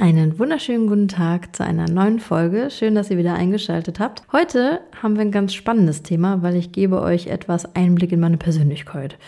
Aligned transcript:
Einen 0.00 0.38
wunderschönen 0.38 0.86
guten 0.86 1.08
Tag 1.08 1.56
zu 1.56 1.64
einer 1.64 1.88
neuen 1.88 2.20
Folge. 2.20 2.70
Schön, 2.70 2.94
dass 2.94 3.10
ihr 3.10 3.18
wieder 3.18 3.34
eingeschaltet 3.34 3.98
habt. 3.98 4.22
Heute 4.30 4.80
haben 5.02 5.16
wir 5.16 5.22
ein 5.22 5.32
ganz 5.32 5.54
spannendes 5.54 6.04
Thema, 6.04 6.40
weil 6.40 6.54
ich 6.54 6.70
gebe 6.70 7.02
euch 7.02 7.26
etwas 7.26 7.74
Einblick 7.74 8.12
in 8.12 8.20
meine 8.20 8.36
Persönlichkeit 8.36 9.18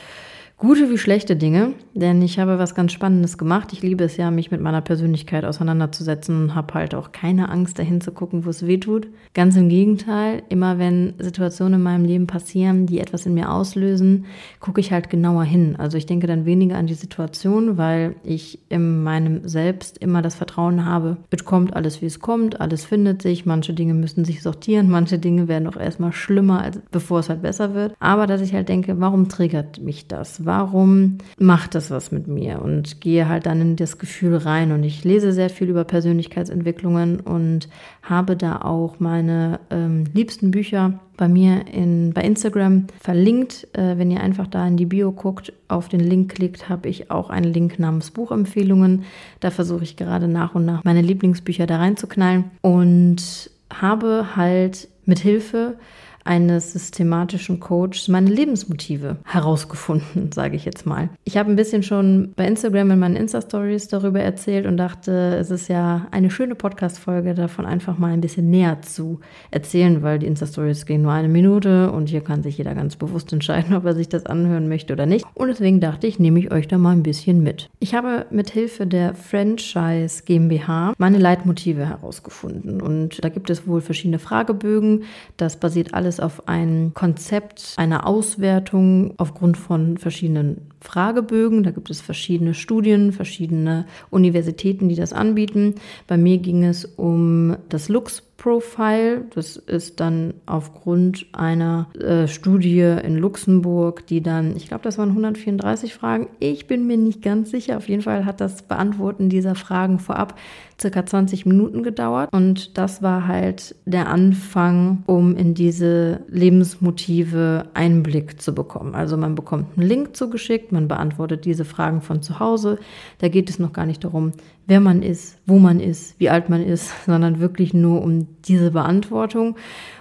gute 0.61 0.91
wie 0.91 0.99
schlechte 0.99 1.37
Dinge, 1.37 1.73
denn 1.95 2.21
ich 2.21 2.39
habe 2.39 2.59
was 2.59 2.75
ganz 2.75 2.93
Spannendes 2.93 3.39
gemacht. 3.39 3.73
Ich 3.73 3.81
liebe 3.81 4.05
es 4.05 4.19
ja, 4.19 4.31
mich 4.31 4.51
mit 4.51 4.61
meiner 4.61 4.83
Persönlichkeit 4.83 5.47
auseinanderzusetzen 5.47 6.43
und 6.43 6.55
habe 6.55 6.75
halt 6.75 6.95
auch 6.95 7.13
keine 7.13 7.49
Angst, 7.49 7.79
dahin 7.79 8.03
zu 8.03 8.13
gucken, 8.13 8.45
wo 8.45 8.51
es 8.51 8.67
weh 8.67 8.77
tut. 8.77 9.09
Ganz 9.33 9.57
im 9.57 9.71
Gegenteil, 9.71 10.43
immer 10.51 10.79
wenn 10.79 11.15
Situationen 11.19 11.75
in 11.75 11.83
meinem 11.83 12.05
Leben 12.05 12.27
passieren, 12.27 12.85
die 12.85 13.01
etwas 13.01 13.25
in 13.25 13.33
mir 13.33 13.51
auslösen, 13.51 14.27
gucke 14.61 14.83
ich 14.83 14.93
halt 14.93 15.09
genauer 15.09 15.45
hin. 15.45 15.77
Also 15.79 15.97
ich 15.97 16.05
denke 16.05 16.27
dann 16.27 16.45
weniger 16.45 16.77
an 16.77 16.87
die 16.87 16.95
Situation, 16.95 17.79
weil 17.79 18.17
ich 18.23 18.59
in 18.69 19.03
meinem 19.03 19.49
Selbst 19.49 19.97
immer 19.97 20.21
das 20.21 20.35
Vertrauen 20.35 20.85
habe, 20.85 21.17
es 21.31 21.47
kommt 21.47 21.75
alles, 21.75 22.03
wie 22.03 22.07
es 22.07 22.21
kommt, 22.21 22.61
alles 22.61 22.85
findet 22.85 23.23
sich, 23.23 23.47
manche 23.47 23.73
Dinge 23.73 23.95
müssen 23.95 24.27
sich 24.27 24.43
sortieren, 24.43 24.91
manche 24.91 25.19
Dinge 25.19 25.49
werden 25.49 25.69
auch 25.69 25.77
erstmal 25.77 26.13
schlimmer, 26.13 26.61
als 26.61 26.83
bevor 26.91 27.21
es 27.21 27.31
halt 27.31 27.41
besser 27.41 27.73
wird. 27.73 27.95
Aber 27.99 28.27
dass 28.27 28.43
ich 28.43 28.53
halt 28.53 28.69
denke, 28.69 29.01
warum 29.01 29.31
triggert 29.31 29.81
mich 29.81 30.07
das? 30.07 30.45
Warum 30.51 31.19
macht 31.39 31.77
das 31.77 31.93
was 31.93 32.11
mit 32.11 32.27
mir? 32.27 32.61
Und 32.61 33.01
gehe 33.01 33.29
halt 33.29 33.47
dann 33.47 33.61
in 33.61 33.77
das 33.77 33.99
Gefühl 33.99 34.37
rein. 34.37 34.73
Und 34.73 34.83
ich 34.83 35.05
lese 35.05 35.33
sehr 35.33 35.49
viel 35.49 35.69
über 35.69 35.85
Persönlichkeitsentwicklungen 35.85 37.21
und 37.21 37.69
habe 38.03 38.37
da 38.37 38.63
auch 38.63 38.99
meine 38.99 39.61
ähm, 39.71 40.07
liebsten 40.13 40.51
Bücher 40.51 40.99
bei 41.17 41.29
mir 41.29 41.69
in, 41.73 42.13
bei 42.13 42.23
Instagram 42.23 42.89
verlinkt. 43.01 43.69
Äh, 43.75 43.97
wenn 43.97 44.11
ihr 44.11 44.23
einfach 44.23 44.49
da 44.49 44.67
in 44.67 44.77
die 44.77 44.87
Bio 44.87 45.13
guckt, 45.13 45.53
auf 45.69 45.89
den 45.89 46.01
Link 46.01 46.35
klickt, 46.35 46.69
habe 46.69 46.89
ich 46.89 47.13
auch 47.13 47.31
einen 47.31 47.53
Link 47.53 47.79
namens 47.79 48.11
Buchempfehlungen. 48.11 49.05
Da 49.39 49.53
versuche 49.53 49.85
ich 49.85 49.97
gerade 49.97 50.27
nach 50.27 50.57
und 50.57 50.65
nach 50.65 50.83
meine 50.83 51.03
Lieblingsbücher 51.03 51.69
da 51.69 51.77
reinzuknallen 51.77 52.51
und 52.61 53.51
habe 53.73 54.35
halt 54.35 54.89
mit 55.07 55.21
Hilfe 55.21 55.77
eines 56.25 56.73
systematischen 56.73 57.61
Coaches 57.61 58.09
meine 58.09 58.31
Lebensmotive 58.31 59.17
herausgefunden, 59.25 60.33
sage 60.35 60.57
ich 60.57 60.65
jetzt 60.65 60.87
mal. 60.87 61.11
Ich 61.25 61.37
habe 61.37 61.51
ein 61.51 61.57
bisschen 61.57 61.83
schon 61.83 62.33
bei 62.37 62.47
Instagram 62.47 62.91
in 62.91 62.99
meinen 62.99 63.17
Insta-Stories 63.17 63.89
darüber 63.89 64.21
erzählt 64.21 64.67
und 64.67 64.77
dachte, 64.77 65.37
es 65.37 65.51
ist 65.51 65.69
ja 65.69 66.07
eine 66.11 66.31
schöne 66.31 66.55
Podcast-Folge, 66.55 67.35
davon 67.35 67.67
einfach 67.67 67.99
mal 67.99 68.13
ein 68.13 68.21
bisschen 68.21 68.51
näher 68.51 68.83
zu 68.83 69.21
erzählen, 69.51 70.03
weil 70.03 70.19
die 70.19 70.27
Insta-Stories 70.27 70.87
gehen 70.87 71.03
nur 71.03 71.13
eine 71.13 71.29
Minute 71.29 71.91
und 71.91 72.09
hier 72.09 72.21
kann 72.21 72.43
sich 72.43 72.59
jeder 72.59 72.75
ganz 72.75 72.97
bewusst 72.97 73.33
entscheiden, 73.33 73.75
ob 73.77 73.85
er 73.85 73.95
sich 73.95 74.09
das 74.09 74.27
anhören 74.27 74.69
möchte 74.69 74.93
oder 74.93 75.07
nicht. 75.07 75.25
Und 75.35 75.49
deswegen 75.49 75.81
dachte 75.81 76.07
ich, 76.07 76.19
nehme 76.19 76.39
ich 76.39 76.53
euch 76.53 76.69
da 76.69 76.79
mal 76.79 76.93
ein 76.93 77.03
bisschen 77.03 77.43
mit. 77.43 77.71
Ich 77.79 77.95
habe 77.95 78.27
mit 78.31 78.51
Hilfe 78.51 78.87
der 78.87 79.15
Franchise 79.15 80.23
GmbH 80.25 80.95
meine 80.99 81.19
Leitmotive 81.19 81.87
herausgefunden 81.87 82.81
und 82.81 83.23
da 83.25 83.29
gibt 83.29 83.51
es 83.51 83.67
wohl 83.67 83.81
verschiedene 83.81 84.19
Fragebögen. 84.19 85.05
Das 85.37 85.57
basiert 85.57 85.95
alles 85.95 86.10
auf 86.19 86.49
ein 86.49 86.93
Konzept 86.95 87.75
einer 87.77 88.07
Auswertung 88.07 89.15
aufgrund 89.19 89.57
von 89.57 89.99
verschiedenen 89.99 90.63
Fragebögen. 90.81 91.63
Da 91.63 91.71
gibt 91.71 91.91
es 91.91 92.01
verschiedene 92.01 92.55
Studien, 92.55 93.13
verschiedene 93.13 93.87
Universitäten, 94.11 94.89
die 94.89 94.97
das 94.97 95.13
anbieten. 95.13 95.75
Bei 96.09 96.17
mir 96.17 96.39
ging 96.39 96.65
es 96.65 96.85
um 96.85 97.57
das 97.69 97.89
Lux 97.89 98.23
Profile. 98.41 99.27
Das 99.35 99.57
ist 99.57 100.01
dann 100.01 100.33
aufgrund 100.47 101.27
einer 101.33 101.89
äh, 102.01 102.27
Studie 102.27 102.81
in 102.81 103.17
Luxemburg, 103.17 104.07
die 104.07 104.23
dann, 104.23 104.57
ich 104.57 104.67
glaube, 104.67 104.83
das 104.83 104.97
waren 104.97 105.11
134 105.11 105.93
Fragen. 105.93 106.29
Ich 106.39 106.67
bin 106.67 106.87
mir 106.87 106.97
nicht 106.97 107.21
ganz 107.21 107.51
sicher. 107.51 107.77
Auf 107.77 107.89
jeden 107.89 108.01
Fall 108.01 108.25
hat 108.25 108.41
das 108.41 108.63
Beantworten 108.63 109.29
dieser 109.29 109.55
Fragen 109.55 109.99
vorab 109.99 110.39
circa 110.81 111.05
20 111.05 111.47
Minuten 111.47 111.83
gedauert. 111.83 112.33
Und 112.33 112.79
das 112.79 113.03
war 113.03 113.27
halt 113.27 113.75
der 113.85 114.09
Anfang, 114.09 115.03
um 115.07 115.37
in 115.37 115.55
diese 115.55 116.21
Lebensmotive 116.29 117.67
Einblick 117.75 118.41
zu 118.41 118.55
bekommen. 118.55 118.95
Also 118.95 119.17
man 119.17 119.35
bekommt 119.35 119.77
einen 119.77 119.87
Link 119.87 120.17
zugeschickt, 120.17 120.73
man 120.73 120.89
beantwortet 120.89 121.45
diese 121.45 121.65
Fragen 121.65 122.01
von 122.01 122.23
zu 122.23 122.41
Hause. 122.41 122.79
Da 123.19 123.29
geht 123.29 123.51
es 123.51 123.59
noch 123.59 123.73
gar 123.73 123.87
nicht 123.87 124.05
darum, 124.05 124.33
wer 124.67 124.81
man 124.81 125.03
ist, 125.03 125.37
wo 125.47 125.59
man 125.59 125.81
ist, 125.81 126.19
wie 126.19 126.31
alt 126.31 126.49
man 126.49 126.65
ist, 126.65 126.93
sondern 127.07 127.41
wirklich 127.41 127.75
nur 127.75 128.03
um 128.03 128.29
diese 128.45 128.71
Beantwortung. 128.71 129.57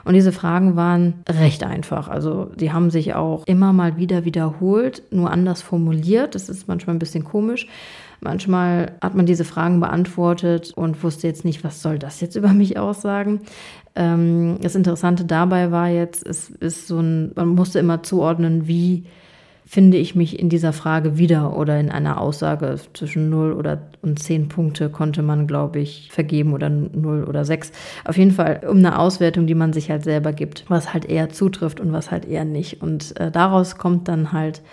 Und 0.06 0.14
diese 0.14 0.31
Fragen 0.31 0.75
waren 0.75 1.16
recht 1.28 1.64
einfach. 1.64 2.08
Also 2.08 2.52
die 2.56 2.72
haben 2.72 2.90
sich 2.90 3.16
auch 3.16 3.44
immer 3.46 3.74
mal 3.74 3.98
wieder 3.98 4.25
wiederholt, 4.25 5.04
nur 5.12 5.31
anders 5.31 5.62
formuliert. 5.62 6.36
Das 6.36 6.50
ist 6.50 6.68
manchmal 6.68 6.96
ein 6.96 7.00
bisschen 7.00 7.24
komisch. 7.24 7.68
Manchmal 8.22 8.94
hat 9.02 9.16
man 9.16 9.25
diese 9.25 9.46
Fragen 9.46 9.80
beantwortet 9.80 10.74
und 10.75 11.03
wusste 11.03 11.28
jetzt 11.28 11.46
nicht, 11.46 11.63
was 11.63 11.81
soll 11.81 12.00
das 12.00 12.22
jetzt 12.22 12.35
über 12.38 12.50
mich 12.50 12.78
aussagen. 12.78 13.41
Ähm, 13.96 14.57
das 14.62 14.75
Interessante 14.75 15.25
dabei 15.25 15.72
war 15.72 15.90
jetzt, 15.90 16.25
es 16.25 16.50
ist 16.50 16.88
so 16.88 17.00
ein, 17.00 17.31
man 17.35 17.50
musste 17.50 17.80
immer 17.80 18.03
zuordnen, 18.03 18.68
wie 18.68 19.06
finde 19.69 19.97
ich 19.97 20.16
mich 20.16 20.40
in 20.40 20.50
dieser 20.50 20.74
Frage 20.74 21.19
wieder 21.19 21.56
oder 21.56 21.80
in 21.80 21.91
einer 21.91 22.19
Aussage 22.19 22.80
zwischen 22.96 23.30
0 23.30 23.53
oder 23.53 23.80
und 24.02 24.18
10 24.18 24.47
Punkte 24.47 24.90
konnte 24.90 25.22
man, 25.22 25.46
glaube 25.46 25.78
ich, 25.78 26.09
vergeben 26.12 26.53
oder 26.53 26.69
0 26.69 27.25
oder 27.25 27.46
6. 27.46 27.72
Auf 28.03 28.18
jeden 28.18 28.31
Fall 28.31 28.62
um 28.68 28.78
eine 28.78 28.97
Auswertung, 28.97 29.46
die 29.46 29.53
man 29.53 29.72
sich 29.72 29.91
halt 29.91 30.03
selber 30.03 30.34
gibt, 30.34 30.66
was 30.69 30.91
halt 30.91 31.06
eher 31.06 31.30
zutrifft 31.30 31.80
und 31.80 31.94
was 31.94 32.09
halt 32.09 32.25
eher 32.25 32.46
nicht. 32.46 32.81
Und 32.81 33.16
äh, 33.19 33.30
daraus 33.30 33.78
kommt 33.78 34.07
dann 34.07 34.31
halt 34.31 34.63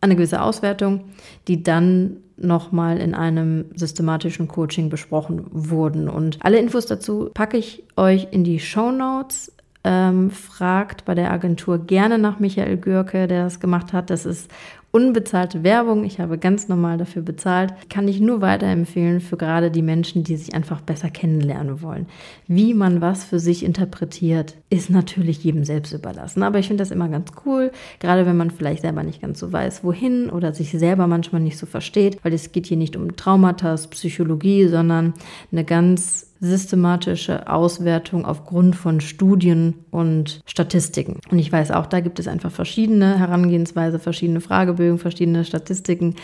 eine 0.00 0.16
gewisse 0.16 0.42
Auswertung, 0.42 1.04
die 1.48 1.62
dann 1.62 2.18
nochmal 2.36 2.98
in 2.98 3.14
einem 3.14 3.66
systematischen 3.74 4.46
Coaching 4.46 4.90
besprochen 4.90 5.46
wurden. 5.50 6.08
Und 6.08 6.38
alle 6.42 6.58
Infos 6.58 6.86
dazu 6.86 7.30
packe 7.32 7.56
ich 7.56 7.82
euch 7.96 8.28
in 8.30 8.44
die 8.44 8.60
Show 8.60 8.92
Notes 8.92 9.52
ähm, 9.86 10.32
fragt 10.32 11.04
bei 11.04 11.14
der 11.14 11.30
Agentur 11.30 11.78
gerne 11.78 12.18
nach 12.18 12.40
Michael 12.40 12.76
Görke, 12.76 13.28
der 13.28 13.44
das 13.44 13.60
gemacht 13.60 13.92
hat. 13.92 14.10
Das 14.10 14.26
ist 14.26 14.50
unbezahlte 14.96 15.62
Werbung. 15.62 16.04
Ich 16.04 16.20
habe 16.20 16.38
ganz 16.38 16.68
normal 16.68 16.96
dafür 16.96 17.20
bezahlt. 17.20 17.74
Kann 17.90 18.08
ich 18.08 18.18
nur 18.18 18.40
weiterempfehlen 18.40 19.20
für 19.20 19.36
gerade 19.36 19.70
die 19.70 19.82
Menschen, 19.82 20.24
die 20.24 20.36
sich 20.36 20.54
einfach 20.54 20.80
besser 20.80 21.10
kennenlernen 21.10 21.82
wollen. 21.82 22.06
Wie 22.46 22.72
man 22.72 23.02
was 23.02 23.22
für 23.22 23.38
sich 23.38 23.62
interpretiert, 23.62 24.54
ist 24.70 24.88
natürlich 24.88 25.44
jedem 25.44 25.64
selbst 25.64 25.92
überlassen. 25.92 26.42
Aber 26.42 26.58
ich 26.58 26.68
finde 26.68 26.80
das 26.80 26.92
immer 26.92 27.10
ganz 27.10 27.28
cool, 27.44 27.72
gerade 28.00 28.24
wenn 28.24 28.38
man 28.38 28.50
vielleicht 28.50 28.80
selber 28.80 29.02
nicht 29.02 29.20
ganz 29.20 29.38
so 29.38 29.52
weiß, 29.52 29.84
wohin 29.84 30.30
oder 30.30 30.54
sich 30.54 30.70
selber 30.70 31.06
manchmal 31.06 31.42
nicht 31.42 31.58
so 31.58 31.66
versteht, 31.66 32.24
weil 32.24 32.32
es 32.32 32.52
geht 32.52 32.64
hier 32.64 32.78
nicht 32.78 32.96
um 32.96 33.16
Traumata, 33.16 33.74
Psychologie, 33.90 34.66
sondern 34.66 35.12
eine 35.52 35.64
ganz 35.64 36.32
systematische 36.40 37.48
Auswertung 37.50 38.24
aufgrund 38.24 38.76
von 38.76 39.00
Studien 39.00 39.74
und 39.90 40.40
Statistiken. 40.46 41.20
Und 41.30 41.38
ich 41.38 41.50
weiß 41.50 41.70
auch, 41.70 41.86
da 41.86 42.00
gibt 42.00 42.18
es 42.18 42.28
einfach 42.28 42.50
verschiedene 42.50 43.18
Herangehensweise, 43.18 43.98
verschiedene 43.98 44.40
Fragebögen, 44.40 44.98
verschiedene 44.98 45.44
Statistiken, 45.44 46.14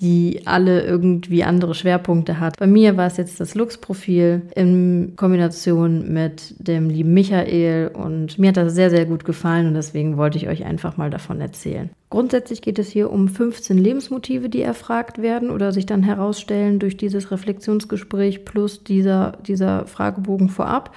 die 0.00 0.42
alle 0.46 0.82
irgendwie 0.82 1.44
andere 1.44 1.74
Schwerpunkte 1.74 2.40
hat. 2.40 2.58
Bei 2.58 2.66
mir 2.66 2.96
war 2.96 3.06
es 3.06 3.16
jetzt 3.16 3.40
das 3.40 3.54
Lux-Profil 3.54 4.42
in 4.54 5.14
Kombination 5.16 6.12
mit 6.12 6.54
dem 6.58 6.90
lieben 6.90 7.14
Michael 7.14 7.88
und 7.88 8.38
mir 8.38 8.48
hat 8.48 8.56
das 8.56 8.74
sehr, 8.74 8.90
sehr 8.90 9.06
gut 9.06 9.24
gefallen 9.24 9.66
und 9.66 9.74
deswegen 9.74 10.16
wollte 10.16 10.38
ich 10.38 10.48
euch 10.48 10.64
einfach 10.64 10.96
mal 10.96 11.10
davon 11.10 11.40
erzählen. 11.40 11.90
Grundsätzlich 12.10 12.60
geht 12.60 12.80
es 12.80 12.88
hier 12.88 13.12
um 13.12 13.28
15 13.28 13.78
Lebensmotive, 13.78 14.48
die 14.48 14.62
erfragt 14.62 15.22
werden 15.22 15.48
oder 15.48 15.70
sich 15.70 15.86
dann 15.86 16.02
herausstellen 16.02 16.80
durch 16.80 16.96
dieses 16.96 17.30
Reflexionsgespräch 17.30 18.44
plus 18.44 18.82
dieser, 18.82 19.38
dieser 19.46 19.86
Fragebogen 19.86 20.48
vorab. 20.48 20.92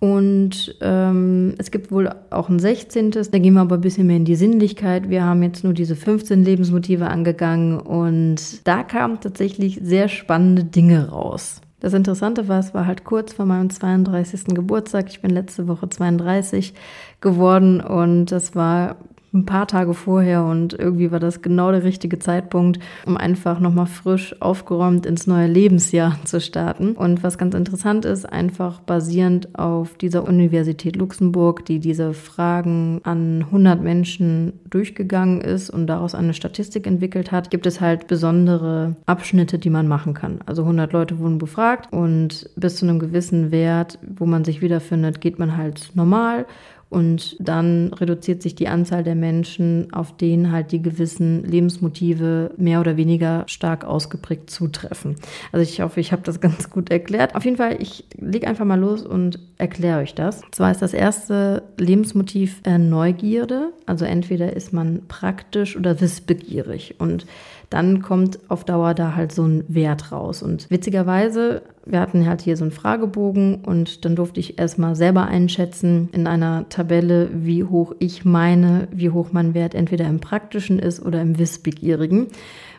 Und 0.00 0.76
ähm, 0.82 1.54
es 1.56 1.70
gibt 1.70 1.90
wohl 1.90 2.10
auch 2.28 2.50
ein 2.50 2.58
16. 2.58 3.10
Da 3.10 3.38
gehen 3.38 3.54
wir 3.54 3.62
aber 3.62 3.76
ein 3.76 3.80
bisschen 3.80 4.06
mehr 4.06 4.16
in 4.16 4.26
die 4.26 4.36
Sinnlichkeit. 4.36 5.08
Wir 5.08 5.24
haben 5.24 5.42
jetzt 5.42 5.64
nur 5.64 5.72
diese 5.72 5.96
15 5.96 6.42
Lebensmotive 6.42 7.06
angegangen 7.06 7.78
und 7.78 8.66
da 8.66 8.82
kamen 8.82 9.18
tatsächlich 9.20 9.78
sehr 9.82 10.08
spannende 10.08 10.64
Dinge 10.64 11.08
raus. 11.08 11.62
Das 11.80 11.94
Interessante 11.94 12.48
war, 12.48 12.60
es 12.60 12.74
war 12.74 12.86
halt 12.86 13.04
kurz 13.04 13.32
vor 13.32 13.46
meinem 13.46 13.70
32. 13.70 14.54
Geburtstag. 14.54 15.08
Ich 15.08 15.22
bin 15.22 15.30
letzte 15.30 15.68
Woche 15.68 15.88
32 15.88 16.74
geworden 17.22 17.80
und 17.80 18.26
das 18.26 18.54
war 18.54 18.96
ein 19.32 19.46
paar 19.46 19.66
Tage 19.66 19.94
vorher 19.94 20.44
und 20.44 20.72
irgendwie 20.72 21.12
war 21.12 21.20
das 21.20 21.40
genau 21.40 21.70
der 21.70 21.84
richtige 21.84 22.18
Zeitpunkt, 22.18 22.80
um 23.06 23.16
einfach 23.16 23.60
nochmal 23.60 23.86
frisch 23.86 24.34
aufgeräumt 24.40 25.06
ins 25.06 25.26
neue 25.26 25.46
Lebensjahr 25.46 26.18
zu 26.24 26.40
starten. 26.40 26.92
Und 26.92 27.22
was 27.22 27.38
ganz 27.38 27.54
interessant 27.54 28.04
ist, 28.04 28.24
einfach 28.24 28.80
basierend 28.80 29.56
auf 29.56 29.96
dieser 29.96 30.26
Universität 30.26 30.96
Luxemburg, 30.96 31.64
die 31.64 31.78
diese 31.78 32.12
Fragen 32.12 33.00
an 33.04 33.42
100 33.46 33.80
Menschen 33.80 34.54
durchgegangen 34.68 35.40
ist 35.40 35.70
und 35.70 35.86
daraus 35.86 36.14
eine 36.14 36.34
Statistik 36.34 36.86
entwickelt 36.86 37.30
hat, 37.30 37.50
gibt 37.50 37.66
es 37.66 37.80
halt 37.80 38.08
besondere 38.08 38.96
Abschnitte, 39.06 39.58
die 39.58 39.70
man 39.70 39.86
machen 39.86 40.14
kann. 40.14 40.40
Also 40.46 40.62
100 40.62 40.92
Leute 40.92 41.18
wurden 41.20 41.38
befragt 41.38 41.92
und 41.92 42.50
bis 42.56 42.76
zu 42.76 42.86
einem 42.86 42.98
gewissen 42.98 43.52
Wert, 43.52 43.98
wo 44.02 44.26
man 44.26 44.44
sich 44.44 44.60
wiederfindet, 44.60 45.20
geht 45.20 45.38
man 45.38 45.56
halt 45.56 45.90
normal 45.94 46.46
Und 46.90 47.36
dann 47.38 47.92
reduziert 47.92 48.42
sich 48.42 48.56
die 48.56 48.66
Anzahl 48.66 49.04
der 49.04 49.14
Menschen, 49.14 49.92
auf 49.92 50.16
denen 50.16 50.50
halt 50.50 50.72
die 50.72 50.82
gewissen 50.82 51.44
Lebensmotive 51.44 52.50
mehr 52.56 52.80
oder 52.80 52.96
weniger 52.96 53.44
stark 53.46 53.84
ausgeprägt 53.84 54.50
zutreffen. 54.50 55.14
Also 55.52 55.62
ich 55.62 55.80
hoffe, 55.80 56.00
ich 56.00 56.10
habe 56.10 56.22
das 56.22 56.40
ganz 56.40 56.68
gut 56.68 56.90
erklärt. 56.90 57.36
Auf 57.36 57.44
jeden 57.44 57.56
Fall, 57.56 57.80
ich 57.80 58.04
lege 58.18 58.48
einfach 58.48 58.64
mal 58.64 58.78
los 58.78 59.02
und 59.02 59.38
erkläre 59.56 60.00
euch 60.00 60.14
das. 60.14 60.42
Und 60.42 60.54
zwar 60.54 60.72
ist 60.72 60.82
das 60.82 60.92
erste 60.92 61.62
Lebensmotiv 61.78 62.60
äh, 62.64 62.76
Neugierde. 62.76 63.72
Also 63.86 64.04
entweder 64.04 64.56
ist 64.56 64.72
man 64.72 65.02
praktisch 65.06 65.76
oder 65.76 66.00
wissbegierig. 66.00 66.96
Und 66.98 67.24
dann 67.70 68.02
kommt 68.02 68.40
auf 68.50 68.64
Dauer 68.64 68.94
da 68.94 69.14
halt 69.14 69.30
so 69.30 69.44
ein 69.44 69.64
Wert 69.68 70.10
raus. 70.10 70.42
Und 70.42 70.68
witzigerweise, 70.70 71.62
wir 71.86 72.00
hatten 72.00 72.26
halt 72.26 72.42
hier 72.42 72.56
so 72.56 72.64
einen 72.64 72.72
Fragebogen 72.72 73.64
und 73.64 74.04
dann 74.04 74.16
durfte 74.16 74.40
ich 74.40 74.58
erstmal 74.58 74.96
selber 74.96 75.26
einschätzen 75.26 76.08
in 76.12 76.26
einer 76.26 76.68
Tabelle, 76.68 77.30
wie 77.32 77.62
hoch 77.62 77.94
ich 78.00 78.24
meine, 78.24 78.88
wie 78.90 79.10
hoch 79.10 79.28
mein 79.30 79.54
Wert 79.54 79.76
entweder 79.76 80.06
im 80.06 80.18
praktischen 80.18 80.80
ist 80.80 81.00
oder 81.00 81.22
im 81.22 81.38
wissbegierigen. 81.38 82.26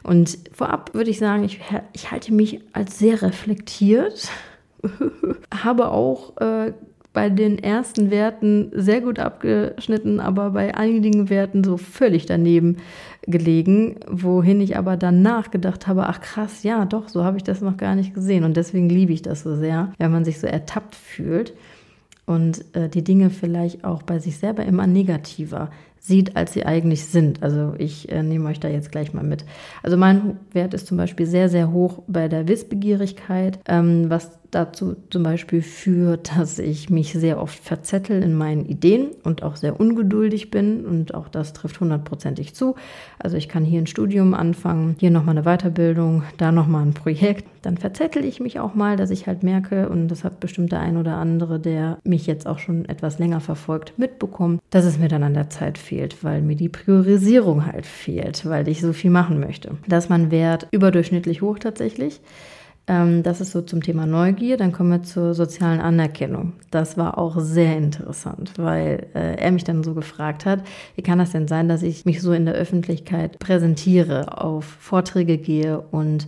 Und 0.04 0.38
vorab 0.52 0.94
würde 0.94 1.10
ich 1.10 1.20
sagen, 1.20 1.46
ich, 1.46 1.62
ich 1.94 2.12
halte 2.12 2.34
mich 2.34 2.60
als 2.74 3.00
sehr 3.00 3.22
reflektiert, 3.22 4.30
habe 5.64 5.88
auch 5.88 6.36
äh, 6.38 6.74
bei 7.13 7.30
den 7.30 7.60
ersten 7.60 8.10
Werten 8.10 8.72
sehr 8.74 9.02
gut 9.02 9.19
abgeschnitten, 9.19 10.19
aber 10.19 10.52
bei 10.52 10.75
einigen 10.75 11.30
Werten 11.30 11.63
so 11.63 11.78
völlig 11.78 12.25
daneben 12.25 12.78
gelegen, 13.24 13.98
wohin 14.08 14.62
ich 14.62 14.78
aber 14.78 14.98
danach 14.98 15.52
gedacht 15.52 15.88
habe, 15.88 16.08
ach 16.08 16.22
krass, 16.22 16.63
ja, 16.63 16.86
doch, 16.86 17.10
so 17.10 17.24
habe 17.24 17.38
ich 17.38 17.44
das 17.44 17.62
noch 17.62 17.78
gar 17.78 17.96
nicht 17.96 18.13
gesehen 18.13 18.44
und 18.44 18.56
deswegen 18.56 18.90
liebe 18.90 19.13
ich 19.13 19.22
das 19.22 19.44
so 19.44 19.56
sehr, 19.56 19.94
wenn 19.98 20.12
man 20.12 20.25
sich 20.25 20.40
so 20.40 20.48
ertappt 20.48 20.96
fühlt 20.96 21.54
und 22.25 22.63
äh, 22.75 22.88
die 22.88 23.04
Dinge 23.04 23.30
vielleicht 23.30 23.84
auch 23.84 24.04
bei 24.04 24.19
sich 24.19 24.38
selber 24.38 24.66
immer 24.66 24.88
negativer 24.88 25.69
sieht, 26.00 26.36
als 26.36 26.54
sie 26.54 26.66
eigentlich 26.66 27.06
sind. 27.06 27.44
Also 27.44 27.75
ich 27.78 28.12
äh, 28.12 28.24
nehme 28.24 28.50
euch 28.50 28.60
da 28.60 28.68
jetzt 28.68 28.92
gleich 28.92 29.14
mal 29.14 29.24
mit. 29.24 29.46
Also 29.84 29.98
mein 29.98 30.40
Wert 30.52 30.74
ist 30.74 30.88
zum 30.88 30.98
Beispiel 30.98 31.28
sehr, 31.28 31.48
sehr 31.48 31.72
hoch 31.72 32.02
bei 32.07 32.28
der 32.28 32.48
Wissbegierigkeit, 32.48 33.60
ähm, 33.68 34.10
was 34.10 34.41
dazu 34.51 34.95
zum 35.09 35.24
Beispiel 35.24 35.62
führt, 35.62 36.38
dass 36.38 36.59
ich 36.59 36.89
mich 36.89 37.13
sehr 37.13 37.42
oft 37.42 37.59
verzettel 37.59 38.21
in 38.21 38.33
meinen 38.33 38.65
Ideen 38.65 39.12
und 39.24 39.44
auch 39.44 39.56
sehr 39.56 39.80
ungeduldig 39.80 40.51
bin 40.51 40.86
und 40.86 41.13
auch 41.13 41.30
das 41.30 41.53
trifft 41.53 41.80
hundertprozentig 41.80 42.53
zu. 42.53 42.75
Also 43.18 43.38
ich 43.38 43.50
kann 43.50 43.63
hier 43.63 43.81
ein 43.81 43.88
Studium 43.88 44.33
anfangen, 44.33 44.95
hier 45.00 45.12
nochmal 45.12 45.38
eine 45.38 45.45
Weiterbildung, 45.45 46.24
da 46.38 46.51
nochmal 46.51 46.86
ein 46.86 46.94
Projekt. 46.94 47.45
Dann 47.62 47.77
verzettel 47.77 48.25
ich 48.25 48.39
mich 48.39 48.59
auch 48.59 48.75
mal, 48.75 48.98
dass 48.98 49.12
ich 49.12 49.27
halt 49.27 49.44
merke 49.44 49.89
und 49.89 50.07
das 50.07 50.24
hat 50.24 50.39
bestimmt 50.39 50.71
der 50.71 50.80
ein 50.80 50.97
oder 50.97 51.15
andere, 51.15 51.59
der 51.59 52.00
mich 52.04 52.27
jetzt 52.27 52.47
auch 52.47 52.59
schon 52.59 52.86
etwas 52.86 53.19
länger 53.19 53.39
verfolgt, 53.39 53.94
mitbekommen, 53.97 54.59
dass 54.69 54.86
es 54.86 54.97
mir 54.97 55.07
dann 55.07 55.24
an 55.24 55.33
der 55.33 55.50
Zeit 55.50 55.77
fehlt, 55.77 56.24
weil 56.24 56.42
mir 56.42 56.56
die 56.56 56.69
Priorisierung 56.69 57.65
halt 57.65 57.86
fehlt, 57.86 58.45
weil 58.45 58.68
ich 58.68 58.81
so 58.81 58.94
viel 58.94 59.12
machen 59.12 59.39
möchte. 59.39 59.77
Da 59.88 59.97
ist 59.97 60.09
mein 60.09 60.31
Wert 60.31 60.68
überdurchschnittlich 60.71 61.42
hoch 61.42 61.59
tatsächlich. 61.59 62.21
Ähm, 62.88 63.24
das 63.24 63.42
ist 63.42 63.51
so 63.51 63.62
zum 63.62 63.81
Thema 63.83 64.06
Neugier. 64.06 64.57
Dann 64.57 64.72
kommen 64.72 64.92
wir 64.92 65.04
zur 65.04 65.33
sozialen 65.33 65.80
Anerkennung. 65.80 66.54
Das 66.72 66.98
war 66.98 67.18
auch 67.18 67.39
sehr 67.39 67.78
interessant, 67.78 68.54
weil 68.57 69.07
äh, 69.13 69.36
er 69.36 69.51
mich 69.51 69.63
dann 69.63 69.83
so 69.83 69.94
gefragt 69.94 70.45
hat, 70.45 70.63
wie 70.95 71.01
kann 71.01 71.19
das 71.19 71.31
denn 71.31 71.48
sein, 71.48 71.69
dass 71.69 71.83
ich 71.83 72.06
mich 72.06 72.22
so 72.22 72.33
in 72.33 72.45
der 72.45 72.56
Öffentlichkeit 72.56 73.39
präsentiere, 73.39 74.42
auf 74.42 74.66
Vorträge 74.66 75.38
gehe 75.38 75.80
und 75.80 76.28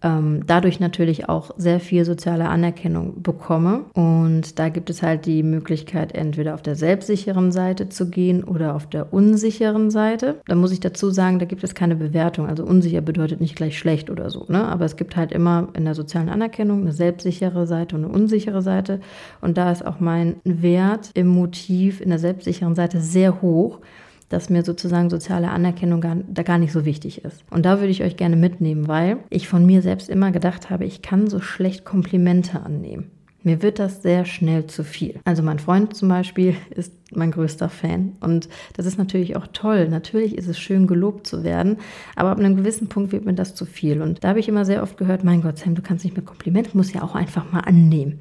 ähm, 0.00 0.42
dadurch 0.46 0.78
natürlich 0.78 1.28
auch 1.28 1.50
sehr 1.56 1.80
viel 1.80 2.04
soziale 2.04 2.48
Anerkennung 2.48 3.20
bekomme. 3.20 3.84
Und 3.94 4.58
da 4.58 4.68
gibt 4.68 4.90
es 4.90 5.02
halt 5.02 5.26
die 5.26 5.42
Möglichkeit, 5.42 6.14
entweder 6.14 6.54
auf 6.54 6.62
der 6.62 6.76
selbstsicheren 6.76 7.50
Seite 7.50 7.88
zu 7.88 8.08
gehen 8.08 8.44
oder 8.44 8.76
auf 8.76 8.86
der 8.86 9.12
unsicheren 9.12 9.90
Seite. 9.90 10.40
Da 10.46 10.54
muss 10.54 10.70
ich 10.70 10.78
dazu 10.78 11.10
sagen, 11.10 11.40
da 11.40 11.46
gibt 11.46 11.64
es 11.64 11.74
keine 11.74 11.96
Bewertung. 11.96 12.46
Also 12.46 12.64
unsicher 12.64 13.00
bedeutet 13.00 13.40
nicht 13.40 13.56
gleich 13.56 13.76
schlecht 13.76 14.08
oder 14.08 14.30
so. 14.30 14.44
Ne? 14.48 14.64
Aber 14.68 14.84
es 14.84 14.96
gibt 14.96 15.16
halt 15.16 15.32
immer 15.32 15.68
in 15.74 15.84
der 15.84 15.94
sozialen 15.94 16.28
Anerkennung 16.28 16.82
eine 16.82 16.92
selbstsichere 16.92 17.66
Seite 17.66 17.96
und 17.96 18.04
eine 18.04 18.14
unsichere 18.14 18.62
Seite. 18.62 19.00
Und 19.40 19.58
da 19.58 19.72
ist 19.72 19.84
auch 19.84 19.98
mein 19.98 20.36
Wert 20.44 21.10
im 21.14 21.26
Motiv 21.26 22.00
in 22.00 22.10
der 22.10 22.20
selbstsicheren 22.20 22.76
Seite 22.76 23.00
sehr 23.00 23.42
hoch 23.42 23.80
dass 24.28 24.50
mir 24.50 24.64
sozusagen 24.64 25.10
soziale 25.10 25.50
Anerkennung 25.50 26.00
gar, 26.00 26.16
da 26.28 26.42
gar 26.42 26.58
nicht 26.58 26.72
so 26.72 26.84
wichtig 26.84 27.24
ist. 27.24 27.44
Und 27.50 27.64
da 27.64 27.78
würde 27.78 27.90
ich 27.90 28.02
euch 28.02 28.16
gerne 28.16 28.36
mitnehmen, 28.36 28.88
weil 28.88 29.18
ich 29.30 29.48
von 29.48 29.64
mir 29.64 29.82
selbst 29.82 30.08
immer 30.08 30.30
gedacht 30.32 30.70
habe, 30.70 30.84
ich 30.84 31.02
kann 31.02 31.28
so 31.28 31.40
schlecht 31.40 31.84
Komplimente 31.84 32.60
annehmen. 32.60 33.10
Mir 33.44 33.62
wird 33.62 33.78
das 33.78 34.02
sehr 34.02 34.24
schnell 34.24 34.66
zu 34.66 34.82
viel. 34.82 35.20
Also 35.24 35.42
mein 35.42 35.60
Freund 35.60 35.94
zum 35.94 36.08
Beispiel 36.08 36.56
ist 36.70 36.92
mein 37.14 37.30
größter 37.30 37.68
Fan 37.68 38.12
und 38.20 38.48
das 38.76 38.84
ist 38.84 38.98
natürlich 38.98 39.36
auch 39.36 39.46
toll. 39.52 39.88
Natürlich 39.88 40.36
ist 40.36 40.48
es 40.48 40.58
schön, 40.58 40.86
gelobt 40.86 41.26
zu 41.26 41.44
werden, 41.44 41.78
aber 42.16 42.30
ab 42.30 42.38
einem 42.38 42.56
gewissen 42.56 42.88
Punkt 42.88 43.12
wird 43.12 43.24
mir 43.24 43.34
das 43.34 43.54
zu 43.54 43.64
viel. 43.64 44.02
Und 44.02 44.24
da 44.24 44.28
habe 44.28 44.40
ich 44.40 44.48
immer 44.48 44.64
sehr 44.64 44.82
oft 44.82 44.98
gehört, 44.98 45.24
mein 45.24 45.40
Gott, 45.40 45.58
Sam, 45.58 45.74
du 45.74 45.82
kannst 45.82 46.04
nicht 46.04 46.16
mit 46.16 46.26
Komplimenten, 46.26 46.76
musst 46.76 46.94
ja 46.94 47.02
auch 47.02 47.14
einfach 47.14 47.50
mal 47.50 47.60
annehmen. 47.60 48.20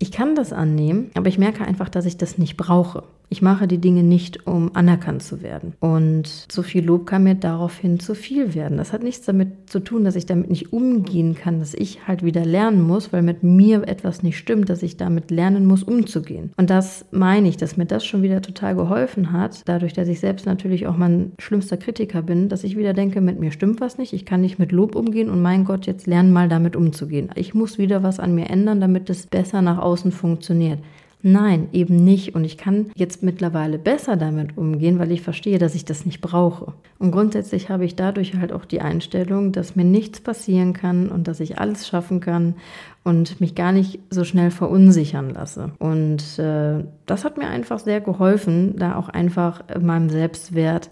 Ich 0.00 0.10
kann 0.10 0.34
das 0.34 0.52
annehmen, 0.52 1.10
aber 1.14 1.28
ich 1.28 1.38
merke 1.38 1.64
einfach, 1.64 1.88
dass 1.88 2.06
ich 2.06 2.16
das 2.16 2.38
nicht 2.38 2.56
brauche. 2.56 3.04
Ich 3.30 3.42
mache 3.42 3.68
die 3.68 3.78
Dinge 3.78 4.02
nicht, 4.02 4.46
um 4.46 4.74
anerkannt 4.74 5.22
zu 5.22 5.42
werden. 5.42 5.74
Und 5.80 6.46
so 6.50 6.62
viel 6.62 6.84
Lob 6.84 7.06
kann 7.06 7.24
mir 7.24 7.34
daraufhin 7.34 8.00
zu 8.00 8.14
viel 8.14 8.54
werden. 8.54 8.78
Das 8.78 8.92
hat 8.92 9.02
nichts 9.02 9.26
damit 9.26 9.70
zu 9.70 9.80
tun, 9.80 10.04
dass 10.04 10.16
ich 10.16 10.24
damit 10.24 10.48
nicht 10.48 10.72
umgehen 10.72 11.34
kann, 11.34 11.58
dass 11.58 11.74
ich 11.74 12.06
halt 12.06 12.22
wieder 12.22 12.44
lernen 12.44 12.82
muss, 12.82 13.12
weil 13.12 13.22
mit 13.22 13.42
mir 13.42 13.86
etwas 13.86 14.22
nicht 14.22 14.38
stimmt, 14.38 14.70
dass 14.70 14.82
ich 14.82 14.96
damit 14.96 15.30
lernen 15.30 15.66
muss, 15.66 15.82
umzugehen. 15.82 16.52
Und 16.56 16.70
das 16.70 17.04
meine 17.10 17.48
ich, 17.48 17.58
dass 17.58 17.76
mir 17.76 17.86
das 17.86 18.04
schon 18.04 18.22
wieder 18.22 18.40
total 18.40 18.74
geholfen 18.74 19.32
hat, 19.32 19.62
dadurch, 19.66 19.92
dass 19.92 20.08
ich 20.08 20.20
selbst 20.20 20.46
natürlich 20.46 20.86
auch 20.86 20.96
mein 20.96 21.32
schlimmster 21.38 21.76
Kritiker 21.76 22.22
bin, 22.22 22.48
dass 22.48 22.64
ich 22.64 22.76
wieder 22.76 22.94
denke, 22.94 23.20
mit 23.20 23.38
mir 23.38 23.50
stimmt 23.50 23.80
was 23.80 23.98
nicht, 23.98 24.14
ich 24.14 24.24
kann 24.24 24.40
nicht 24.40 24.58
mit 24.58 24.72
Lob 24.72 24.94
umgehen 24.94 25.28
und 25.28 25.42
mein 25.42 25.64
Gott, 25.64 25.86
jetzt 25.86 26.06
lernen 26.06 26.32
mal 26.32 26.48
damit 26.48 26.76
umzugehen. 26.76 27.30
Ich 27.34 27.52
muss 27.52 27.76
wieder 27.76 28.02
was 28.02 28.20
an 28.20 28.34
mir 28.34 28.48
ändern, 28.48 28.80
damit 28.80 29.10
es 29.10 29.26
besser 29.26 29.60
nach 29.60 29.78
außen 29.78 30.12
funktioniert. 30.12 30.78
Nein, 31.20 31.68
eben 31.72 31.96
nicht. 31.96 32.34
Und 32.34 32.44
ich 32.44 32.56
kann 32.56 32.90
jetzt 32.94 33.22
mittlerweile 33.22 33.78
besser 33.78 34.16
damit 34.16 34.56
umgehen, 34.56 34.98
weil 34.98 35.10
ich 35.10 35.22
verstehe, 35.22 35.58
dass 35.58 35.74
ich 35.74 35.84
das 35.84 36.06
nicht 36.06 36.20
brauche. 36.20 36.74
Und 36.98 37.10
grundsätzlich 37.10 37.70
habe 37.70 37.84
ich 37.84 37.96
dadurch 37.96 38.36
halt 38.36 38.52
auch 38.52 38.64
die 38.64 38.80
Einstellung, 38.80 39.50
dass 39.50 39.74
mir 39.74 39.84
nichts 39.84 40.20
passieren 40.20 40.74
kann 40.74 41.08
und 41.08 41.26
dass 41.26 41.40
ich 41.40 41.58
alles 41.58 41.88
schaffen 41.88 42.20
kann 42.20 42.54
und 43.02 43.40
mich 43.40 43.56
gar 43.56 43.72
nicht 43.72 43.98
so 44.10 44.22
schnell 44.22 44.52
verunsichern 44.52 45.30
lasse. 45.30 45.72
Und 45.78 46.38
äh, 46.38 46.84
das 47.06 47.24
hat 47.24 47.36
mir 47.36 47.48
einfach 47.48 47.80
sehr 47.80 48.00
geholfen, 48.00 48.76
da 48.76 48.96
auch 48.96 49.08
einfach 49.08 49.64
meinem 49.80 50.10
Selbstwert 50.10 50.88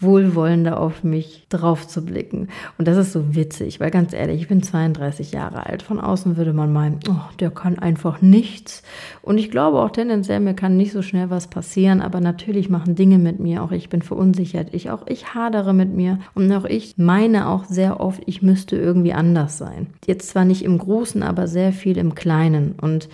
wohlwollender 0.00 0.80
auf 0.80 1.04
mich 1.04 1.46
drauf 1.50 1.86
zu 1.86 2.04
blicken. 2.04 2.48
Und 2.78 2.88
das 2.88 2.96
ist 2.96 3.12
so 3.12 3.34
witzig, 3.34 3.80
weil 3.80 3.90
ganz 3.90 4.12
ehrlich, 4.12 4.40
ich 4.40 4.48
bin 4.48 4.62
32 4.62 5.32
Jahre 5.32 5.66
alt. 5.66 5.82
Von 5.82 6.00
außen 6.00 6.36
würde 6.36 6.52
man 6.52 6.72
meinen, 6.72 7.00
oh, 7.08 7.20
der 7.38 7.50
kann 7.50 7.78
einfach 7.78 8.22
nichts. 8.22 8.82
Und 9.22 9.38
ich 9.38 9.50
glaube 9.50 9.78
auch 9.80 9.90
tendenziell, 9.90 10.40
mir 10.40 10.54
kann 10.54 10.76
nicht 10.76 10.92
so 10.92 11.02
schnell 11.02 11.30
was 11.30 11.48
passieren, 11.48 12.00
aber 12.00 12.20
natürlich 12.20 12.70
machen 12.70 12.94
Dinge 12.94 13.18
mit 13.18 13.40
mir. 13.40 13.62
Auch 13.62 13.72
ich 13.72 13.88
bin 13.90 14.02
verunsichert. 14.02 14.68
Ich 14.72 14.90
auch, 14.90 15.06
ich 15.06 15.34
hadere 15.34 15.74
mit 15.74 15.94
mir. 15.94 16.18
Und 16.34 16.50
auch 16.52 16.64
ich 16.64 16.96
meine 16.96 17.48
auch 17.48 17.64
sehr 17.64 18.00
oft, 18.00 18.22
ich 18.26 18.42
müsste 18.42 18.76
irgendwie 18.76 19.12
anders 19.12 19.58
sein. 19.58 19.88
Jetzt 20.06 20.30
zwar 20.30 20.44
nicht 20.44 20.64
im 20.64 20.78
Großen, 20.78 21.22
aber 21.22 21.46
sehr 21.46 21.72
viel 21.72 21.98
im 21.98 22.14
Kleinen. 22.14 22.74
Und 22.80 23.08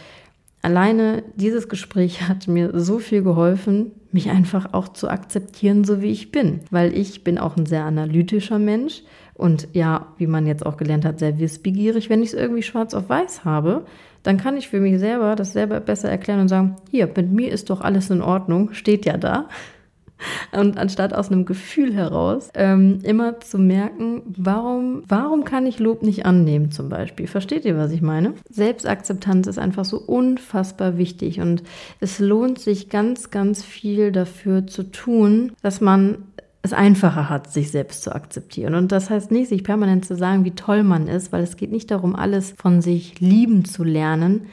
alleine 0.62 1.22
dieses 1.34 1.68
Gespräch 1.68 2.22
hat 2.28 2.49
mir 2.49 2.78
so 2.78 2.99
viel 2.99 3.22
geholfen, 3.22 3.92
mich 4.12 4.30
einfach 4.30 4.72
auch 4.72 4.88
zu 4.88 5.08
akzeptieren, 5.08 5.84
so 5.84 6.00
wie 6.00 6.10
ich 6.10 6.32
bin. 6.32 6.60
Weil 6.70 6.96
ich 6.96 7.25
bin 7.25 7.38
auch 7.38 7.56
ein 7.56 7.66
sehr 7.66 7.84
analytischer 7.84 8.58
Mensch 8.58 9.02
und 9.34 9.68
ja, 9.72 10.06
wie 10.16 10.26
man 10.26 10.46
jetzt 10.46 10.64
auch 10.64 10.76
gelernt 10.76 11.04
hat, 11.04 11.18
sehr 11.18 11.38
wissbegierig. 11.38 12.08
Wenn 12.08 12.22
ich 12.22 12.28
es 12.28 12.34
irgendwie 12.34 12.62
schwarz 12.62 12.94
auf 12.94 13.08
weiß 13.08 13.44
habe, 13.44 13.84
dann 14.22 14.38
kann 14.38 14.56
ich 14.56 14.68
für 14.68 14.80
mich 14.80 14.98
selber 14.98 15.36
das 15.36 15.52
selber 15.52 15.80
besser 15.80 16.08
erklären 16.08 16.40
und 16.40 16.48
sagen, 16.48 16.76
hier, 16.90 17.08
mit 17.14 17.30
mir 17.30 17.52
ist 17.52 17.70
doch 17.70 17.80
alles 17.80 18.10
in 18.10 18.22
Ordnung, 18.22 18.72
steht 18.72 19.06
ja 19.06 19.16
da. 19.16 19.48
Und 20.52 20.78
anstatt 20.78 21.14
aus 21.14 21.30
einem 21.30 21.44
Gefühl 21.44 21.94
heraus 21.94 22.50
ähm, 22.54 23.00
immer 23.02 23.40
zu 23.40 23.58
merken, 23.58 24.23
warum, 24.26 25.02
warum 25.06 25.44
kann 25.44 25.66
ich 25.66 25.78
Lob 25.78 26.02
nicht 26.02 26.26
annehmen 26.26 26.70
zum 26.70 26.88
Beispiel? 26.88 27.26
Versteht 27.26 27.64
ihr, 27.64 27.76
was 27.76 27.92
ich 27.92 28.02
meine? 28.02 28.35
Selbstakzeptanz 28.49 29.46
ist 29.46 29.58
einfach 29.58 29.85
so 29.85 29.99
unfassbar 29.99 30.99
wichtig 30.99 31.40
und 31.40 31.62
es 32.00 32.18
lohnt 32.18 32.58
sich 32.58 32.88
ganz, 32.88 33.30
ganz 33.30 33.62
viel 33.62 34.12
dafür 34.12 34.66
zu 34.66 34.85
tun, 34.85 35.52
dass 35.62 35.80
man 35.80 36.18
es 36.62 36.73
einfacher 36.73 37.30
hat, 37.30 37.52
sich 37.52 37.70
selbst 37.70 38.02
zu 38.02 38.14
akzeptieren. 38.14 38.75
Und 38.75 38.92
das 38.92 39.08
heißt 39.08 39.30
nicht, 39.30 39.49
sich 39.49 39.62
permanent 39.62 40.04
zu 40.04 40.16
sagen, 40.16 40.44
wie 40.44 40.50
toll 40.50 40.82
man 40.82 41.06
ist, 41.06 41.32
weil 41.32 41.42
es 41.42 41.56
geht 41.56 41.70
nicht 41.70 41.90
darum, 41.90 42.16
alles 42.16 42.54
von 42.58 42.82
sich 42.82 43.20
lieben 43.20 43.64
zu 43.64 43.85
lernen, 43.85 44.46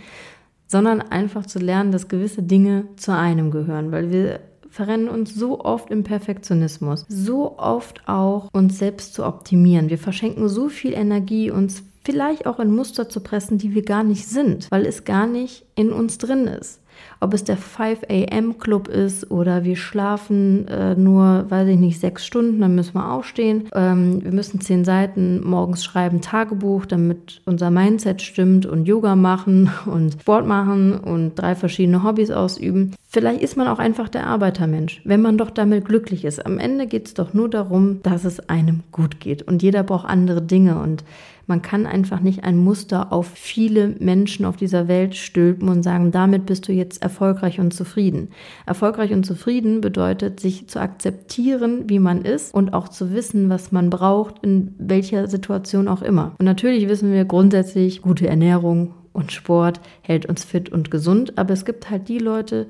sondern 0.67 1.01
einfach 1.01 1.45
zu 1.45 1.59
lernen, 1.59 1.91
dass 1.91 2.07
gewisse 2.07 2.43
Dinge 2.43 2.85
zu 2.95 3.15
einem 3.15 3.51
gehören, 3.51 3.91
weil 3.91 4.11
wir 4.11 4.39
verrennen 4.73 5.07
uns 5.07 5.35
so 5.35 5.59
oft 5.59 5.91
im 5.91 6.03
Perfektionismus, 6.03 7.05
so 7.07 7.59
oft 7.59 8.07
auch 8.07 8.49
uns 8.51 8.79
selbst 8.79 9.13
zu 9.13 9.23
optimieren. 9.23 9.91
Wir 9.91 9.99
verschenken 9.99 10.49
so 10.49 10.67
viel 10.67 10.93
Energie, 10.93 11.51
uns 11.51 11.83
vielleicht 12.03 12.47
auch 12.47 12.59
in 12.59 12.73
Muster 12.73 13.07
zu 13.07 13.19
pressen, 13.19 13.59
die 13.59 13.75
wir 13.75 13.83
gar 13.83 14.03
nicht 14.03 14.27
sind, 14.27 14.71
weil 14.71 14.87
es 14.87 15.05
gar 15.05 15.27
nicht 15.27 15.63
in 15.75 15.91
uns 15.91 16.17
drin 16.17 16.47
ist. 16.47 16.79
Ob 17.19 17.33
es 17.33 17.43
der 17.43 17.57
5 17.57 18.03
a.m. 18.09 18.57
Club 18.57 18.87
ist 18.87 19.31
oder 19.31 19.63
wir 19.63 19.75
schlafen 19.75 20.67
äh, 20.67 20.95
nur, 20.95 21.45
weiß 21.49 21.67
ich 21.69 21.79
nicht, 21.79 21.99
sechs 21.99 22.25
Stunden, 22.25 22.61
dann 22.61 22.75
müssen 22.75 22.95
wir 22.95 23.11
aufstehen. 23.11 23.69
Ähm, 23.73 24.23
wir 24.23 24.31
müssen 24.31 24.61
zehn 24.61 24.83
Seiten 24.83 25.41
morgens 25.47 25.83
schreiben, 25.83 26.21
Tagebuch, 26.21 26.85
damit 26.85 27.41
unser 27.45 27.71
Mindset 27.71 28.21
stimmt 28.21 28.65
und 28.65 28.85
Yoga 28.85 29.15
machen 29.15 29.69
und 29.85 30.13
Sport 30.13 30.47
machen 30.47 30.93
und 30.93 31.35
drei 31.35 31.55
verschiedene 31.55 32.03
Hobbys 32.03 32.31
ausüben. 32.31 32.93
Vielleicht 33.07 33.43
ist 33.43 33.57
man 33.57 33.67
auch 33.67 33.77
einfach 33.77 34.09
der 34.09 34.25
Arbeitermensch, 34.25 35.01
wenn 35.05 35.21
man 35.21 35.37
doch 35.37 35.51
damit 35.51 35.85
glücklich 35.85 36.25
ist. 36.25 36.43
Am 36.45 36.57
Ende 36.57 36.87
geht 36.87 37.05
es 37.07 37.13
doch 37.13 37.33
nur 37.33 37.47
darum, 37.47 38.01
dass 38.01 38.25
es 38.25 38.49
einem 38.49 38.81
gut 38.91 39.19
geht. 39.19 39.43
Und 39.43 39.61
jeder 39.61 39.83
braucht 39.83 40.09
andere 40.09 40.41
Dinge. 40.41 40.79
Und 40.79 41.03
man 41.47 41.61
kann 41.61 41.85
einfach 41.85 42.21
nicht 42.21 42.43
ein 42.43 42.57
Muster 42.57 43.11
auf 43.11 43.27
viele 43.27 43.95
Menschen 43.99 44.45
auf 44.45 44.55
dieser 44.55 44.87
Welt 44.87 45.15
stülpen 45.15 45.67
und 45.69 45.83
sagen, 45.83 46.11
damit 46.11 46.45
bist 46.45 46.67
du 46.67 46.71
jetzt 46.71 47.01
erfolgreich 47.01 47.59
und 47.59 47.73
zufrieden. 47.73 48.29
Erfolgreich 48.65 49.11
und 49.11 49.25
zufrieden 49.25 49.81
bedeutet, 49.81 50.39
sich 50.39 50.67
zu 50.67 50.79
akzeptieren, 50.79 51.89
wie 51.89 51.99
man 51.99 52.23
ist 52.23 52.53
und 52.53 52.73
auch 52.73 52.87
zu 52.87 53.13
wissen, 53.13 53.49
was 53.49 53.71
man 53.71 53.89
braucht, 53.89 54.43
in 54.43 54.73
welcher 54.77 55.27
Situation 55.27 55.87
auch 55.87 56.01
immer. 56.01 56.35
Und 56.39 56.45
natürlich 56.45 56.87
wissen 56.87 57.11
wir 57.11 57.25
grundsätzlich, 57.25 58.01
gute 58.01 58.27
Ernährung 58.27 58.93
und 59.11 59.31
Sport 59.31 59.79
hält 60.01 60.25
uns 60.25 60.43
fit 60.43 60.69
und 60.69 60.91
gesund, 60.91 61.37
aber 61.37 61.53
es 61.53 61.65
gibt 61.65 61.89
halt 61.89 62.09
die 62.09 62.17
Leute, 62.17 62.67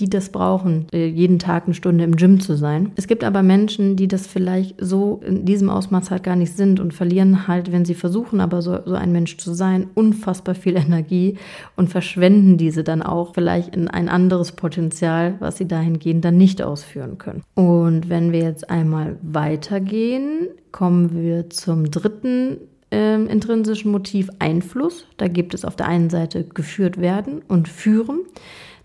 die 0.00 0.10
das 0.10 0.30
brauchen, 0.30 0.86
äh, 0.92 1.06
jeden 1.06 1.38
Tag 1.38 1.64
eine 1.66 1.74
Stunde 1.74 2.04
im 2.04 2.16
Gym 2.16 2.40
zu 2.40 2.56
sein. 2.56 2.92
Es 2.96 3.06
gibt 3.06 3.22
aber 3.22 3.42
Menschen, 3.42 3.96
die 3.96 4.08
das 4.08 4.26
vielleicht 4.26 4.74
so 4.80 5.20
in 5.24 5.44
diesem 5.44 5.70
Ausmaß 5.70 6.10
halt 6.10 6.22
gar 6.22 6.36
nicht 6.36 6.56
sind 6.56 6.80
und 6.80 6.94
verlieren 6.94 7.46
halt, 7.46 7.70
wenn 7.70 7.84
sie 7.84 7.94
versuchen, 7.94 8.40
aber 8.40 8.62
so, 8.62 8.78
so 8.84 8.94
ein 8.94 9.12
Mensch 9.12 9.36
zu 9.36 9.52
sein, 9.54 9.88
unfassbar 9.94 10.54
viel 10.54 10.76
Energie 10.80 11.36
und 11.76 11.88
verschwenden 11.88 12.56
diese 12.56 12.82
dann 12.82 13.02
auch 13.02 13.34
vielleicht 13.34 13.76
in 13.76 13.88
ein 13.88 14.08
anderes 14.08 14.52
Potenzial, 14.52 15.34
was 15.38 15.58
sie 15.58 15.68
dahingehend 15.68 16.24
dann 16.24 16.38
nicht 16.38 16.62
ausführen 16.62 17.18
können. 17.18 17.42
Und 17.54 18.08
wenn 18.08 18.32
wir 18.32 18.40
jetzt 18.40 18.70
einmal 18.70 19.16
weitergehen, 19.22 20.48
kommen 20.72 21.14
wir 21.14 21.50
zum 21.50 21.90
dritten 21.90 22.56
ähm, 22.90 23.28
intrinsischen 23.28 23.90
Motiv 23.90 24.30
Einfluss. 24.38 25.06
Da 25.16 25.28
gibt 25.28 25.54
es 25.54 25.64
auf 25.64 25.76
der 25.76 25.86
einen 25.86 26.10
Seite 26.10 26.44
geführt 26.44 27.00
werden 27.00 27.42
und 27.46 27.68
führen. 27.68 28.20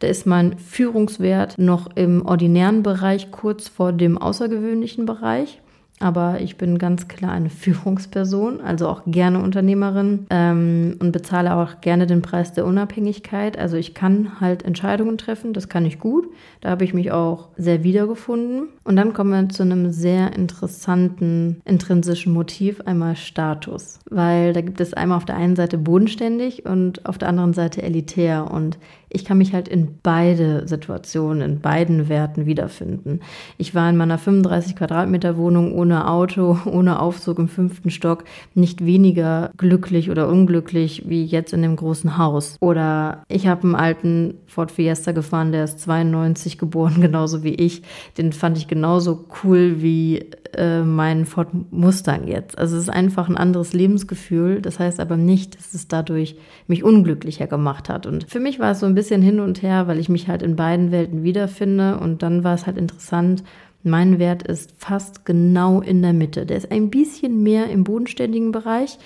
Da 0.05 0.11
ist 0.11 0.27
mein 0.27 0.59
Führungswert 0.59 1.57
noch 1.57 1.89
im 1.95 2.23
ordinären 2.27 2.83
Bereich 2.83 3.31
kurz 3.31 3.69
vor 3.69 3.91
dem 3.91 4.19
außergewöhnlichen 4.19 5.07
Bereich. 5.07 5.63
Aber 5.99 6.41
ich 6.41 6.57
bin 6.57 6.77
ganz 6.77 7.07
klar 7.07 7.31
eine 7.31 7.49
Führungsperson, 7.49 8.61
also 8.61 8.87
auch 8.87 9.01
gerne 9.07 9.41
Unternehmerin 9.41 10.27
ähm, 10.29 10.97
und 10.99 11.11
bezahle 11.11 11.55
auch 11.55 11.81
gerne 11.81 12.05
den 12.05 12.21
Preis 12.21 12.53
der 12.53 12.67
Unabhängigkeit. 12.67 13.57
Also 13.57 13.77
ich 13.77 13.95
kann 13.95 14.39
halt 14.39 14.61
Entscheidungen 14.61 15.17
treffen, 15.17 15.53
das 15.53 15.69
kann 15.69 15.87
ich 15.87 15.97
gut. 15.97 16.27
Da 16.61 16.69
habe 16.69 16.85
ich 16.85 16.93
mich 16.93 17.11
auch 17.11 17.47
sehr 17.57 17.83
wiedergefunden. 17.83 18.67
Und 18.85 18.97
dann 18.97 19.13
kommen 19.13 19.31
wir 19.31 19.49
zu 19.49 19.63
einem 19.63 19.91
sehr 19.91 20.33
interessanten 20.33 21.59
intrinsischen 21.65 22.31
Motiv, 22.33 22.81
einmal 22.81 23.15
Status. 23.15 23.99
Weil 24.11 24.53
da 24.53 24.61
gibt 24.61 24.79
es 24.79 24.93
einmal 24.93 25.17
auf 25.17 25.25
der 25.25 25.37
einen 25.37 25.55
Seite 25.55 25.79
bodenständig 25.79 26.65
und 26.67 27.03
auf 27.07 27.17
der 27.17 27.29
anderen 27.29 27.53
Seite 27.53 27.81
elitär. 27.81 28.51
Und 28.51 28.77
ich 29.15 29.23
kann 29.23 29.37
mich 29.37 29.53
halt 29.53 29.67
in 29.67 29.99
beide 30.03 30.67
Situationen, 30.67 31.41
in 31.41 31.59
beiden 31.61 32.09
Werten 32.09 32.45
wiederfinden. 32.45 33.21
Ich 33.57 33.73
war 33.73 33.89
in 33.89 33.97
meiner 33.97 34.17
35 34.17 34.75
Quadratmeter 34.75 35.37
Wohnung 35.37 35.73
ohne 35.73 36.09
Auto, 36.09 36.59
ohne 36.65 36.99
Aufzug 36.99 37.39
im 37.39 37.47
fünften 37.47 37.89
Stock 37.89 38.25
nicht 38.53 38.85
weniger 38.85 39.51
glücklich 39.57 40.11
oder 40.11 40.27
unglücklich 40.27 41.03
wie 41.07 41.23
jetzt 41.23 41.53
in 41.53 41.61
dem 41.61 41.75
großen 41.75 42.17
Haus. 42.17 42.57
Oder 42.59 43.23
ich 43.29 43.47
habe 43.47 43.63
einen 43.63 43.75
alten 43.75 44.35
Ford 44.47 44.71
Fiesta 44.71 45.11
gefahren, 45.11 45.51
der 45.51 45.63
ist 45.63 45.79
92 45.79 46.57
geboren, 46.57 46.95
genauso 47.01 47.43
wie 47.43 47.55
ich. 47.55 47.83
Den 48.17 48.33
fand 48.33 48.57
ich 48.57 48.67
genauso 48.75 49.25
cool 49.41 49.81
wie 49.81 50.25
äh, 50.53 50.81
meinen 50.83 51.25
Ford 51.25 51.47
Mustang 51.71 52.27
jetzt. 52.27 52.57
Also 52.57 52.75
es 52.75 52.83
ist 52.83 52.89
einfach 52.89 53.29
ein 53.29 53.37
anderes 53.37 53.71
Lebensgefühl. 53.71 54.61
Das 54.61 54.79
heißt 54.79 54.99
aber 54.99 55.15
nicht, 55.15 55.57
dass 55.57 55.73
es 55.73 55.87
dadurch 55.87 56.35
mich 56.67 56.83
unglücklicher 56.83 57.47
gemacht 57.47 57.87
hat. 57.87 58.05
Und 58.05 58.29
für 58.29 58.41
mich 58.41 58.59
war 58.59 58.71
es 58.71 58.81
so 58.81 58.85
ein 58.85 58.93
bisschen 58.93 59.21
hin 59.21 59.39
und 59.39 59.61
her, 59.61 59.87
weil 59.87 59.97
ich 59.97 60.09
mich 60.09 60.27
halt 60.27 60.41
in 60.41 60.57
beiden 60.57 60.91
Welten 60.91 61.23
wiederfinde. 61.23 61.97
Und 61.97 62.21
dann 62.21 62.43
war 62.43 62.53
es 62.53 62.65
halt 62.65 62.77
interessant. 62.77 63.45
Mein 63.81 64.19
Wert 64.19 64.43
ist 64.43 64.73
fast 64.77 65.25
genau 65.25 65.79
in 65.79 66.01
der 66.01 66.13
Mitte. 66.13 66.45
Der 66.45 66.57
ist 66.57 66.69
ein 66.69 66.89
bisschen 66.89 67.43
mehr 67.43 67.69
im 67.69 67.85
bodenständigen 67.85 68.51
Bereich, 68.51 68.97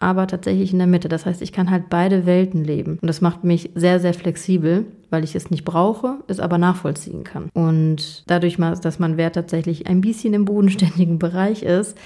aber 0.00 0.26
tatsächlich 0.26 0.72
in 0.72 0.78
der 0.78 0.86
Mitte. 0.86 1.08
Das 1.08 1.26
heißt, 1.26 1.42
ich 1.42 1.52
kann 1.52 1.70
halt 1.70 1.88
beide 1.90 2.26
Welten 2.26 2.64
leben. 2.64 2.98
Und 3.00 3.08
das 3.08 3.20
macht 3.20 3.44
mich 3.44 3.70
sehr, 3.74 4.00
sehr 4.00 4.14
flexibel, 4.14 4.86
weil 5.10 5.24
ich 5.24 5.34
es 5.34 5.50
nicht 5.50 5.64
brauche, 5.64 6.18
es 6.28 6.40
aber 6.40 6.58
nachvollziehen 6.58 7.24
kann. 7.24 7.48
Und 7.54 8.24
dadurch, 8.26 8.56
dass 8.56 8.98
mein 8.98 9.16
Wert 9.16 9.34
tatsächlich 9.34 9.86
ein 9.86 10.00
bisschen 10.00 10.34
im 10.34 10.44
bodenständigen 10.44 11.18
Bereich 11.18 11.62
ist, 11.62 11.96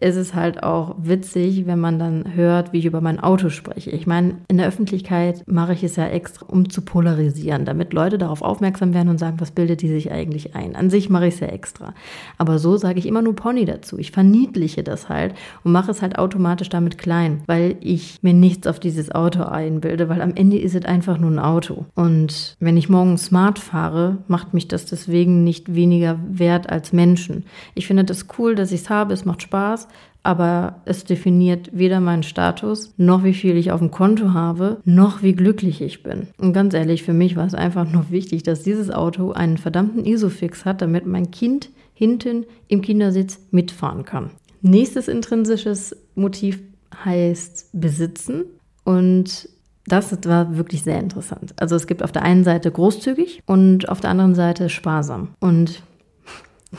ist 0.00 0.16
es 0.16 0.34
halt 0.34 0.62
auch 0.62 0.94
witzig, 0.98 1.66
wenn 1.66 1.80
man 1.80 1.98
dann 1.98 2.34
hört, 2.34 2.72
wie 2.72 2.78
ich 2.78 2.84
über 2.84 3.00
mein 3.00 3.18
Auto 3.20 3.48
spreche. 3.48 3.90
Ich 3.90 4.06
meine, 4.06 4.36
in 4.48 4.58
der 4.58 4.66
Öffentlichkeit 4.66 5.42
mache 5.46 5.72
ich 5.72 5.82
es 5.82 5.96
ja 5.96 6.06
extra, 6.06 6.46
um 6.46 6.68
zu 6.68 6.82
polarisieren, 6.82 7.64
damit 7.64 7.92
Leute 7.92 8.18
darauf 8.18 8.42
aufmerksam 8.42 8.92
werden 8.92 9.08
und 9.08 9.18
sagen, 9.18 9.40
was 9.40 9.52
bildet 9.52 9.82
die 9.82 9.88
sich 9.88 10.12
eigentlich 10.12 10.54
ein. 10.54 10.76
An 10.76 10.90
sich 10.90 11.08
mache 11.08 11.28
ich 11.28 11.34
es 11.34 11.40
ja 11.40 11.48
extra. 11.48 11.94
Aber 12.36 12.58
so 12.58 12.76
sage 12.76 12.98
ich 12.98 13.06
immer 13.06 13.22
nur 13.22 13.34
Pony 13.34 13.64
dazu. 13.64 13.98
Ich 13.98 14.10
verniedliche 14.10 14.82
das 14.82 15.08
halt 15.08 15.34
und 15.64 15.72
mache 15.72 15.90
es 15.90 16.02
halt 16.02 16.18
automatisch 16.18 16.68
damit 16.68 16.98
klein, 16.98 17.42
weil 17.46 17.76
ich 17.80 18.18
mir 18.22 18.34
nichts 18.34 18.66
auf 18.66 18.78
dieses 18.80 19.14
Auto 19.14 19.44
einbilde, 19.44 20.08
weil 20.08 20.20
am 20.20 20.34
Ende 20.34 20.58
ist 20.58 20.74
es 20.74 20.84
einfach 20.84 21.18
nur 21.18 21.30
ein 21.30 21.38
Auto. 21.38 21.86
Und 21.94 22.56
wenn 22.60 22.76
ich 22.76 22.88
morgen 22.88 23.16
smart 23.16 23.58
fahre, 23.58 24.18
macht 24.28 24.52
mich 24.52 24.68
das 24.68 24.84
deswegen 24.84 25.44
nicht 25.44 25.74
weniger 25.74 26.18
wert 26.28 26.68
als 26.68 26.92
Menschen. 26.92 27.44
Ich 27.74 27.86
finde 27.86 28.04
das 28.04 28.26
cool, 28.38 28.54
dass 28.54 28.72
ich 28.72 28.82
es 28.82 28.90
habe, 28.90 29.14
es 29.14 29.24
macht 29.24 29.42
Spaß 29.42 29.85
aber 30.22 30.80
es 30.86 31.04
definiert 31.04 31.70
weder 31.72 32.00
meinen 32.00 32.24
Status, 32.24 32.92
noch 32.96 33.22
wie 33.22 33.32
viel 33.32 33.56
ich 33.56 33.70
auf 33.70 33.78
dem 33.78 33.92
Konto 33.92 34.34
habe, 34.34 34.78
noch 34.84 35.22
wie 35.22 35.34
glücklich 35.34 35.80
ich 35.80 36.02
bin. 36.02 36.26
Und 36.36 36.52
ganz 36.52 36.74
ehrlich, 36.74 37.04
für 37.04 37.12
mich 37.12 37.36
war 37.36 37.46
es 37.46 37.54
einfach 37.54 37.88
nur 37.90 38.10
wichtig, 38.10 38.42
dass 38.42 38.64
dieses 38.64 38.90
Auto 38.90 39.30
einen 39.30 39.56
verdammten 39.56 40.04
Isofix 40.04 40.64
hat, 40.64 40.82
damit 40.82 41.06
mein 41.06 41.30
Kind 41.30 41.70
hinten 41.94 42.44
im 42.66 42.82
Kindersitz 42.82 43.38
mitfahren 43.52 44.04
kann. 44.04 44.30
Nächstes 44.62 45.06
intrinsisches 45.06 45.96
Motiv 46.16 46.60
heißt 47.04 47.70
besitzen 47.72 48.44
und 48.82 49.48
das 49.86 50.18
war 50.24 50.56
wirklich 50.56 50.82
sehr 50.82 50.98
interessant. 50.98 51.54
Also 51.60 51.76
es 51.76 51.86
gibt 51.86 52.02
auf 52.02 52.10
der 52.10 52.22
einen 52.22 52.42
Seite 52.42 52.70
großzügig 52.70 53.42
und 53.46 53.88
auf 53.88 54.00
der 54.00 54.10
anderen 54.10 54.34
Seite 54.34 54.68
sparsam. 54.68 55.28
Und 55.38 55.82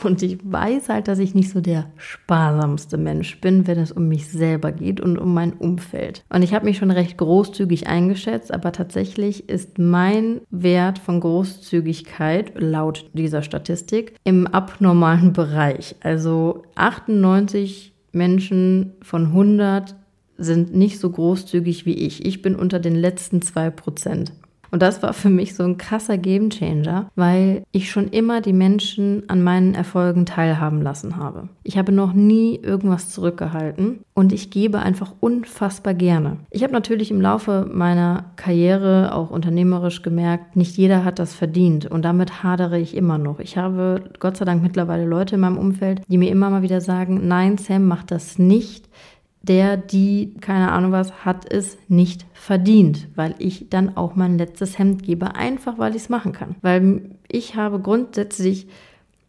und 0.02 0.22
ich 0.22 0.38
weiß 0.42 0.88
halt, 0.88 1.08
dass 1.08 1.18
ich 1.18 1.34
nicht 1.34 1.50
so 1.50 1.60
der 1.60 1.86
sparsamste 1.96 2.98
Mensch 2.98 3.40
bin, 3.40 3.66
wenn 3.66 3.78
es 3.78 3.92
um 3.92 4.08
mich 4.08 4.28
selber 4.28 4.72
geht 4.72 5.00
und 5.00 5.18
um 5.18 5.32
mein 5.34 5.54
Umfeld. 5.54 6.24
Und 6.28 6.42
ich 6.42 6.54
habe 6.54 6.66
mich 6.66 6.78
schon 6.78 6.90
recht 6.90 7.16
großzügig 7.16 7.86
eingeschätzt, 7.86 8.52
aber 8.52 8.72
tatsächlich 8.72 9.48
ist 9.48 9.78
mein 9.78 10.40
Wert 10.50 10.98
von 10.98 11.20
Großzügigkeit 11.20 12.52
laut 12.60 13.08
dieser 13.12 13.42
Statistik 13.42 14.14
im 14.24 14.46
abnormalen 14.46 15.32
Bereich. 15.32 15.96
Also 16.00 16.62
98 16.74 17.94
Menschen 18.12 18.92
von 19.02 19.26
100 19.26 19.96
sind 20.36 20.74
nicht 20.74 21.00
so 21.00 21.10
großzügig 21.10 21.84
wie 21.84 21.94
ich. 21.94 22.24
Ich 22.24 22.42
bin 22.42 22.54
unter 22.54 22.78
den 22.78 22.94
letzten 22.94 23.42
zwei 23.42 23.70
Prozent. 23.70 24.32
Und 24.70 24.82
das 24.82 25.02
war 25.02 25.12
für 25.12 25.30
mich 25.30 25.54
so 25.54 25.64
ein 25.64 25.78
krasser 25.78 26.18
Gamechanger, 26.18 27.10
weil 27.16 27.64
ich 27.72 27.90
schon 27.90 28.08
immer 28.08 28.40
die 28.40 28.52
Menschen 28.52 29.24
an 29.28 29.42
meinen 29.42 29.74
Erfolgen 29.74 30.26
teilhaben 30.26 30.82
lassen 30.82 31.16
habe. 31.16 31.48
Ich 31.62 31.78
habe 31.78 31.92
noch 31.92 32.12
nie 32.12 32.56
irgendwas 32.56 33.10
zurückgehalten 33.10 34.00
und 34.14 34.32
ich 34.32 34.50
gebe 34.50 34.80
einfach 34.80 35.14
unfassbar 35.20 35.94
gerne. 35.94 36.38
Ich 36.50 36.62
habe 36.62 36.72
natürlich 36.72 37.10
im 37.10 37.20
Laufe 37.20 37.68
meiner 37.70 38.26
Karriere 38.36 39.14
auch 39.14 39.30
unternehmerisch 39.30 40.02
gemerkt, 40.02 40.56
nicht 40.56 40.76
jeder 40.76 41.04
hat 41.04 41.18
das 41.18 41.34
verdient 41.34 41.86
und 41.86 42.04
damit 42.04 42.42
hadere 42.42 42.78
ich 42.78 42.96
immer 42.96 43.18
noch. 43.18 43.38
Ich 43.38 43.56
habe 43.56 44.04
Gott 44.18 44.36
sei 44.36 44.44
Dank 44.44 44.62
mittlerweile 44.62 45.04
Leute 45.06 45.36
in 45.36 45.40
meinem 45.40 45.58
Umfeld, 45.58 46.02
die 46.08 46.18
mir 46.18 46.30
immer 46.30 46.50
mal 46.50 46.62
wieder 46.62 46.80
sagen, 46.80 47.26
nein, 47.26 47.58
Sam, 47.58 47.86
mach 47.86 48.02
das 48.02 48.38
nicht 48.38 48.88
der, 49.42 49.76
die, 49.76 50.34
keine 50.40 50.72
Ahnung 50.72 50.92
was, 50.92 51.24
hat 51.24 51.50
es 51.50 51.78
nicht 51.88 52.26
verdient, 52.32 53.08
weil 53.14 53.34
ich 53.38 53.68
dann 53.70 53.96
auch 53.96 54.14
mein 54.14 54.36
letztes 54.36 54.78
Hemd 54.78 55.02
gebe, 55.02 55.36
einfach 55.36 55.78
weil 55.78 55.94
ich 55.94 56.02
es 56.02 56.08
machen 56.08 56.32
kann. 56.32 56.56
Weil 56.60 57.16
ich 57.28 57.54
habe 57.54 57.80
grundsätzlich 57.80 58.66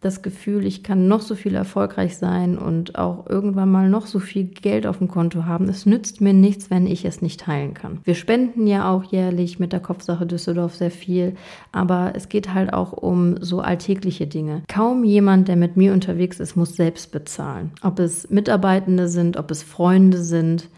das 0.02 0.22
Gefühl, 0.22 0.66
ich 0.66 0.82
kann 0.82 1.10
noch 1.10 1.20
so 1.20 1.36
viel 1.36 1.56
erfolgreich 1.56 2.18
sein 2.18 2.58
und 2.58 2.98
auch 2.98 3.28
irgendwann 3.28 3.70
mal 3.70 3.90
noch 3.90 4.06
so 4.06 4.20
viel 4.20 4.46
Geld 4.46 4.88
auf 4.88 5.00
dem 5.00 5.10
Konto 5.10 5.46
haben. 5.46 5.68
Es 5.68 5.86
nützt 5.86 6.22
mir 6.22 6.34
nichts, 6.34 6.70
wenn 6.70 6.88
ich 6.88 7.04
es 7.04 7.22
nicht 7.22 7.42
teilen 7.42 7.74
kann. 7.74 8.00
Wir 8.06 8.16
spenden 8.16 8.66
ja 8.66 8.90
auch 8.90 9.04
jährlich 9.04 9.60
mit 9.60 9.74
der 9.74 9.82
Kopfsache 9.82 10.26
Düsseldorf 10.26 10.76
sehr 10.76 10.92
viel, 10.92 11.36
aber 11.74 12.14
es 12.16 12.30
geht 12.30 12.54
halt 12.54 12.72
auch 12.72 12.94
um 12.94 13.44
so 13.44 13.60
alltägliche 13.60 14.26
Dinge. 14.26 14.64
Kaum 14.70 15.04
jemand, 15.04 15.50
der 15.50 15.58
mit 15.58 15.76
mir 15.76 15.92
unterwegs 15.92 16.40
ist, 16.40 16.56
muss 16.56 16.76
selbst 16.76 17.12
bezahlen. 17.12 17.72
Ob 17.82 18.00
es 18.00 18.30
Mitarbeitende 18.30 19.10
sind, 19.10 19.36
ob 19.36 19.52
es 19.52 19.64
Freunde 19.64 20.24
sind. 20.24 20.70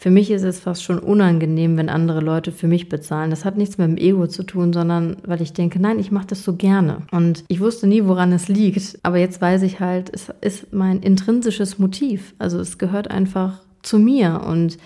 Für 0.00 0.10
mich 0.10 0.30
ist 0.30 0.44
es 0.44 0.60
fast 0.60 0.82
schon 0.82 0.98
unangenehm, 0.98 1.76
wenn 1.76 1.90
andere 1.90 2.20
Leute 2.20 2.52
für 2.52 2.66
mich 2.66 2.88
bezahlen. 2.88 3.28
Das 3.28 3.44
hat 3.44 3.58
nichts 3.58 3.76
mit 3.76 3.86
dem 3.86 3.98
Ego 3.98 4.26
zu 4.26 4.44
tun, 4.44 4.72
sondern 4.72 5.18
weil 5.26 5.42
ich 5.42 5.52
denke, 5.52 5.78
nein, 5.78 5.98
ich 5.98 6.10
mache 6.10 6.28
das 6.28 6.42
so 6.42 6.56
gerne. 6.56 7.02
Und 7.10 7.44
ich 7.48 7.60
wusste 7.60 7.86
nie, 7.86 8.06
woran 8.06 8.32
es 8.32 8.48
liegt. 8.48 8.98
Aber 9.02 9.18
jetzt 9.18 9.42
weiß 9.42 9.60
ich 9.60 9.78
halt, 9.78 10.08
es 10.10 10.32
ist 10.40 10.72
mein 10.72 11.00
intrinsisches 11.00 11.78
Motiv. 11.78 12.32
Also 12.38 12.58
es 12.60 12.78
gehört 12.78 13.10
einfach 13.10 13.60
zu 13.82 13.98
mir 13.98 14.40
und 14.48 14.78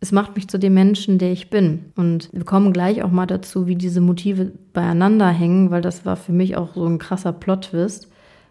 es 0.00 0.10
macht 0.10 0.36
mich 0.36 0.48
zu 0.48 0.58
dem 0.58 0.72
Menschen, 0.72 1.18
der 1.18 1.32
ich 1.32 1.50
bin. 1.50 1.92
Und 1.94 2.30
wir 2.32 2.44
kommen 2.44 2.72
gleich 2.72 3.02
auch 3.02 3.10
mal 3.10 3.26
dazu, 3.26 3.66
wie 3.66 3.76
diese 3.76 4.00
Motive 4.00 4.52
beieinander 4.72 5.28
hängen, 5.28 5.70
weil 5.70 5.82
das 5.82 6.06
war 6.06 6.16
für 6.16 6.32
mich 6.32 6.56
auch 6.56 6.74
so 6.74 6.86
ein 6.86 6.96
krasser 6.96 7.34
Plot-Twist 7.34 8.08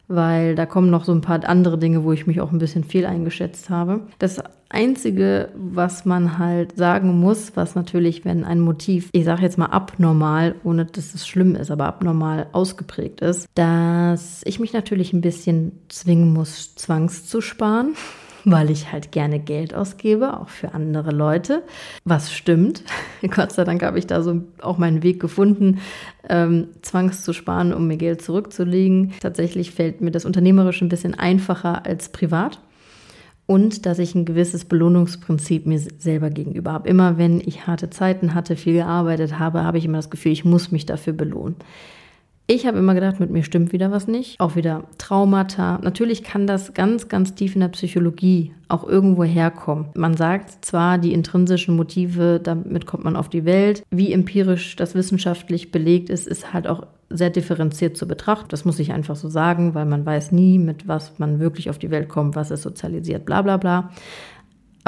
weil 0.08 0.56
da 0.56 0.66
kommen 0.66 0.90
noch 0.90 1.04
so 1.04 1.12
ein 1.12 1.22
paar 1.22 1.48
andere 1.48 1.78
Dinge, 1.78 2.04
wo 2.04 2.12
ich 2.12 2.28
mich 2.28 2.42
auch 2.42 2.52
ein 2.52 2.60
bisschen 2.60 2.84
fehl 2.84 3.06
eingeschätzt 3.06 3.70
habe. 3.70 4.02
Das 4.20 4.40
Einzige, 4.76 5.50
was 5.56 6.06
man 6.06 6.38
halt 6.38 6.78
sagen 6.78 7.20
muss, 7.20 7.54
was 7.56 7.76
natürlich, 7.76 8.26
wenn 8.26 8.44
ein 8.44 8.60
Motiv, 8.60 9.10
ich 9.14 9.26
sage 9.26 9.42
jetzt 9.42 9.58
mal 9.58 9.68
abnormal, 9.68 10.56
ohne 10.64 10.86
dass 10.86 11.16
es 11.16 11.28
schlimm 11.28 11.56
ist, 11.56 11.72
aber 11.72 11.86
abnormal 11.86 12.48
ausgeprägt 12.52 13.22
ist, 13.22 13.48
dass 13.56 14.42
ich 14.46 14.60
mich 14.60 14.74
natürlich 14.74 15.14
ein 15.14 15.22
bisschen 15.22 15.72
zwingen 15.90 16.34
muss, 16.34 16.76
Zwangs 16.76 17.26
zu 17.28 17.42
sparen 17.42 17.96
weil 18.46 18.70
ich 18.70 18.92
halt 18.92 19.12
gerne 19.12 19.40
Geld 19.40 19.74
ausgebe, 19.74 20.40
auch 20.40 20.50
für 20.50 20.74
andere 20.74 21.12
Leute, 21.12 21.64
was 22.04 22.32
stimmt. 22.32 22.84
Gott 23.36 23.52
sei 23.52 23.64
Dank 23.64 23.82
habe 23.84 23.98
ich 23.98 24.08
da 24.08 24.22
so 24.22 24.44
auch 24.62 24.78
meinen 24.78 25.04
Weg 25.04 25.20
gefunden, 25.20 25.80
ähm, 26.30 26.68
Zwangs 26.82 27.24
zu 27.24 27.34
sparen, 27.34 27.74
um 27.74 27.88
mir 27.88 27.98
Geld 27.98 28.22
zurückzulegen. 28.22 29.14
Tatsächlich 29.20 29.72
fällt 29.72 30.02
mir 30.02 30.12
das 30.12 30.26
unternehmerisch 30.26 30.82
ein 30.82 30.90
bisschen 30.90 31.16
einfacher 31.16 31.86
als 31.86 32.10
privat. 32.10 32.60
Und 33.48 33.86
dass 33.86 34.00
ich 34.00 34.16
ein 34.16 34.26
gewisses 34.26 34.66
Belohnungsprinzip 34.66 35.66
mir 35.68 35.80
selber 35.80 36.30
gegenüber 36.32 36.74
habe. 36.74 36.90
Immer 36.90 37.18
wenn 37.18 37.40
ich 37.40 37.68
harte 37.68 37.90
Zeiten 37.90 38.34
hatte, 38.34 38.56
viel 38.56 38.74
gearbeitet 38.74 39.38
habe, 39.38 39.64
habe 39.64 39.78
ich 39.78 39.86
immer 39.86 40.00
das 40.00 40.10
Gefühl, 40.10 40.32
ich 40.32 40.46
muss 40.46 40.72
mich 40.72 40.86
dafür 40.86 41.14
belohnen. 41.14 41.56
Ich 42.48 42.68
habe 42.68 42.78
immer 42.78 42.94
gedacht, 42.94 43.20
mit 43.20 43.32
mir 43.32 43.44
stimmt 43.44 43.74
wieder 43.74 43.90
was 43.90 44.08
nicht. 44.08 44.40
Auch 44.40 44.56
wieder 44.56 44.84
Traumata. 45.00 45.80
Natürlich 45.82 46.24
kann 46.24 46.46
das 46.46 46.76
ganz, 46.76 47.10
ganz 47.10 47.34
tief 47.34 47.56
in 47.56 47.62
der 47.62 47.70
Psychologie 47.70 48.54
auch 48.68 48.88
irgendwo 48.88 49.24
herkommen. 49.24 49.88
Man 49.96 50.16
sagt 50.16 50.64
zwar, 50.64 51.00
die 51.00 51.14
intrinsischen 51.14 51.76
Motive, 51.76 52.40
damit 52.40 52.86
kommt 52.86 53.04
man 53.04 53.16
auf 53.16 53.30
die 53.30 53.46
Welt. 53.46 53.84
Wie 53.90 54.14
empirisch 54.14 54.76
das 54.76 54.94
wissenschaftlich 54.94 55.72
belegt 55.72 56.12
ist, 56.12 56.28
ist 56.28 56.54
halt 56.54 56.68
auch 56.68 56.86
sehr 57.10 57.30
differenziert 57.30 57.98
zu 57.98 58.08
betrachten. 58.08 58.48
Das 58.50 58.66
muss 58.66 58.80
ich 58.80 58.92
einfach 58.92 59.16
so 59.16 59.30
sagen, 59.30 59.74
weil 59.74 59.86
man 59.86 60.06
weiß 60.06 60.32
nie, 60.32 60.60
mit 60.60 60.88
was 60.88 61.20
man 61.20 61.40
wirklich 61.40 61.70
auf 61.70 61.78
die 61.78 61.92
Welt 61.92 62.10
kommt, 62.10 62.36
was 62.36 62.52
ist 62.52 62.64
sozialisiert, 62.64 63.26
bla 63.26 63.42
bla 63.42 63.58
bla. 63.58 63.92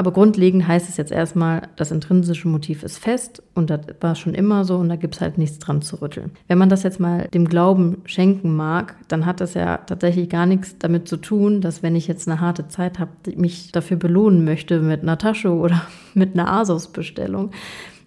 Aber 0.00 0.12
grundlegend 0.12 0.68
heißt 0.68 0.88
es 0.88 0.96
jetzt 0.96 1.10
erstmal, 1.10 1.62
das 1.74 1.90
intrinsische 1.90 2.46
Motiv 2.46 2.84
ist 2.84 2.98
fest 2.98 3.42
und 3.54 3.68
das 3.68 3.80
war 4.00 4.14
schon 4.14 4.32
immer 4.32 4.64
so 4.64 4.76
und 4.76 4.88
da 4.88 4.94
gibt 4.94 5.16
es 5.16 5.20
halt 5.20 5.38
nichts 5.38 5.58
dran 5.58 5.82
zu 5.82 6.00
rütteln. 6.00 6.30
Wenn 6.46 6.56
man 6.56 6.68
das 6.68 6.84
jetzt 6.84 7.00
mal 7.00 7.26
dem 7.34 7.48
Glauben 7.48 8.02
schenken 8.04 8.54
mag, 8.54 8.94
dann 9.08 9.26
hat 9.26 9.40
das 9.40 9.54
ja 9.54 9.78
tatsächlich 9.78 10.28
gar 10.28 10.46
nichts 10.46 10.76
damit 10.78 11.08
zu 11.08 11.16
tun, 11.16 11.60
dass 11.60 11.82
wenn 11.82 11.96
ich 11.96 12.06
jetzt 12.06 12.28
eine 12.28 12.40
harte 12.40 12.68
Zeit 12.68 13.00
habe, 13.00 13.10
mich 13.34 13.72
dafür 13.72 13.96
belohnen 13.96 14.44
möchte 14.44 14.78
mit 14.78 15.02
einer 15.02 15.18
Tasche 15.18 15.50
oder 15.50 15.82
mit 16.14 16.34
einer 16.34 16.48
Asos-Bestellung. 16.48 17.50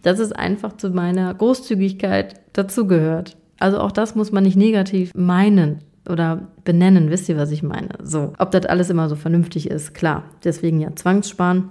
Dass 0.01 0.17
es 0.17 0.31
einfach 0.31 0.77
zu 0.77 0.91
meiner 0.91 1.33
Großzügigkeit 1.33 2.39
dazugehört. 2.53 3.35
Also 3.61 3.79
auch 3.79 3.91
das 3.91 4.15
muss 4.15 4.31
man 4.31 4.43
nicht 4.43 4.57
negativ 4.57 5.13
meinen 5.15 5.79
oder 6.09 6.47
benennen, 6.63 7.11
wisst 7.11 7.29
ihr, 7.29 7.37
was 7.37 7.51
ich 7.51 7.63
meine? 7.63 7.89
So, 8.03 8.33
ob 8.39 8.51
das 8.51 8.65
alles 8.65 8.89
immer 8.89 9.07
so 9.07 9.15
vernünftig 9.15 9.69
ist, 9.69 9.93
klar. 9.93 10.23
Deswegen 10.43 10.81
ja 10.81 10.95
Zwangssparen. 10.95 11.69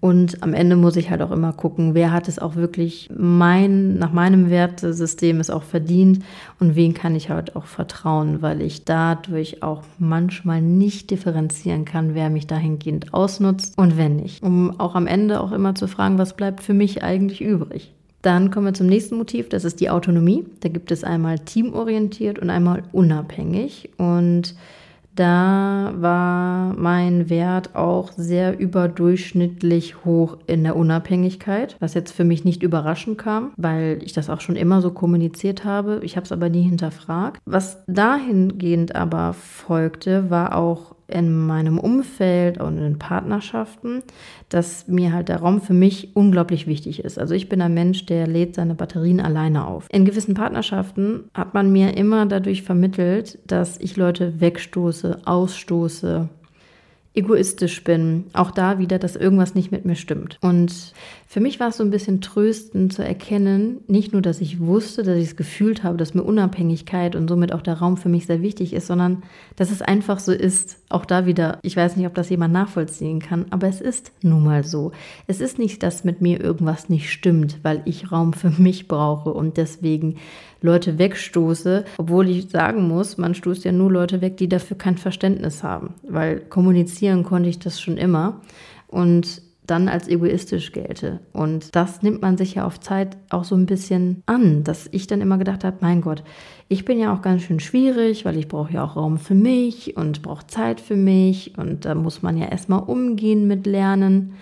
Und 0.00 0.44
am 0.44 0.54
Ende 0.54 0.76
muss 0.76 0.94
ich 0.94 1.10
halt 1.10 1.22
auch 1.22 1.32
immer 1.32 1.52
gucken, 1.52 1.94
wer 1.94 2.12
hat 2.12 2.28
es 2.28 2.38
auch 2.38 2.54
wirklich 2.54 3.10
mein, 3.16 3.98
nach 3.98 4.12
meinem 4.12 4.48
Wertesystem 4.48 5.40
es 5.40 5.50
auch 5.50 5.64
verdient 5.64 6.24
und 6.60 6.76
wen 6.76 6.94
kann 6.94 7.16
ich 7.16 7.30
halt 7.30 7.56
auch 7.56 7.64
vertrauen, 7.64 8.40
weil 8.40 8.62
ich 8.62 8.84
dadurch 8.84 9.64
auch 9.64 9.82
manchmal 9.98 10.62
nicht 10.62 11.10
differenzieren 11.10 11.84
kann, 11.84 12.14
wer 12.14 12.30
mich 12.30 12.46
dahingehend 12.46 13.12
ausnutzt 13.12 13.76
und 13.76 13.96
wenn 13.96 14.16
nicht. 14.16 14.40
Um 14.44 14.78
auch 14.78 14.94
am 14.94 15.08
Ende 15.08 15.40
auch 15.40 15.50
immer 15.50 15.74
zu 15.74 15.88
fragen, 15.88 16.16
was 16.16 16.36
bleibt 16.36 16.62
für 16.62 16.74
mich 16.74 17.02
eigentlich 17.02 17.40
übrig. 17.40 17.92
Dann 18.22 18.50
kommen 18.50 18.66
wir 18.66 18.74
zum 18.74 18.88
nächsten 18.88 19.16
Motiv, 19.16 19.48
das 19.48 19.64
ist 19.64 19.80
die 19.80 19.90
Autonomie. 19.90 20.44
Da 20.60 20.68
gibt 20.68 20.90
es 20.90 21.04
einmal 21.04 21.38
teamorientiert 21.38 22.38
und 22.38 22.50
einmal 22.50 22.82
unabhängig. 22.92 23.90
Und 23.96 24.54
da 25.18 25.92
war 25.96 26.74
mein 26.74 27.28
Wert 27.28 27.74
auch 27.74 28.12
sehr 28.12 28.56
überdurchschnittlich 28.56 30.04
hoch 30.04 30.36
in 30.46 30.62
der 30.62 30.76
Unabhängigkeit, 30.76 31.76
was 31.80 31.94
jetzt 31.94 32.12
für 32.12 32.22
mich 32.22 32.44
nicht 32.44 32.62
überraschend 32.62 33.18
kam, 33.18 33.50
weil 33.56 33.98
ich 34.02 34.12
das 34.12 34.30
auch 34.30 34.40
schon 34.40 34.54
immer 34.54 34.80
so 34.80 34.92
kommuniziert 34.92 35.64
habe. 35.64 35.98
Ich 36.04 36.14
habe 36.14 36.24
es 36.24 36.30
aber 36.30 36.48
nie 36.50 36.62
hinterfragt. 36.62 37.40
Was 37.46 37.82
dahingehend 37.88 38.94
aber 38.94 39.32
folgte, 39.32 40.30
war 40.30 40.56
auch 40.56 40.94
in 41.08 41.46
meinem 41.46 41.78
Umfeld 41.78 42.60
und 42.60 42.78
in 42.78 42.98
Partnerschaften, 42.98 44.02
dass 44.50 44.86
mir 44.88 45.12
halt 45.12 45.28
der 45.28 45.38
Raum 45.38 45.60
für 45.60 45.72
mich 45.72 46.14
unglaublich 46.14 46.66
wichtig 46.66 47.02
ist. 47.02 47.18
Also 47.18 47.34
ich 47.34 47.48
bin 47.48 47.62
ein 47.62 47.74
Mensch, 47.74 48.06
der 48.06 48.26
lädt 48.26 48.54
seine 48.54 48.74
Batterien 48.74 49.20
alleine 49.20 49.66
auf. 49.66 49.86
In 49.90 50.04
gewissen 50.04 50.34
Partnerschaften 50.34 51.24
hat 51.34 51.54
man 51.54 51.72
mir 51.72 51.96
immer 51.96 52.26
dadurch 52.26 52.62
vermittelt, 52.62 53.38
dass 53.46 53.80
ich 53.80 53.96
Leute 53.96 54.40
wegstoße, 54.40 55.22
ausstoße, 55.24 56.28
egoistisch 57.14 57.82
bin. 57.84 58.24
Auch 58.32 58.50
da 58.50 58.78
wieder, 58.78 58.98
dass 58.98 59.16
irgendwas 59.16 59.54
nicht 59.54 59.72
mit 59.72 59.84
mir 59.84 59.96
stimmt. 59.96 60.38
Und 60.40 60.92
für 61.26 61.40
mich 61.40 61.60
war 61.60 61.68
es 61.68 61.76
so 61.76 61.84
ein 61.84 61.90
bisschen 61.90 62.20
tröstend 62.20 62.92
zu 62.92 63.04
erkennen, 63.04 63.80
nicht 63.86 64.12
nur, 64.12 64.22
dass 64.22 64.40
ich 64.40 64.60
wusste, 64.60 65.02
dass 65.02 65.16
ich 65.16 65.24
es 65.24 65.36
gefühlt 65.36 65.82
habe, 65.82 65.96
dass 65.96 66.14
mir 66.14 66.22
Unabhängigkeit 66.22 67.16
und 67.16 67.28
somit 67.28 67.52
auch 67.52 67.60
der 67.60 67.74
Raum 67.74 67.96
für 67.96 68.08
mich 68.08 68.26
sehr 68.26 68.40
wichtig 68.40 68.72
ist, 68.72 68.86
sondern 68.86 69.22
dass 69.56 69.70
es 69.70 69.82
einfach 69.82 70.20
so 70.20 70.32
ist. 70.32 70.78
Auch 70.88 71.04
da 71.04 71.26
wieder, 71.26 71.58
ich 71.62 71.76
weiß 71.76 71.96
nicht, 71.96 72.06
ob 72.06 72.14
das 72.14 72.30
jemand 72.30 72.54
nachvollziehen 72.54 73.20
kann, 73.20 73.46
aber 73.50 73.68
es 73.68 73.80
ist 73.80 74.12
nun 74.22 74.44
mal 74.44 74.64
so. 74.64 74.92
Es 75.26 75.40
ist 75.40 75.58
nicht, 75.58 75.82
dass 75.82 76.04
mit 76.04 76.22
mir 76.22 76.40
irgendwas 76.40 76.88
nicht 76.88 77.10
stimmt, 77.10 77.58
weil 77.62 77.82
ich 77.84 78.10
Raum 78.10 78.32
für 78.32 78.50
mich 78.50 78.88
brauche 78.88 79.30
und 79.30 79.56
deswegen 79.56 80.16
Leute 80.60 80.98
wegstoße, 80.98 81.84
obwohl 81.98 82.28
ich 82.28 82.50
sagen 82.50 82.88
muss, 82.88 83.18
man 83.18 83.34
stoßt 83.34 83.64
ja 83.64 83.72
nur 83.72 83.92
Leute 83.92 84.20
weg, 84.20 84.36
die 84.36 84.48
dafür 84.48 84.76
kein 84.76 84.98
Verständnis 84.98 85.62
haben, 85.62 85.94
weil 86.02 86.40
kommunizieren 86.40 87.22
konnte 87.22 87.48
ich 87.48 87.58
das 87.58 87.80
schon 87.80 87.96
immer 87.96 88.40
und 88.88 89.42
dann 89.68 89.88
als 89.88 90.08
egoistisch 90.08 90.72
gelte. 90.72 91.20
Und 91.32 91.76
das 91.76 92.02
nimmt 92.02 92.22
man 92.22 92.38
sich 92.38 92.54
ja 92.54 92.66
auf 92.66 92.80
Zeit 92.80 93.16
auch 93.30 93.44
so 93.44 93.54
ein 93.54 93.66
bisschen 93.66 94.22
an, 94.26 94.64
dass 94.64 94.88
ich 94.90 95.06
dann 95.06 95.20
immer 95.20 95.38
gedacht 95.38 95.62
habe, 95.62 95.76
mein 95.80 96.00
Gott, 96.00 96.24
ich 96.68 96.84
bin 96.84 96.98
ja 96.98 97.14
auch 97.14 97.22
ganz 97.22 97.42
schön 97.42 97.60
schwierig, 97.60 98.24
weil 98.24 98.36
ich 98.36 98.48
brauche 98.48 98.72
ja 98.72 98.84
auch 98.84 98.96
Raum 98.96 99.18
für 99.18 99.34
mich 99.34 99.96
und 99.96 100.22
brauche 100.22 100.46
Zeit 100.46 100.80
für 100.80 100.96
mich. 100.96 101.56
Und 101.58 101.84
da 101.84 101.94
muss 101.94 102.22
man 102.22 102.38
ja 102.38 102.46
erstmal 102.46 102.82
umgehen 102.82 103.46
mit 103.46 103.66
Lernen 103.66 104.34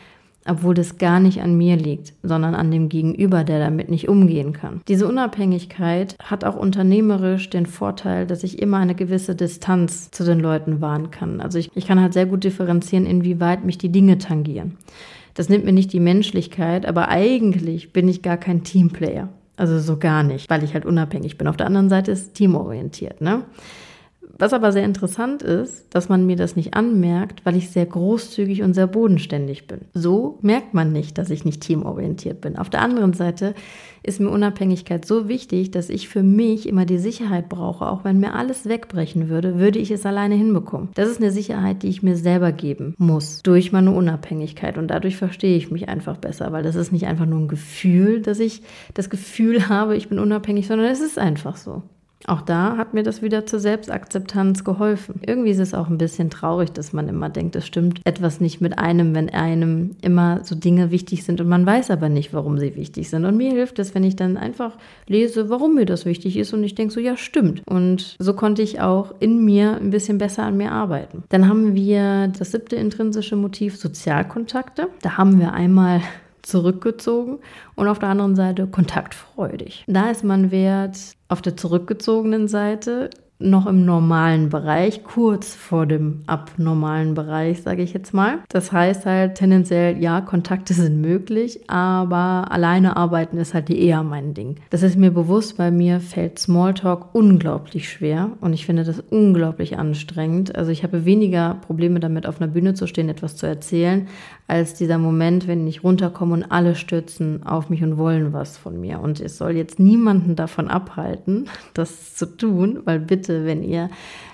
obwohl 0.49 0.75
das 0.75 0.99
gar 0.99 1.21
nicht 1.21 1.43
an 1.43 1.57
mir 1.57 1.77
liegt, 1.77 2.13
sondern 2.23 2.55
an 2.55 2.71
dem 2.71 2.89
Gegenüber, 2.89 3.45
der 3.45 3.59
damit 3.59 3.91
nicht 3.91 4.09
umgehen 4.09 4.53
kann. 4.53 4.81
Diese 4.89 5.07
Unabhängigkeit 5.07 6.17
hat 6.23 6.45
auch 6.45 6.57
unternehmerisch 6.57 7.51
den 7.51 7.67
Vorteil, 7.67 8.27
dass 8.27 8.45
ich 8.45 8.61
immer 8.61 8.79
eine 8.79 8.95
gewisse 8.95 9.35
Distanz 9.35 10.11
zu 10.11 10.25
den 10.25 10.41
Leuten 10.41 10.81
wahren 10.81 11.11
kann. 11.11 11.41
Also 11.41 11.59
ich, 11.59 11.71
ich 11.75 11.87
kann 11.87 12.01
halt 12.01 12.13
sehr 12.13 12.27
gut 12.27 12.45
differenzieren, 12.45 13.07
inwieweit 13.07 13.65
mich 13.65 13.79
die 13.79 13.93
Dinge 13.93 14.19
tangieren. 14.19 14.77
Das 15.35 15.49
nimmt 15.49 15.65
mir 15.65 15.73
nicht 15.73 15.93
die 15.93 16.01
Menschlichkeit, 16.01 16.87
aber 16.87 17.09
eigentlich 17.09 17.93
bin 17.93 18.09
ich 18.09 18.23
gar 18.23 18.39
kein 18.39 18.65
Teamplayer. 18.65 19.29
Also 19.57 19.79
so 19.79 19.99
gar 19.99 20.23
nicht, 20.23 20.51
weil 20.51 20.63
ich 20.65 20.75
halt 20.75 20.85
unabhängig 20.85 21.39
bin. 21.39 21.49
Auf 21.49 21.57
der 21.57 21.67
anderen 21.67 21.89
Seite 21.89 22.13
ist 22.13 22.35
teamorientiert, 22.35 23.21
ne? 23.21 23.43
Was 24.39 24.53
aber 24.53 24.73
sehr 24.73 24.85
interessant 24.85 25.43
ist, 25.43 25.87
dass 25.95 26.09
man 26.09 26.27
mir 26.27 26.37
das 26.37 26.57
nicht 26.57 26.75
anmerkt, 26.75 27.45
weil 27.45 27.57
ich 27.57 27.71
sehr 27.71 27.87
großzügig 27.87 28.63
und 28.63 28.75
sehr 28.75 28.87
bodenständig 28.87 29.67
bin. 29.67 29.83
So 29.95 30.39
merkt 30.43 30.75
man 30.75 30.93
nicht, 30.93 31.17
dass 31.17 31.31
ich 31.31 31.45
nicht 31.45 31.63
teamorientiert 31.63 32.41
bin. 32.41 32.59
Auf 32.59 32.69
der 32.69 32.83
anderen 32.83 33.15
Seite 33.15 33.55
ist 34.03 34.21
mir 34.21 34.31
Unabhängigkeit 34.31 35.05
so 35.05 35.29
wichtig, 35.29 35.71
dass 35.71 35.89
ich 35.89 36.09
für 36.09 36.23
mich 36.23 36.69
immer 36.69 36.85
die 36.85 36.99
Sicherheit 36.99 37.49
brauche. 37.49 37.87
Auch 37.87 38.05
wenn 38.05 38.21
mir 38.21 38.35
alles 38.35 38.69
wegbrechen 38.69 39.29
würde, 39.29 39.59
würde 39.59 39.79
ich 39.79 39.91
es 39.91 40.07
alleine 40.07 40.35
hinbekommen. 40.35 40.91
Das 40.95 41.09
ist 41.09 41.21
eine 41.21 41.33
Sicherheit, 41.33 41.83
die 41.83 41.89
ich 41.89 42.03
mir 42.03 42.17
selber 42.17 42.53
geben 42.53 42.95
muss 42.99 43.43
durch 43.43 43.73
meine 43.73 43.91
Unabhängigkeit. 43.91 44.79
Und 44.79 44.89
dadurch 44.89 45.17
verstehe 45.17 45.57
ich 45.57 45.71
mich 45.71 45.89
einfach 45.89 46.19
besser, 46.19 46.53
weil 46.53 46.63
das 46.63 46.77
ist 46.77 46.93
nicht 46.93 47.07
einfach 47.07 47.27
nur 47.27 47.41
ein 47.41 47.49
Gefühl, 47.49 48.21
dass 48.21 48.39
ich 48.39 48.63
das 48.95 49.11
Gefühl 49.11 49.69
habe, 49.69 49.97
ich 49.97 50.09
bin 50.09 50.19
unabhängig, 50.19 50.67
sondern 50.67 50.89
es 50.89 51.01
ist 51.01 51.19
einfach 51.19 51.57
so. 51.57 51.83
Auch 52.27 52.43
da 52.43 52.77
hat 52.77 52.95
mir 52.95 53.03
das 53.03 53.23
wieder 53.23 53.47
zur 53.47 53.61
Selbstakzeptanz 53.61 54.65
geholfen. 54.65 55.21
Irgendwie 55.25 55.51
ist 55.51 55.59
es 55.59 55.75
auch 55.75 55.89
ein 55.89 55.99
bisschen 55.99 56.31
traurig, 56.31 56.73
dass 56.73 56.93
man 56.93 57.09
immer 57.09 57.29
denkt, 57.29 57.57
es 57.57 57.67
stimmt 57.67 58.01
etwas 58.05 58.41
nicht 58.41 58.61
mit 58.61 58.79
einem, 58.79 59.15
wenn 59.15 59.31
einem 59.31 59.97
immer 60.03 60.41
so 60.43 60.55
Dinge 60.55 60.91
wichtig 60.91 61.25
sind 61.25 61.41
und 61.41 61.49
man 61.49 61.65
weiß 61.65 61.91
aber 61.91 62.09
nicht, 62.09 62.33
warum 62.33 62.59
sie 62.59 62.77
wichtig 62.77 63.09
sind. 63.09 63.25
Und 63.25 63.37
mir 63.37 63.53
hilft 63.53 63.79
es, 63.79 63.95
wenn 63.95 64.05
ich 64.05 64.17
dann 64.17 64.37
einfach 64.37 64.73
lese, 65.07 65.49
warum 65.51 65.75
mir 65.75 65.87
das 65.87 66.05
wichtig 66.05 66.37
ist 66.37 66.53
und 66.53 66.65
ich 66.65 66.75
denke 66.75 66.93
so, 66.93 67.01
ja, 67.01 67.17
stimmt. 67.17 67.63
Und 67.67 68.17
so 68.19 68.35
konnte 68.35 68.63
ich 68.63 68.81
auch 68.81 69.15
in 69.21 69.45
mir 69.45 69.77
ein 69.77 69.91
bisschen 69.91 70.19
besser 70.19 70.43
an 70.45 70.57
mir 70.57 70.73
arbeiten. 70.73 71.23
Dann 71.29 71.49
haben 71.49 71.75
wir 71.75 72.29
das 72.29 72.53
siebte 72.53 72.77
intrinsische 72.77 73.37
Motiv 73.37 73.77
Sozialkontakte. 73.77 74.89
Da 75.03 75.17
haben 75.17 75.39
wir 75.39 75.53
einmal 75.53 76.01
zurückgezogen 76.47 77.39
und 77.75 77.89
auf 77.89 77.99
der 77.99 78.09
anderen 78.09 78.37
Seite 78.37 78.67
kontaktfreudig. 78.67 79.85
Da 79.87 80.11
ist 80.11 80.25
man 80.25 80.51
Wert 80.51 80.99
auf 81.29 81.43
der 81.43 81.57
zurückgezogenen 81.57 82.49
Seite 82.49 83.11
noch 83.39 83.67
im 83.67 83.85
normalen 83.85 84.49
Bereich, 84.49 85.05
kurz 85.05 85.55
vor 85.55 85.87
dem 85.87 86.23
abnormalen 86.27 87.15
Bereich, 87.15 87.63
sage 87.63 87.83
ich 87.83 87.93
jetzt 87.93 88.15
mal. 88.15 88.39
Das 88.49 88.73
heißt 88.73 89.05
halt 89.05 89.35
tendenziell, 89.35 90.03
ja, 90.03 90.23
Kontakte 90.23 90.73
sind 90.73 91.01
möglich, 91.01 91.61
aber 91.69 92.51
alleine 92.51 92.97
arbeiten 92.97 93.37
ist 93.37 93.53
halt 93.53 93.69
eher 93.69 94.03
mein 94.03 94.33
Ding. 94.33 94.57
Das 94.71 94.83
ist 94.83 94.97
mir 94.97 95.11
bewusst, 95.11 95.59
bei 95.59 95.71
mir 95.71 96.01
fällt 96.01 96.39
Smalltalk 96.39 97.15
unglaublich 97.15 97.91
schwer 97.91 98.31
und 98.41 98.55
ich 98.55 98.65
finde 98.65 98.85
das 98.85 99.01
unglaublich 99.11 99.79
anstrengend. 99.79 100.57
Also 100.57 100.71
ich 100.71 100.83
habe 100.83 101.05
weniger 101.05 101.59
Probleme 101.67 102.01
damit, 102.01 102.27
auf 102.27 102.41
einer 102.41 102.51
Bühne 102.51 102.73
zu 102.73 102.87
stehen, 102.87 103.11
etwas 103.11 103.37
zu 103.37 103.47
erzählen, 103.47 104.09
als 104.49 104.75
dieser 104.75 104.99
Moment, 104.99 105.49
wenn 105.49 105.67
ich 105.67 105.83
runterkomme 105.83 106.35
und 106.35 106.45
alle 106.45 106.77
stürzen 106.77 107.45
auf 107.45 107.69
mich 107.69 107.83
und 107.83 107.99
wollen 107.99 108.33
was 108.33 108.57
von 108.57 108.81
mir. 108.81 109.01
Und 109.01 109.21
es 109.21 109.39
soll 109.39 109.53
jetzt 109.53 109.81
niemanden 109.81 110.37
davon 110.37 110.69
abhalten, 110.69 111.49
das 111.75 112.15
zu 112.15 112.27
tun, 112.27 112.81
weil 112.85 113.01
bitte, 113.01 113.45
wenn 113.45 113.63
ihr 113.63 113.91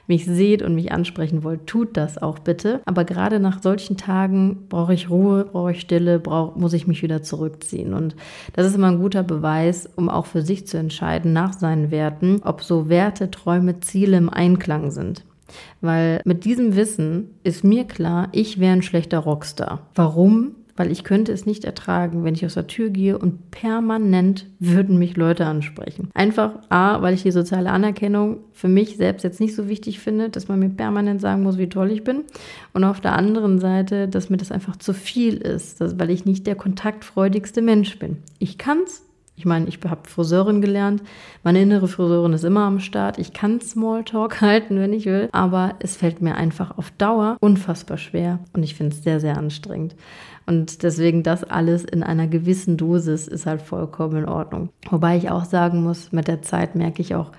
mich 0.06 0.26
seht 0.26 0.62
und 0.62 0.74
mich 0.74 0.92
ansprechen 0.92 1.44
wollt, 1.44 1.66
tut 1.66 1.96
das 1.96 2.20
auch 2.20 2.40
bitte. 2.40 2.80
Aber 2.84 3.04
gerade 3.04 3.40
nach 3.40 3.62
solchen 3.62 3.96
Tagen 3.96 4.66
brauche 4.68 4.92
ich 4.92 5.08
Ruhe, 5.08 5.44
brauche 5.44 5.72
ich 5.72 5.80
Stille, 5.80 6.18
brauch, 6.18 6.56
muss 6.56 6.74
ich 6.74 6.86
mich 6.86 7.02
wieder 7.02 7.22
zurückziehen. 7.22 7.94
Und 7.94 8.14
das 8.52 8.66
ist 8.66 8.74
immer 8.74 8.88
ein 8.88 9.00
guter 9.00 9.22
Beweis, 9.22 9.88
um 9.96 10.10
auch 10.10 10.26
für 10.26 10.42
sich 10.42 10.66
zu 10.66 10.76
entscheiden 10.76 11.32
nach 11.32 11.52
seinen 11.54 11.90
Werten, 11.90 12.40
ob 12.44 12.62
so 12.62 12.88
Werte, 12.88 13.30
Träume, 13.30 13.80
Ziele 13.80 14.18
im 14.18 14.28
Einklang 14.28 14.90
sind. 14.90 15.24
Weil 15.80 16.20
mit 16.24 16.44
diesem 16.44 16.76
Wissen 16.76 17.30
ist 17.44 17.64
mir 17.64 17.84
klar, 17.84 18.28
ich 18.32 18.60
wäre 18.60 18.72
ein 18.72 18.82
schlechter 18.82 19.18
Rockstar. 19.18 19.86
Warum? 19.94 20.56
Weil 20.74 20.90
ich 20.90 21.04
könnte 21.04 21.32
es 21.32 21.44
nicht 21.44 21.64
ertragen, 21.64 22.24
wenn 22.24 22.34
ich 22.34 22.46
aus 22.46 22.54
der 22.54 22.66
Tür 22.66 22.88
gehe 22.88 23.18
und 23.18 23.50
permanent 23.50 24.46
würden 24.58 24.98
mich 24.98 25.16
Leute 25.16 25.44
ansprechen. 25.44 26.10
Einfach 26.14 26.60
A, 26.70 27.02
weil 27.02 27.12
ich 27.12 27.22
die 27.22 27.30
soziale 27.30 27.70
Anerkennung 27.70 28.38
für 28.52 28.68
mich 28.68 28.96
selbst 28.96 29.22
jetzt 29.22 29.38
nicht 29.38 29.54
so 29.54 29.68
wichtig 29.68 30.00
finde, 30.00 30.30
dass 30.30 30.48
man 30.48 30.58
mir 30.58 30.70
permanent 30.70 31.20
sagen 31.20 31.42
muss, 31.42 31.58
wie 31.58 31.68
toll 31.68 31.90
ich 31.90 32.04
bin. 32.04 32.24
Und 32.72 32.84
auf 32.84 33.02
der 33.02 33.14
anderen 33.14 33.58
Seite, 33.58 34.08
dass 34.08 34.30
mir 34.30 34.38
das 34.38 34.50
einfach 34.50 34.76
zu 34.76 34.94
viel 34.94 35.36
ist, 35.36 35.80
weil 35.98 36.10
ich 36.10 36.24
nicht 36.24 36.46
der 36.46 36.54
kontaktfreudigste 36.54 37.60
Mensch 37.60 37.98
bin. 37.98 38.18
Ich 38.38 38.56
kann's, 38.56 39.04
ich 39.34 39.46
meine, 39.46 39.66
ich 39.66 39.78
habe 39.84 40.08
Friseurin 40.08 40.60
gelernt. 40.60 41.02
Meine 41.42 41.62
innere 41.62 41.88
Friseurin 41.88 42.32
ist 42.32 42.44
immer 42.44 42.64
am 42.64 42.80
Start. 42.80 43.18
Ich 43.18 43.32
kann 43.32 43.60
Smalltalk 43.60 44.40
halten, 44.40 44.78
wenn 44.78 44.92
ich 44.92 45.06
will. 45.06 45.28
Aber 45.32 45.74
es 45.80 45.96
fällt 45.96 46.20
mir 46.20 46.36
einfach 46.36 46.76
auf 46.78 46.90
Dauer 46.92 47.36
unfassbar 47.40 47.96
schwer. 47.96 48.40
Und 48.52 48.62
ich 48.62 48.74
finde 48.74 48.94
es 48.94 49.02
sehr, 49.02 49.20
sehr 49.20 49.38
anstrengend. 49.38 49.96
Und 50.46 50.82
deswegen 50.82 51.22
das 51.22 51.44
alles 51.44 51.84
in 51.84 52.02
einer 52.02 52.26
gewissen 52.26 52.76
Dosis 52.76 53.28
ist 53.28 53.46
halt 53.46 53.62
vollkommen 53.62 54.18
in 54.18 54.28
Ordnung. 54.28 54.70
Wobei 54.90 55.16
ich 55.16 55.30
auch 55.30 55.44
sagen 55.44 55.82
muss, 55.82 56.12
mit 56.12 56.28
der 56.28 56.42
Zeit 56.42 56.74
merke 56.74 57.00
ich 57.00 57.14
auch, 57.14 57.30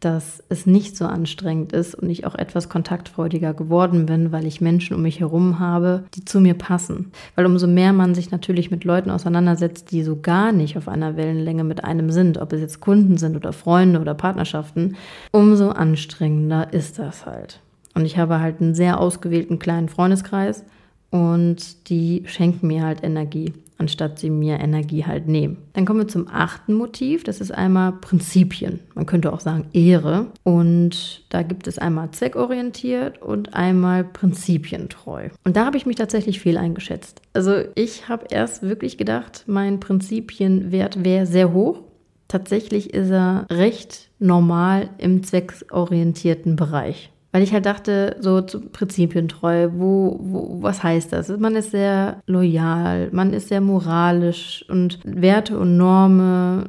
dass 0.00 0.42
es 0.48 0.66
nicht 0.66 0.96
so 0.96 1.06
anstrengend 1.06 1.72
ist 1.72 1.94
und 1.94 2.10
ich 2.10 2.26
auch 2.26 2.34
etwas 2.34 2.68
kontaktfreudiger 2.68 3.54
geworden 3.54 4.06
bin, 4.06 4.30
weil 4.30 4.46
ich 4.46 4.60
Menschen 4.60 4.94
um 4.94 5.02
mich 5.02 5.20
herum 5.20 5.58
habe, 5.58 6.04
die 6.14 6.24
zu 6.24 6.40
mir 6.40 6.54
passen. 6.54 7.12
Weil 7.34 7.46
umso 7.46 7.66
mehr 7.66 7.92
man 7.92 8.14
sich 8.14 8.30
natürlich 8.30 8.70
mit 8.70 8.84
Leuten 8.84 9.10
auseinandersetzt, 9.10 9.90
die 9.90 10.02
so 10.02 10.20
gar 10.20 10.52
nicht 10.52 10.76
auf 10.76 10.88
einer 10.88 11.16
Wellenlänge 11.16 11.64
mit 11.64 11.82
einem 11.84 12.10
sind, 12.10 12.38
ob 12.38 12.52
es 12.52 12.60
jetzt 12.60 12.80
Kunden 12.80 13.16
sind 13.16 13.36
oder 13.36 13.52
Freunde 13.52 14.00
oder 14.00 14.14
Partnerschaften, 14.14 14.96
umso 15.32 15.70
anstrengender 15.70 16.72
ist 16.72 16.98
das 16.98 17.24
halt. 17.24 17.60
Und 17.94 18.04
ich 18.04 18.18
habe 18.18 18.40
halt 18.40 18.60
einen 18.60 18.74
sehr 18.74 19.00
ausgewählten 19.00 19.58
kleinen 19.58 19.88
Freundeskreis 19.88 20.64
und 21.10 21.88
die 21.88 22.24
schenken 22.26 22.66
mir 22.66 22.84
halt 22.84 23.02
Energie 23.02 23.54
anstatt 23.78 24.18
sie 24.18 24.30
mir 24.30 24.60
Energie 24.60 25.04
halt 25.04 25.28
nehmen. 25.28 25.58
Dann 25.72 25.84
kommen 25.84 26.00
wir 26.00 26.08
zum 26.08 26.28
achten 26.28 26.74
Motiv. 26.74 27.24
Das 27.24 27.40
ist 27.40 27.52
einmal 27.52 27.92
Prinzipien. 27.92 28.80
Man 28.94 29.06
könnte 29.06 29.32
auch 29.32 29.40
sagen 29.40 29.66
Ehre. 29.72 30.28
Und 30.44 31.24
da 31.28 31.42
gibt 31.42 31.66
es 31.66 31.78
einmal 31.78 32.10
zweckorientiert 32.10 33.20
und 33.20 33.54
einmal 33.54 34.04
prinzipientreu. 34.04 35.28
Und 35.44 35.56
da 35.56 35.66
habe 35.66 35.76
ich 35.76 35.86
mich 35.86 35.96
tatsächlich 35.96 36.40
fehl 36.40 36.56
eingeschätzt. 36.56 37.20
Also 37.32 37.62
ich 37.74 38.08
habe 38.08 38.26
erst 38.30 38.62
wirklich 38.62 38.98
gedacht, 38.98 39.44
mein 39.46 39.80
Prinzipienwert 39.80 41.04
wäre 41.04 41.26
sehr 41.26 41.52
hoch. 41.52 41.82
Tatsächlich 42.28 42.92
ist 42.92 43.10
er 43.10 43.46
recht 43.50 44.10
normal 44.18 44.88
im 44.98 45.22
zweckorientierten 45.22 46.56
Bereich 46.56 47.10
weil 47.36 47.42
ich 47.42 47.52
halt 47.52 47.66
dachte, 47.66 48.16
so 48.18 48.40
zu 48.40 48.62
Prinzipientreu, 48.62 49.68
wo, 49.74 50.18
wo, 50.22 50.62
was 50.62 50.82
heißt 50.82 51.12
das? 51.12 51.28
Man 51.28 51.54
ist 51.54 51.70
sehr 51.70 52.22
loyal, 52.26 53.10
man 53.12 53.34
ist 53.34 53.48
sehr 53.48 53.60
moralisch 53.60 54.64
und 54.70 55.00
Werte 55.04 55.58
und 55.58 55.76
Normen 55.76 56.66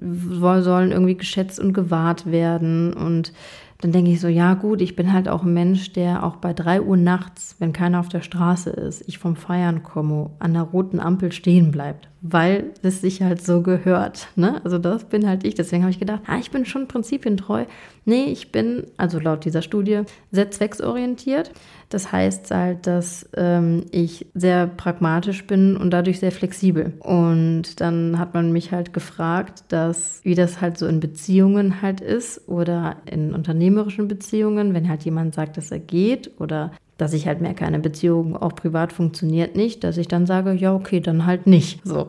sollen 0.00 0.92
irgendwie 0.92 1.18
geschätzt 1.18 1.60
und 1.60 1.74
gewahrt 1.74 2.30
werden 2.32 2.94
und 2.94 3.34
dann 3.80 3.92
denke 3.92 4.10
ich 4.10 4.20
so, 4.20 4.28
ja 4.28 4.54
gut, 4.54 4.80
ich 4.80 4.96
bin 4.96 5.12
halt 5.12 5.28
auch 5.28 5.42
ein 5.42 5.52
Mensch, 5.52 5.92
der 5.92 6.24
auch 6.24 6.36
bei 6.36 6.52
drei 6.54 6.80
Uhr 6.80 6.96
nachts, 6.96 7.56
wenn 7.58 7.72
keiner 7.72 8.00
auf 8.00 8.08
der 8.08 8.22
Straße 8.22 8.70
ist, 8.70 9.04
ich 9.06 9.18
vom 9.18 9.36
Feiern 9.36 9.82
komme, 9.82 10.30
an 10.38 10.54
der 10.54 10.62
roten 10.62 11.00
Ampel 11.00 11.32
stehen 11.32 11.70
bleibt 11.70 12.08
weil 12.30 12.72
es 12.82 13.00
sich 13.00 13.22
halt 13.22 13.44
so 13.44 13.62
gehört. 13.62 14.28
Ne? 14.36 14.60
Also 14.64 14.78
das 14.78 15.04
bin 15.04 15.28
halt 15.28 15.44
ich. 15.44 15.54
Deswegen 15.54 15.82
habe 15.82 15.90
ich 15.90 15.98
gedacht, 15.98 16.22
ah, 16.26 16.38
ich 16.38 16.50
bin 16.50 16.64
schon 16.64 16.88
prinzipientreu. 16.88 17.66
Nee, 18.04 18.24
ich 18.26 18.52
bin, 18.52 18.86
also 18.96 19.18
laut 19.18 19.44
dieser 19.44 19.62
Studie, 19.62 20.02
sehr 20.30 20.50
zwecksorientiert. 20.50 21.52
Das 21.88 22.10
heißt 22.10 22.50
halt, 22.50 22.86
dass 22.86 23.28
ähm, 23.36 23.84
ich 23.92 24.26
sehr 24.34 24.66
pragmatisch 24.66 25.46
bin 25.46 25.76
und 25.76 25.90
dadurch 25.90 26.18
sehr 26.18 26.32
flexibel. 26.32 26.94
Und 27.00 27.80
dann 27.80 28.18
hat 28.18 28.34
man 28.34 28.52
mich 28.52 28.72
halt 28.72 28.92
gefragt, 28.92 29.64
dass, 29.68 30.20
wie 30.24 30.34
das 30.34 30.60
halt 30.60 30.78
so 30.78 30.86
in 30.86 31.00
Beziehungen 31.00 31.82
halt 31.82 32.00
ist 32.00 32.48
oder 32.48 32.96
in 33.10 33.34
unternehmerischen 33.34 34.08
Beziehungen, 34.08 34.74
wenn 34.74 34.88
halt 34.88 35.04
jemand 35.04 35.34
sagt, 35.34 35.56
dass 35.56 35.70
er 35.70 35.78
geht 35.78 36.32
oder 36.40 36.72
dass 36.98 37.12
ich 37.12 37.26
halt 37.26 37.40
merke, 37.40 37.64
eine 37.64 37.78
Beziehung 37.78 38.36
auch 38.36 38.54
privat 38.54 38.92
funktioniert 38.92 39.54
nicht, 39.54 39.84
dass 39.84 39.98
ich 39.98 40.08
dann 40.08 40.26
sage, 40.26 40.52
ja, 40.52 40.74
okay, 40.74 41.00
dann 41.00 41.26
halt 41.26 41.46
nicht. 41.46 41.80
So. 41.84 42.08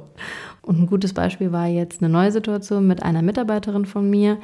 Und 0.68 0.80
ein 0.80 0.86
gutes 0.86 1.14
Beispiel 1.14 1.54
war 1.54 1.68
jetzt 1.68 2.02
eine 2.02 2.12
neue 2.12 2.32
Situation 2.32 2.88
mit 2.88 3.02
einer 3.02 3.22
Mitarbeiterin 3.22 3.86
von 3.86 4.10
mir, 4.10 4.38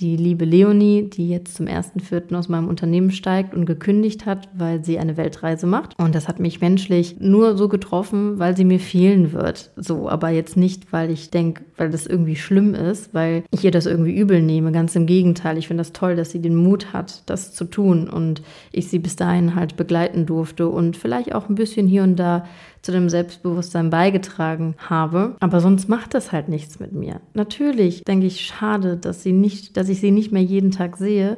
die 0.00 0.16
liebe 0.16 0.46
Leonie, 0.46 1.10
die 1.10 1.28
jetzt 1.28 1.54
zum 1.54 1.66
1.4. 1.66 2.34
aus 2.34 2.48
meinem 2.48 2.68
Unternehmen 2.68 3.10
steigt 3.10 3.54
und 3.54 3.66
gekündigt 3.66 4.24
hat, 4.24 4.48
weil 4.56 4.82
sie 4.82 4.98
eine 4.98 5.18
Weltreise 5.18 5.66
macht. 5.66 5.98
Und 5.98 6.14
das 6.14 6.28
hat 6.28 6.40
mich 6.40 6.62
menschlich 6.62 7.16
nur 7.20 7.58
so 7.58 7.68
getroffen, 7.68 8.38
weil 8.38 8.56
sie 8.56 8.64
mir 8.64 8.80
fehlen 8.80 9.32
wird. 9.32 9.70
So, 9.76 10.08
aber 10.08 10.30
jetzt 10.30 10.56
nicht, 10.56 10.94
weil 10.94 11.10
ich 11.10 11.30
denke, 11.30 11.64
weil 11.76 11.90
das 11.90 12.06
irgendwie 12.06 12.36
schlimm 12.36 12.74
ist, 12.74 13.12
weil 13.12 13.44
ich 13.50 13.62
ihr 13.62 13.70
das 13.70 13.84
irgendwie 13.84 14.16
übel 14.16 14.40
nehme. 14.40 14.72
Ganz 14.72 14.96
im 14.96 15.04
Gegenteil. 15.04 15.58
Ich 15.58 15.68
finde 15.68 15.82
das 15.82 15.92
toll, 15.92 16.16
dass 16.16 16.30
sie 16.30 16.40
den 16.40 16.56
Mut 16.56 16.94
hat, 16.94 17.22
das 17.26 17.52
zu 17.52 17.66
tun 17.66 18.08
und 18.08 18.40
ich 18.72 18.88
sie 18.88 18.98
bis 18.98 19.16
dahin 19.16 19.54
halt 19.54 19.76
begleiten 19.76 20.24
durfte 20.24 20.68
und 20.68 20.96
vielleicht 20.96 21.34
auch 21.34 21.50
ein 21.50 21.54
bisschen 21.54 21.86
hier 21.86 22.02
und 22.02 22.16
da 22.16 22.46
zu 22.86 22.92
dem 22.92 23.08
Selbstbewusstsein 23.08 23.90
beigetragen 23.90 24.76
habe. 24.78 25.36
Aber 25.40 25.60
sonst 25.60 25.88
macht 25.88 26.14
das 26.14 26.30
halt 26.30 26.48
nichts 26.48 26.78
mit 26.78 26.92
mir. 26.92 27.20
Natürlich 27.34 28.04
denke 28.04 28.26
ich, 28.26 28.40
schade, 28.40 28.96
dass 28.96 29.24
sie 29.24 29.32
nicht, 29.32 29.76
dass 29.76 29.88
ich 29.88 30.00
sie 30.00 30.12
nicht 30.12 30.30
mehr 30.30 30.42
jeden 30.42 30.70
Tag 30.70 30.96
sehe. 30.96 31.36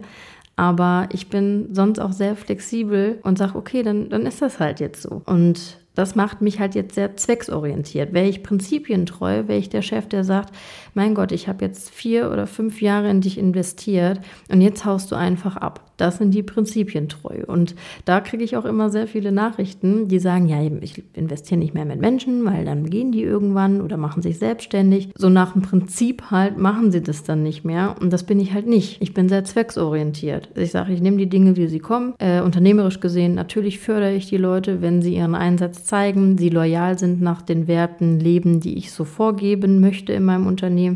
Aber 0.56 1.08
ich 1.12 1.28
bin 1.28 1.68
sonst 1.72 2.00
auch 2.00 2.12
sehr 2.12 2.36
flexibel 2.36 3.18
und 3.22 3.38
sage, 3.38 3.56
okay, 3.56 3.82
dann, 3.82 4.10
dann 4.10 4.26
ist 4.26 4.42
das 4.42 4.60
halt 4.60 4.78
jetzt 4.78 5.02
so. 5.02 5.22
Und 5.24 5.78
das 5.94 6.14
macht 6.14 6.42
mich 6.42 6.60
halt 6.60 6.74
jetzt 6.74 6.94
sehr 6.94 7.16
zwecksorientiert. 7.16 8.12
Wäre 8.12 8.28
ich 8.28 8.42
prinzipientreu, 8.42 9.48
wäre 9.48 9.58
ich 9.58 9.70
der 9.70 9.82
Chef, 9.82 10.06
der 10.06 10.24
sagt, 10.24 10.54
mein 10.98 11.14
Gott, 11.14 11.30
ich 11.30 11.46
habe 11.46 11.64
jetzt 11.64 11.90
vier 11.90 12.28
oder 12.32 12.48
fünf 12.48 12.82
Jahre 12.82 13.08
in 13.08 13.20
dich 13.20 13.38
investiert 13.38 14.20
und 14.50 14.60
jetzt 14.60 14.84
haust 14.84 15.12
du 15.12 15.14
einfach 15.14 15.56
ab. 15.56 15.88
Das 15.98 16.18
sind 16.18 16.32
die 16.32 16.44
Prinzipientreu. 16.44 17.42
Und 17.46 17.74
da 18.04 18.20
kriege 18.20 18.44
ich 18.44 18.56
auch 18.56 18.64
immer 18.64 18.88
sehr 18.88 19.06
viele 19.06 19.32
Nachrichten, 19.32 20.08
die 20.08 20.20
sagen, 20.20 20.48
ja, 20.48 20.62
ich 20.80 21.02
investiere 21.12 21.58
nicht 21.58 21.74
mehr 21.74 21.84
mit 21.84 22.00
Menschen, 22.00 22.44
weil 22.44 22.64
dann 22.64 22.88
gehen 22.88 23.12
die 23.12 23.22
irgendwann 23.22 23.80
oder 23.80 23.96
machen 23.96 24.22
sich 24.22 24.38
selbstständig. 24.38 25.10
So 25.16 25.28
nach 25.28 25.52
dem 25.52 25.62
Prinzip 25.62 26.30
halt 26.30 26.56
machen 26.56 26.92
sie 26.92 27.02
das 27.02 27.24
dann 27.24 27.42
nicht 27.42 27.64
mehr. 27.64 27.96
Und 28.00 28.12
das 28.12 28.22
bin 28.22 28.38
ich 28.38 28.54
halt 28.54 28.68
nicht. 28.68 29.02
Ich 29.02 29.12
bin 29.12 29.28
sehr 29.28 29.44
zwecksorientiert. 29.44 30.50
Ich 30.54 30.70
sage, 30.70 30.92
ich 30.92 31.02
nehme 31.02 31.16
die 31.16 31.28
Dinge, 31.28 31.56
wie 31.56 31.66
sie 31.66 31.80
kommen. 31.80 32.14
Äh, 32.18 32.42
unternehmerisch 32.42 33.00
gesehen, 33.00 33.34
natürlich 33.34 33.80
fördere 33.80 34.14
ich 34.14 34.28
die 34.28 34.36
Leute, 34.36 34.80
wenn 34.80 35.02
sie 35.02 35.16
ihren 35.16 35.34
Einsatz 35.34 35.84
zeigen, 35.84 36.38
sie 36.38 36.48
loyal 36.48 36.96
sind 36.96 37.20
nach 37.20 37.42
den 37.42 37.66
Werten, 37.66 38.20
leben, 38.20 38.60
die 38.60 38.78
ich 38.78 38.92
so 38.92 39.04
vorgeben 39.04 39.80
möchte 39.80 40.12
in 40.12 40.24
meinem 40.24 40.46
Unternehmen, 40.46 40.87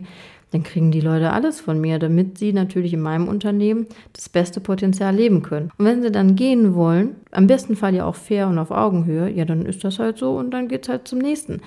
dann 0.52 0.62
kriegen 0.62 0.90
die 0.90 1.00
Leute 1.00 1.32
alles 1.32 1.60
von 1.60 1.80
mir, 1.80 1.98
damit 1.98 2.38
sie 2.38 2.52
natürlich 2.52 2.92
in 2.92 3.00
meinem 3.00 3.26
Unternehmen 3.26 3.86
das 4.12 4.28
beste 4.28 4.60
Potenzial 4.60 5.14
leben 5.14 5.42
können. 5.42 5.70
Und 5.78 5.86
wenn 5.86 6.02
sie 6.02 6.12
dann 6.12 6.36
gehen 6.36 6.74
wollen, 6.74 7.16
am 7.30 7.46
besten 7.46 7.74
Fall 7.74 7.94
ja 7.94 8.04
auch 8.04 8.16
fair 8.16 8.48
und 8.48 8.58
auf 8.58 8.70
Augenhöhe, 8.70 9.30
ja, 9.30 9.44
dann 9.46 9.64
ist 9.64 9.82
das 9.82 9.98
halt 9.98 10.18
so 10.18 10.36
und 10.36 10.50
dann 10.50 10.68
geht 10.68 10.82
es 10.84 10.88
halt 10.90 11.08
zum 11.08 11.18
nächsten. 11.18 11.62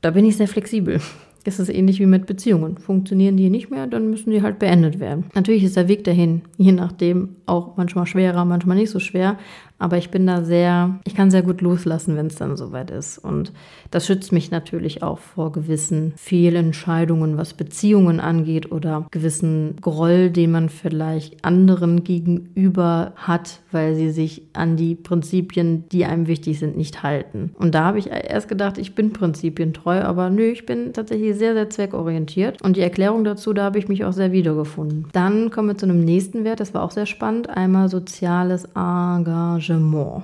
Da 0.00 0.10
bin 0.10 0.24
ich 0.24 0.36
sehr 0.36 0.48
flexibel. 0.48 1.00
Das 1.44 1.60
ist 1.60 1.68
ähnlich 1.68 2.00
wie 2.00 2.06
mit 2.06 2.26
Beziehungen. 2.26 2.76
Funktionieren 2.76 3.36
die 3.36 3.50
nicht 3.50 3.70
mehr, 3.70 3.86
dann 3.86 4.10
müssen 4.10 4.32
die 4.32 4.42
halt 4.42 4.58
beendet 4.58 4.98
werden. 4.98 5.26
Natürlich 5.36 5.62
ist 5.62 5.76
der 5.76 5.86
Weg 5.86 6.02
dahin, 6.02 6.42
je 6.56 6.72
nachdem, 6.72 7.36
auch 7.46 7.76
manchmal 7.76 8.04
schwerer, 8.06 8.44
manchmal 8.44 8.76
nicht 8.76 8.90
so 8.90 8.98
schwer. 8.98 9.38
Aber 9.78 9.98
ich 9.98 10.10
bin 10.10 10.26
da 10.26 10.42
sehr, 10.42 10.98
ich 11.04 11.14
kann 11.14 11.30
sehr 11.30 11.42
gut 11.42 11.60
loslassen, 11.60 12.16
wenn 12.16 12.28
es 12.28 12.36
dann 12.36 12.56
soweit 12.56 12.90
ist. 12.90 13.18
Und 13.18 13.52
das 13.90 14.06
schützt 14.06 14.32
mich 14.32 14.50
natürlich 14.50 15.02
auch 15.02 15.18
vor 15.18 15.52
gewissen 15.52 16.14
Fehlentscheidungen, 16.16 17.36
was 17.36 17.54
Beziehungen 17.54 18.20
angeht 18.20 18.72
oder 18.72 19.06
gewissen 19.10 19.76
Groll, 19.80 20.30
den 20.30 20.50
man 20.50 20.68
vielleicht 20.70 21.44
anderen 21.44 22.04
gegenüber 22.04 23.12
hat, 23.16 23.60
weil 23.70 23.94
sie 23.94 24.10
sich 24.10 24.42
an 24.54 24.76
die 24.76 24.94
Prinzipien, 24.94 25.84
die 25.90 26.06
einem 26.06 26.26
wichtig 26.26 26.58
sind, 26.58 26.76
nicht 26.76 27.02
halten. 27.02 27.50
Und 27.58 27.74
da 27.74 27.84
habe 27.84 27.98
ich 27.98 28.08
erst 28.10 28.48
gedacht, 28.48 28.78
ich 28.78 28.94
bin 28.94 29.12
prinzipientreu, 29.12 30.00
aber 30.00 30.30
nö, 30.30 30.44
ich 30.44 30.64
bin 30.64 30.94
tatsächlich 30.94 31.36
sehr, 31.36 31.52
sehr 31.52 31.68
zweckorientiert. 31.68 32.62
Und 32.62 32.76
die 32.76 32.82
Erklärung 32.82 33.24
dazu, 33.24 33.52
da 33.52 33.64
habe 33.64 33.78
ich 33.78 33.88
mich 33.88 34.04
auch 34.04 34.12
sehr 34.12 34.32
wiedergefunden. 34.32 35.08
Dann 35.12 35.50
kommen 35.50 35.68
wir 35.68 35.76
zu 35.76 35.84
einem 35.86 36.02
nächsten 36.04 36.44
Wert, 36.44 36.60
das 36.60 36.72
war 36.72 36.82
auch 36.82 36.92
sehr 36.92 37.06
spannend. 37.06 37.50
Einmal 37.50 37.88
soziales 37.88 38.64
Engagement. 38.74 39.65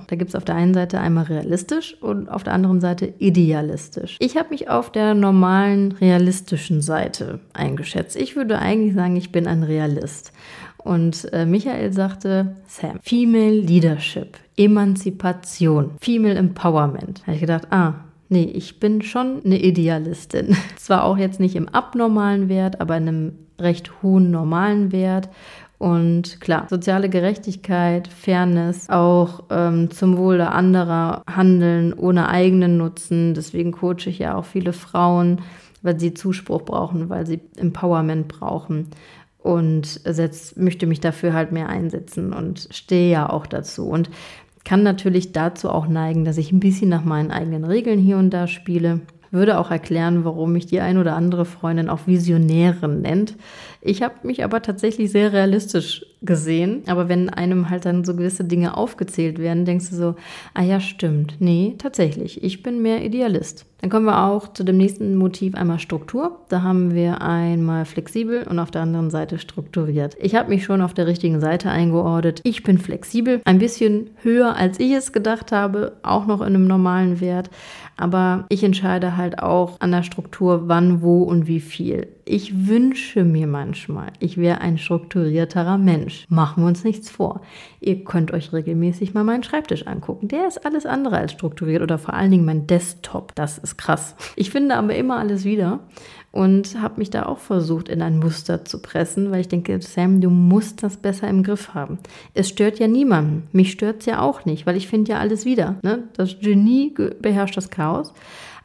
Da 0.07 0.15
gibt 0.15 0.29
es 0.29 0.35
auf 0.35 0.45
der 0.45 0.55
einen 0.55 0.73
Seite 0.73 0.99
einmal 0.99 1.25
realistisch 1.25 1.95
und 2.01 2.29
auf 2.29 2.43
der 2.43 2.53
anderen 2.53 2.81
Seite 2.81 3.13
idealistisch. 3.19 4.17
Ich 4.19 4.37
habe 4.37 4.49
mich 4.49 4.69
auf 4.69 4.91
der 4.91 5.13
normalen 5.13 5.91
realistischen 5.93 6.81
Seite 6.81 7.39
eingeschätzt. 7.53 8.15
Ich 8.15 8.35
würde 8.35 8.59
eigentlich 8.59 8.95
sagen, 8.95 9.15
ich 9.15 9.31
bin 9.31 9.47
ein 9.47 9.63
Realist. 9.63 10.31
Und 10.77 11.31
äh, 11.33 11.45
Michael 11.45 11.93
sagte, 11.93 12.57
Sam, 12.67 12.99
Female 13.01 13.55
Leadership, 13.55 14.37
Emanzipation, 14.57 15.91
Female 16.01 16.35
Empowerment. 16.35 17.19
Da 17.19 17.27
habe 17.27 17.35
ich 17.35 17.41
gedacht, 17.41 17.67
ah, 17.71 17.95
nee, 18.29 18.43
ich 18.43 18.79
bin 18.79 19.01
schon 19.01 19.41
eine 19.45 19.61
Idealistin. 19.61 20.57
Zwar 20.75 21.05
auch 21.05 21.17
jetzt 21.17 21.39
nicht 21.39 21.55
im 21.55 21.69
abnormalen 21.69 22.49
Wert, 22.49 22.81
aber 22.81 22.97
in 22.97 23.07
einem 23.07 23.33
recht 23.59 24.01
hohen 24.01 24.31
normalen 24.31 24.91
Wert. 24.91 25.29
Und 25.83 26.39
klar, 26.39 26.67
soziale 26.69 27.09
Gerechtigkeit, 27.09 28.07
Fairness, 28.07 28.89
auch 28.89 29.43
ähm, 29.49 29.91
zum 29.91 30.15
Wohle 30.17 30.49
anderer 30.53 31.23
handeln 31.29 31.91
ohne 31.91 32.29
eigenen 32.29 32.77
Nutzen. 32.77 33.33
Deswegen 33.33 33.73
coache 33.73 34.07
ich 34.07 34.19
ja 34.19 34.35
auch 34.35 34.45
viele 34.45 34.71
Frauen, 34.71 35.41
weil 35.81 35.99
sie 35.99 36.13
Zuspruch 36.13 36.61
brauchen, 36.61 37.09
weil 37.09 37.27
sie 37.27 37.41
Empowerment 37.57 38.29
brauchen 38.29 38.91
und 39.39 39.85
setz, 39.85 40.55
möchte 40.55 40.87
mich 40.87 41.01
dafür 41.01 41.33
halt 41.33 41.51
mehr 41.51 41.67
einsetzen 41.67 42.31
und 42.31 42.69
stehe 42.71 43.11
ja 43.11 43.29
auch 43.29 43.45
dazu. 43.45 43.89
Und 43.89 44.09
kann 44.63 44.83
natürlich 44.83 45.33
dazu 45.33 45.69
auch 45.69 45.87
neigen, 45.87 46.23
dass 46.23 46.37
ich 46.37 46.53
ein 46.53 46.61
bisschen 46.61 46.87
nach 46.87 47.03
meinen 47.03 47.29
eigenen 47.29 47.65
Regeln 47.65 47.99
hier 47.99 48.15
und 48.15 48.29
da 48.29 48.47
spiele. 48.47 49.01
Würde 49.33 49.57
auch 49.57 49.71
erklären, 49.71 50.25
warum 50.25 50.53
mich 50.53 50.67
die 50.67 50.79
ein 50.79 50.99
oder 50.99 51.15
andere 51.15 51.45
Freundin 51.45 51.89
auch 51.89 52.01
Visionärin 52.05 53.01
nennt. 53.01 53.35
Ich 53.81 54.03
habe 54.03 54.13
mich 54.27 54.43
aber 54.43 54.61
tatsächlich 54.61 55.11
sehr 55.11 55.33
realistisch 55.33 56.05
gesehen. 56.23 56.83
Aber 56.87 57.09
wenn 57.09 57.29
einem 57.29 57.69
halt 57.69 57.85
dann 57.85 58.03
so 58.03 58.15
gewisse 58.15 58.45
Dinge 58.45 58.75
aufgezählt 58.77 59.39
werden, 59.39 59.65
denkst 59.65 59.89
du 59.89 59.95
so, 59.95 60.15
ah 60.53 60.63
ja, 60.63 60.79
stimmt. 60.79 61.35
Nee, 61.39 61.75
tatsächlich. 61.77 62.43
Ich 62.43 62.63
bin 62.63 62.81
mehr 62.81 63.03
Idealist. 63.03 63.65
Dann 63.83 63.89
kommen 63.89 64.05
wir 64.05 64.23
auch 64.27 64.53
zu 64.53 64.63
dem 64.63 64.77
nächsten 64.77 65.15
Motiv 65.15 65.55
einmal 65.55 65.77
Struktur. 65.77 66.39
Da 66.47 66.61
haben 66.61 66.95
wir 66.95 67.21
einmal 67.21 67.83
flexibel 67.83 68.47
und 68.49 68.57
auf 68.57 68.71
der 68.71 68.83
anderen 68.83 69.09
Seite 69.09 69.39
strukturiert. 69.39 70.15
Ich 70.21 70.35
habe 70.35 70.47
mich 70.47 70.63
schon 70.63 70.81
auf 70.81 70.93
der 70.93 71.05
richtigen 71.05 71.41
Seite 71.41 71.69
eingeordnet. 71.69 72.39
Ich 72.45 72.63
bin 72.63 72.77
flexibel, 72.77 73.41
ein 73.43 73.59
bisschen 73.59 74.11
höher 74.21 74.55
als 74.55 74.79
ich 74.79 74.93
es 74.93 75.11
gedacht 75.11 75.51
habe, 75.51 75.97
auch 76.01 76.27
noch 76.27 76.39
in 76.39 76.55
einem 76.55 76.65
normalen 76.65 77.19
Wert. 77.19 77.49
Aber 77.97 78.45
ich 78.47 78.63
entscheide 78.63 79.17
halt 79.17 79.39
auch 79.39 79.81
an 79.81 79.91
der 79.91 80.03
Struktur, 80.03 80.69
wann, 80.69 81.01
wo 81.01 81.23
und 81.23 81.47
wie 81.47 81.59
viel. 81.59 82.07
Ich 82.25 82.67
wünsche 82.67 83.25
mir 83.25 83.47
manchmal, 83.47 84.13
ich 84.19 84.37
wäre 84.37 84.61
ein 84.61 84.77
strukturierterer 84.77 85.77
Mensch. 85.77 86.12
Machen 86.29 86.63
wir 86.63 86.67
uns 86.67 86.83
nichts 86.83 87.09
vor. 87.09 87.41
Ihr 87.79 88.03
könnt 88.03 88.31
euch 88.31 88.53
regelmäßig 88.53 89.13
mal 89.13 89.23
meinen 89.23 89.43
Schreibtisch 89.43 89.87
angucken. 89.87 90.27
Der 90.27 90.47
ist 90.47 90.65
alles 90.65 90.85
andere 90.85 91.17
als 91.17 91.31
strukturiert 91.31 91.81
oder 91.81 91.97
vor 91.97 92.13
allen 92.13 92.31
Dingen 92.31 92.45
mein 92.45 92.67
Desktop. 92.67 93.35
Das 93.35 93.57
ist 93.57 93.77
krass. 93.77 94.15
Ich 94.35 94.49
finde 94.49 94.75
aber 94.75 94.95
immer 94.95 95.17
alles 95.17 95.43
wieder 95.43 95.79
und 96.31 96.81
habe 96.81 96.97
mich 96.97 97.11
da 97.11 97.27
auch 97.27 97.37
versucht, 97.37 97.89
in 97.89 98.01
ein 98.01 98.17
Muster 98.17 98.65
zu 98.65 98.81
pressen, 98.81 99.29
weil 99.31 99.41
ich 99.41 99.49
denke, 99.49 99.79
Sam, 99.81 100.19
du 100.19 100.31
musst 100.31 100.81
das 100.81 100.97
besser 100.97 101.27
im 101.27 101.43
Griff 101.43 101.75
haben. 101.75 101.99
Es 102.33 102.49
stört 102.49 102.79
ja 102.79 102.87
niemanden. 102.87 103.47
Mich 103.51 103.71
stört 103.71 103.99
es 103.99 104.07
ja 104.07 104.19
auch 104.19 104.43
nicht, 104.43 104.65
weil 104.65 104.75
ich 104.75 104.87
finde 104.87 105.11
ja 105.11 105.19
alles 105.19 105.45
wieder. 105.45 105.75
Ne? 105.83 106.03
Das 106.17 106.39
Genie 106.39 106.93
beherrscht 107.21 107.55
das 107.55 107.69
Chaos 107.69 108.13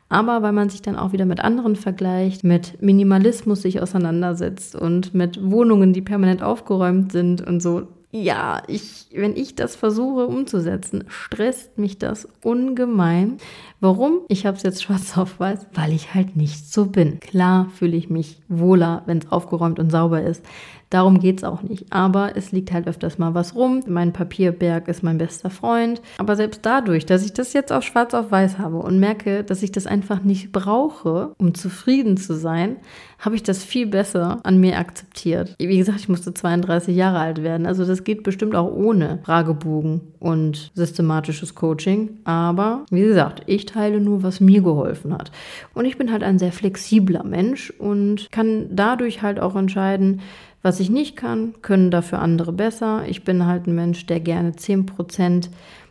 aber 0.08 0.42
weil 0.42 0.52
man 0.52 0.70
sich 0.70 0.82
dann 0.82 0.96
auch 0.96 1.12
wieder 1.12 1.26
mit 1.26 1.40
anderen 1.40 1.76
vergleicht, 1.76 2.44
mit 2.44 2.80
Minimalismus 2.82 3.62
sich 3.62 3.80
auseinandersetzt 3.82 4.74
und 4.74 5.14
mit 5.14 5.50
Wohnungen, 5.50 5.92
die 5.92 6.02
permanent 6.02 6.42
aufgeräumt 6.42 7.12
sind 7.12 7.46
und 7.46 7.60
so. 7.60 7.88
Ja, 8.10 8.62
ich, 8.68 9.08
wenn 9.12 9.36
ich 9.36 9.54
das 9.54 9.76
versuche 9.76 10.26
umzusetzen, 10.26 11.04
stresst 11.08 11.76
mich 11.76 11.98
das 11.98 12.26
ungemein. 12.42 13.36
Warum? 13.80 14.20
Ich 14.28 14.46
habe 14.46 14.56
es 14.56 14.62
jetzt 14.62 14.82
schwarz 14.82 15.18
auf 15.18 15.38
weiß, 15.38 15.66
weil 15.74 15.92
ich 15.92 16.14
halt 16.14 16.34
nicht 16.34 16.72
so 16.72 16.86
bin. 16.86 17.20
Klar 17.20 17.68
fühle 17.74 17.98
ich 17.98 18.08
mich 18.08 18.40
wohler, 18.48 19.02
wenn 19.04 19.18
es 19.18 19.30
aufgeräumt 19.30 19.78
und 19.78 19.90
sauber 19.90 20.22
ist. 20.22 20.42
Darum 20.90 21.20
geht 21.20 21.38
es 21.38 21.44
auch 21.44 21.62
nicht. 21.62 21.92
Aber 21.92 22.36
es 22.36 22.52
liegt 22.52 22.72
halt 22.72 22.86
öfters 22.86 23.18
mal 23.18 23.34
was 23.34 23.54
rum. 23.54 23.80
Mein 23.86 24.12
Papierberg 24.12 24.88
ist 24.88 25.02
mein 25.02 25.18
bester 25.18 25.50
Freund. 25.50 26.00
Aber 26.18 26.36
selbst 26.36 26.64
dadurch, 26.64 27.04
dass 27.04 27.24
ich 27.24 27.32
das 27.32 27.52
jetzt 27.52 27.72
auch 27.72 27.82
schwarz 27.82 28.14
auf 28.14 28.30
weiß 28.30 28.58
habe 28.58 28.78
und 28.78 28.98
merke, 28.98 29.44
dass 29.44 29.62
ich 29.62 29.72
das 29.72 29.86
einfach 29.86 30.22
nicht 30.22 30.52
brauche, 30.52 31.34
um 31.38 31.54
zufrieden 31.54 32.16
zu 32.16 32.34
sein, 32.34 32.76
habe 33.18 33.34
ich 33.34 33.42
das 33.42 33.64
viel 33.64 33.86
besser 33.86 34.38
an 34.44 34.58
mir 34.58 34.78
akzeptiert. 34.78 35.56
Wie 35.58 35.76
gesagt, 35.76 35.98
ich 35.98 36.08
musste 36.08 36.32
32 36.32 36.94
Jahre 36.94 37.18
alt 37.18 37.42
werden. 37.42 37.66
Also 37.66 37.84
das 37.84 38.04
geht 38.04 38.22
bestimmt 38.22 38.54
auch 38.54 38.72
ohne 38.72 39.18
Fragebogen 39.24 40.00
und 40.20 40.70
systematisches 40.74 41.54
Coaching. 41.54 42.18
Aber 42.24 42.86
wie 42.90 43.02
gesagt, 43.02 43.42
ich 43.46 43.66
teile 43.66 44.00
nur, 44.00 44.22
was 44.22 44.40
mir 44.40 44.62
geholfen 44.62 45.12
hat. 45.12 45.32
Und 45.74 45.84
ich 45.84 45.98
bin 45.98 46.12
halt 46.12 46.22
ein 46.22 46.38
sehr 46.38 46.52
flexibler 46.52 47.24
Mensch 47.24 47.70
und 47.78 48.30
kann 48.30 48.66
dadurch 48.70 49.20
halt 49.20 49.40
auch 49.40 49.56
entscheiden, 49.56 50.20
was 50.62 50.80
ich 50.80 50.90
nicht 50.90 51.16
kann, 51.16 51.54
können 51.62 51.90
dafür 51.90 52.20
andere 52.20 52.52
besser. 52.52 53.04
Ich 53.06 53.24
bin 53.24 53.46
halt 53.46 53.66
ein 53.66 53.74
Mensch, 53.74 54.06
der 54.06 54.20
gerne 54.20 54.52
10% 54.52 55.48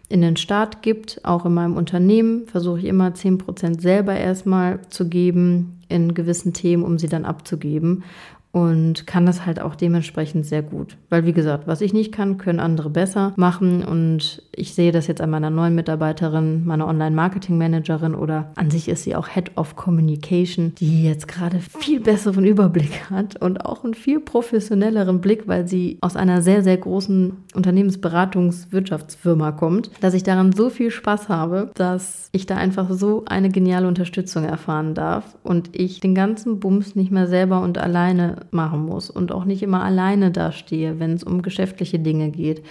in 0.10 0.22
den 0.22 0.38
Staat 0.38 0.82
gibt. 0.82 1.22
Auch 1.24 1.46
in 1.46 1.54
meinem 1.54 1.76
Unternehmen 1.76 2.48
versuche 2.48 2.80
ich 2.80 2.86
immer 2.86 3.10
10% 3.10 3.82
selber 3.82 4.16
erstmal 4.16 4.82
zu 4.90 5.08
geben 5.08 5.80
in 5.90 6.14
gewissen 6.14 6.54
Themen, 6.54 6.84
um 6.84 6.98
sie 6.98 7.08
dann 7.08 7.26
abzugeben 7.26 8.04
und 8.58 9.06
kann 9.06 9.28
das 9.28 9.46
halt 9.46 9.62
auch 9.62 9.76
dementsprechend 9.76 10.44
sehr 10.48 10.64
gut. 10.64 10.98
Weil, 11.12 11.28
wie 11.28 11.34
gesagt, 11.34 11.68
was 11.68 11.80
ich 11.80 11.94
nicht 11.94 12.12
kann, 12.12 12.40
können 12.40 12.60
andere 12.60 12.90
besser 12.90 13.34
machen. 13.36 13.86
Und 13.86 14.42
ich 14.52 14.74
sehe 14.74 14.92
das 14.92 15.06
jetzt 15.06 15.22
an 15.22 15.30
meiner 15.30 15.52
neuen 15.52 15.76
Mitarbeiterin, 15.76 16.66
meiner 16.66 16.88
Online-Marketing-Managerin 16.88 18.16
oder 18.16 18.52
an 18.56 18.72
sich 18.72 18.90
ist 18.90 19.04
sie 19.04 19.16
auch 19.16 19.28
Head 19.28 19.52
of 19.58 19.76
Communication, 19.76 20.74
die 20.74 21.04
jetzt 21.04 21.28
gerade 21.28 21.60
viel 21.60 22.00
besseren 22.00 22.46
Überblick 22.46 23.12
hat 23.12 23.40
und 23.40 23.64
auch 23.64 23.84
einen 23.84 23.94
viel 23.94 24.20
professionelleren 24.20 25.22
Blick, 25.22 25.48
weil 25.48 25.68
sie 25.68 26.00
aus 26.02 26.16
einer 26.16 26.42
sehr, 26.42 26.64
sehr 26.64 26.78
großen 26.78 27.34
Unternehmensberatungswirtschaftsfirma 27.54 29.52
kommt, 29.52 29.92
dass 30.00 30.16
ich 30.16 30.24
daran 30.24 30.52
so 30.52 30.72
viel 30.72 30.90
Spaß 30.90 31.30
habe, 31.30 31.70
dass 31.76 32.30
ich 32.32 32.48
da 32.48 32.58
einfach 32.58 32.90
so 32.90 33.24
eine 33.28 33.50
geniale 33.50 33.88
Unterstützung 33.88 34.46
erfahren 34.46 34.96
darf 34.96 35.38
und 35.44 35.70
ich 35.74 36.00
den 36.00 36.16
ganzen 36.16 36.60
Bums 36.60 36.96
nicht 36.96 37.12
mehr 37.12 37.28
selber 37.28 37.62
und 37.62 37.78
alleine 37.78 38.47
machen 38.54 38.86
muss 38.86 39.10
und 39.10 39.32
auch 39.32 39.46
nicht 39.46 39.64
immer 39.64 39.84
alleine 39.84 40.32
dastehe, 40.32 41.00
wenn 41.00 41.14
es 41.14 41.24
um 41.24 41.42
geschäftliche 41.42 42.00
Dinge 42.00 42.30
geht, 42.30 42.64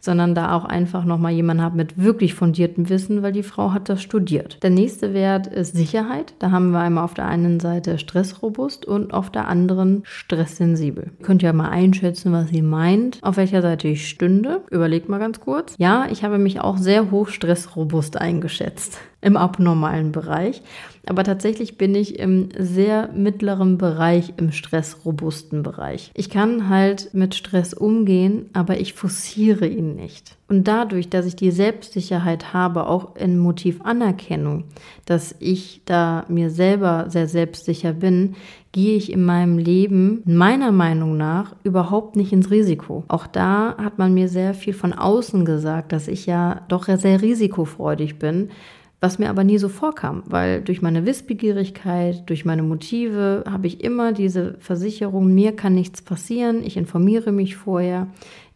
sondern 0.00 0.34
da 0.34 0.56
auch 0.56 0.64
einfach 0.64 1.04
nochmal 1.04 1.32
jemanden 1.32 1.62
habe 1.62 1.76
mit 1.76 2.02
wirklich 2.02 2.34
fundiertem 2.34 2.88
Wissen, 2.88 3.22
weil 3.22 3.32
die 3.32 3.42
Frau 3.42 3.72
hat 3.72 3.88
das 3.88 4.02
studiert. 4.02 4.62
Der 4.62 4.70
nächste 4.70 5.12
Wert 5.14 5.46
ist 5.46 5.76
Sicherheit. 5.76 6.34
Da 6.38 6.50
haben 6.50 6.70
wir 6.70 6.80
einmal 6.80 7.04
auf 7.04 7.14
der 7.14 7.26
einen 7.26 7.60
Seite 7.60 7.98
stressrobust 7.98 8.86
und 8.86 9.12
auf 9.12 9.30
der 9.30 9.46
anderen 9.46 10.02
stresssensibel. 10.04 11.10
Ihr 11.18 11.24
könnt 11.24 11.42
ja 11.42 11.52
mal 11.52 11.68
einschätzen, 11.68 12.32
was 12.32 12.48
sie 12.48 12.62
meint, 12.62 13.18
auf 13.22 13.36
welcher 13.36 13.62
Seite 13.62 13.88
ich 13.88 14.08
stünde. 14.08 14.62
Überlegt 14.70 15.08
mal 15.08 15.18
ganz 15.18 15.40
kurz. 15.40 15.74
Ja, 15.78 16.06
ich 16.10 16.24
habe 16.24 16.38
mich 16.38 16.60
auch 16.60 16.78
sehr 16.78 17.10
hoch 17.10 17.28
stressrobust 17.28 18.18
eingeschätzt 18.18 18.98
im 19.20 19.36
abnormalen 19.36 20.12
Bereich. 20.12 20.62
Aber 21.06 21.24
tatsächlich 21.24 21.78
bin 21.78 21.94
ich 21.94 22.18
im 22.18 22.50
sehr 22.56 23.08
mittleren 23.12 23.78
Bereich, 23.78 24.34
im 24.36 24.52
stressrobusten 24.52 25.62
Bereich. 25.62 26.10
Ich 26.14 26.28
kann 26.30 26.68
halt 26.68 27.10
mit 27.14 27.34
Stress 27.34 27.72
umgehen, 27.72 28.50
aber 28.52 28.78
ich 28.78 28.92
forciere 28.92 29.66
ihn 29.66 29.96
nicht. 29.96 30.36
Und 30.48 30.68
dadurch, 30.68 31.08
dass 31.08 31.26
ich 31.26 31.36
die 31.36 31.52
Selbstsicherheit 31.52 32.52
habe, 32.52 32.86
auch 32.86 33.16
in 33.16 33.38
Motiv 33.38 33.80
Anerkennung, 33.82 34.64
dass 35.06 35.34
ich 35.38 35.82
da 35.84 36.24
mir 36.28 36.50
selber 36.50 37.06
sehr 37.08 37.28
selbstsicher 37.28 37.92
bin, 37.92 38.34
gehe 38.72 38.96
ich 38.96 39.12
in 39.12 39.24
meinem 39.24 39.58
Leben 39.58 40.22
meiner 40.26 40.70
Meinung 40.70 41.16
nach 41.16 41.56
überhaupt 41.64 42.16
nicht 42.16 42.32
ins 42.32 42.50
Risiko. 42.50 43.04
Auch 43.08 43.26
da 43.26 43.76
hat 43.78 43.98
man 43.98 44.12
mir 44.12 44.28
sehr 44.28 44.54
viel 44.54 44.74
von 44.74 44.92
außen 44.92 45.44
gesagt, 45.44 45.92
dass 45.92 46.08
ich 46.08 46.26
ja 46.26 46.62
doch 46.68 46.84
sehr 46.84 47.22
risikofreudig 47.22 48.18
bin 48.18 48.50
was 49.00 49.18
mir 49.18 49.30
aber 49.30 49.44
nie 49.44 49.58
so 49.58 49.68
vorkam, 49.68 50.22
weil 50.26 50.60
durch 50.60 50.82
meine 50.82 51.06
Wissbegierigkeit, 51.06 52.28
durch 52.28 52.44
meine 52.44 52.62
Motive 52.62 53.44
habe 53.50 53.66
ich 53.66 53.82
immer 53.82 54.12
diese 54.12 54.56
Versicherung, 54.60 55.32
mir 55.34 55.56
kann 55.56 55.74
nichts 55.74 56.02
passieren, 56.02 56.62
ich 56.64 56.76
informiere 56.76 57.32
mich 57.32 57.56
vorher, 57.56 58.08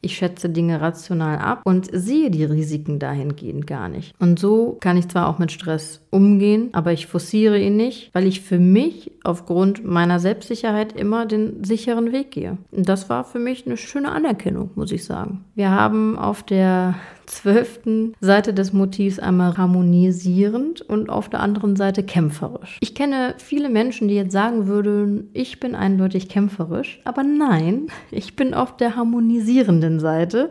Ich 0.05 0.17
schätze 0.17 0.51
Dinge 0.51 0.83
rational 0.83 1.39
ab 1.39 1.63
und 1.65 1.89
sehe 1.91 2.31
die 2.31 2.45
Risiken 2.45 2.99
dahingehend 2.99 3.67
gar 3.67 3.89
nicht. 3.89 4.15
Und 4.19 4.39
so 4.39 4.77
kann 4.81 4.99
ich 4.99 5.09
zwar 5.09 5.29
auch 5.29 5.39
mit 5.39 5.51
Stress 5.51 6.03
umgehen, 6.11 6.69
aber 6.73 6.93
ich 6.93 7.07
forciere 7.07 7.59
ihn 7.59 7.77
nicht, 7.77 8.11
weil 8.13 8.27
ich 8.27 8.43
für 8.43 8.59
mich 8.59 9.13
aufgrund 9.25 9.83
meiner 9.83 10.21
Selbstsicherheit 10.21 10.93
immer 10.93 11.25
den 11.25 11.65
sicheren 11.65 12.13
Weg 12.13 12.33
gehe. 12.33 12.59
Und 12.71 12.87
das 12.87 13.09
war 13.09 13.25
für 13.25 13.39
mich 13.39 13.67
eine 13.67 13.79
schöne 13.79 14.13
Anerkennung, 14.13 14.71
muss 14.75 14.93
ich 14.93 15.05
sagen. 15.05 15.47
Wir 15.55 15.71
haben 15.71 16.19
auf 16.19 16.43
der 16.43 16.97
zwölften 17.27 18.15
Seite 18.21 18.55
des 18.55 18.73
Motivs 18.73 19.19
einmal 19.19 19.57
harmonisierend 19.57 20.83
und 20.83 21.09
auf 21.11 21.29
der 21.29 21.41
anderen 21.41 21.77
Seite 21.77 22.03
kämpferisch. 22.03 22.79
Ich 22.81 22.95
kenne 22.95 23.35
viele 23.39 23.69
Menschen, 23.69 24.09
die 24.09 24.15
jetzt 24.15 24.33
sagen 24.33 24.67
würden, 24.67 25.31
ich 25.33 25.61
bin 25.61 25.75
eindeutig 25.75 26.29
kämpferisch, 26.29 27.01
aber 27.05 27.23
nein, 27.23 27.89
ich 28.11 28.37
bin 28.37 28.55
auf 28.55 28.77
der 28.77 28.97
harmonisierenden 28.97 30.01
Seite. 30.01 30.51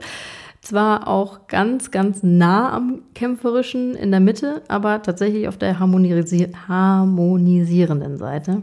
Zwar 0.61 1.09
auch 1.09 1.47
ganz, 1.47 1.91
ganz 1.91 2.23
nah 2.23 2.71
am 2.71 3.01
kämpferischen 3.15 3.95
in 3.95 4.11
der 4.11 4.21
Mitte, 4.21 4.61
aber 4.69 5.01
tatsächlich 5.01 5.49
auf 5.49 5.57
der 5.57 5.77
harmonisi 5.77 6.47
harmonisierenden 6.69 8.17
Seite. 8.17 8.61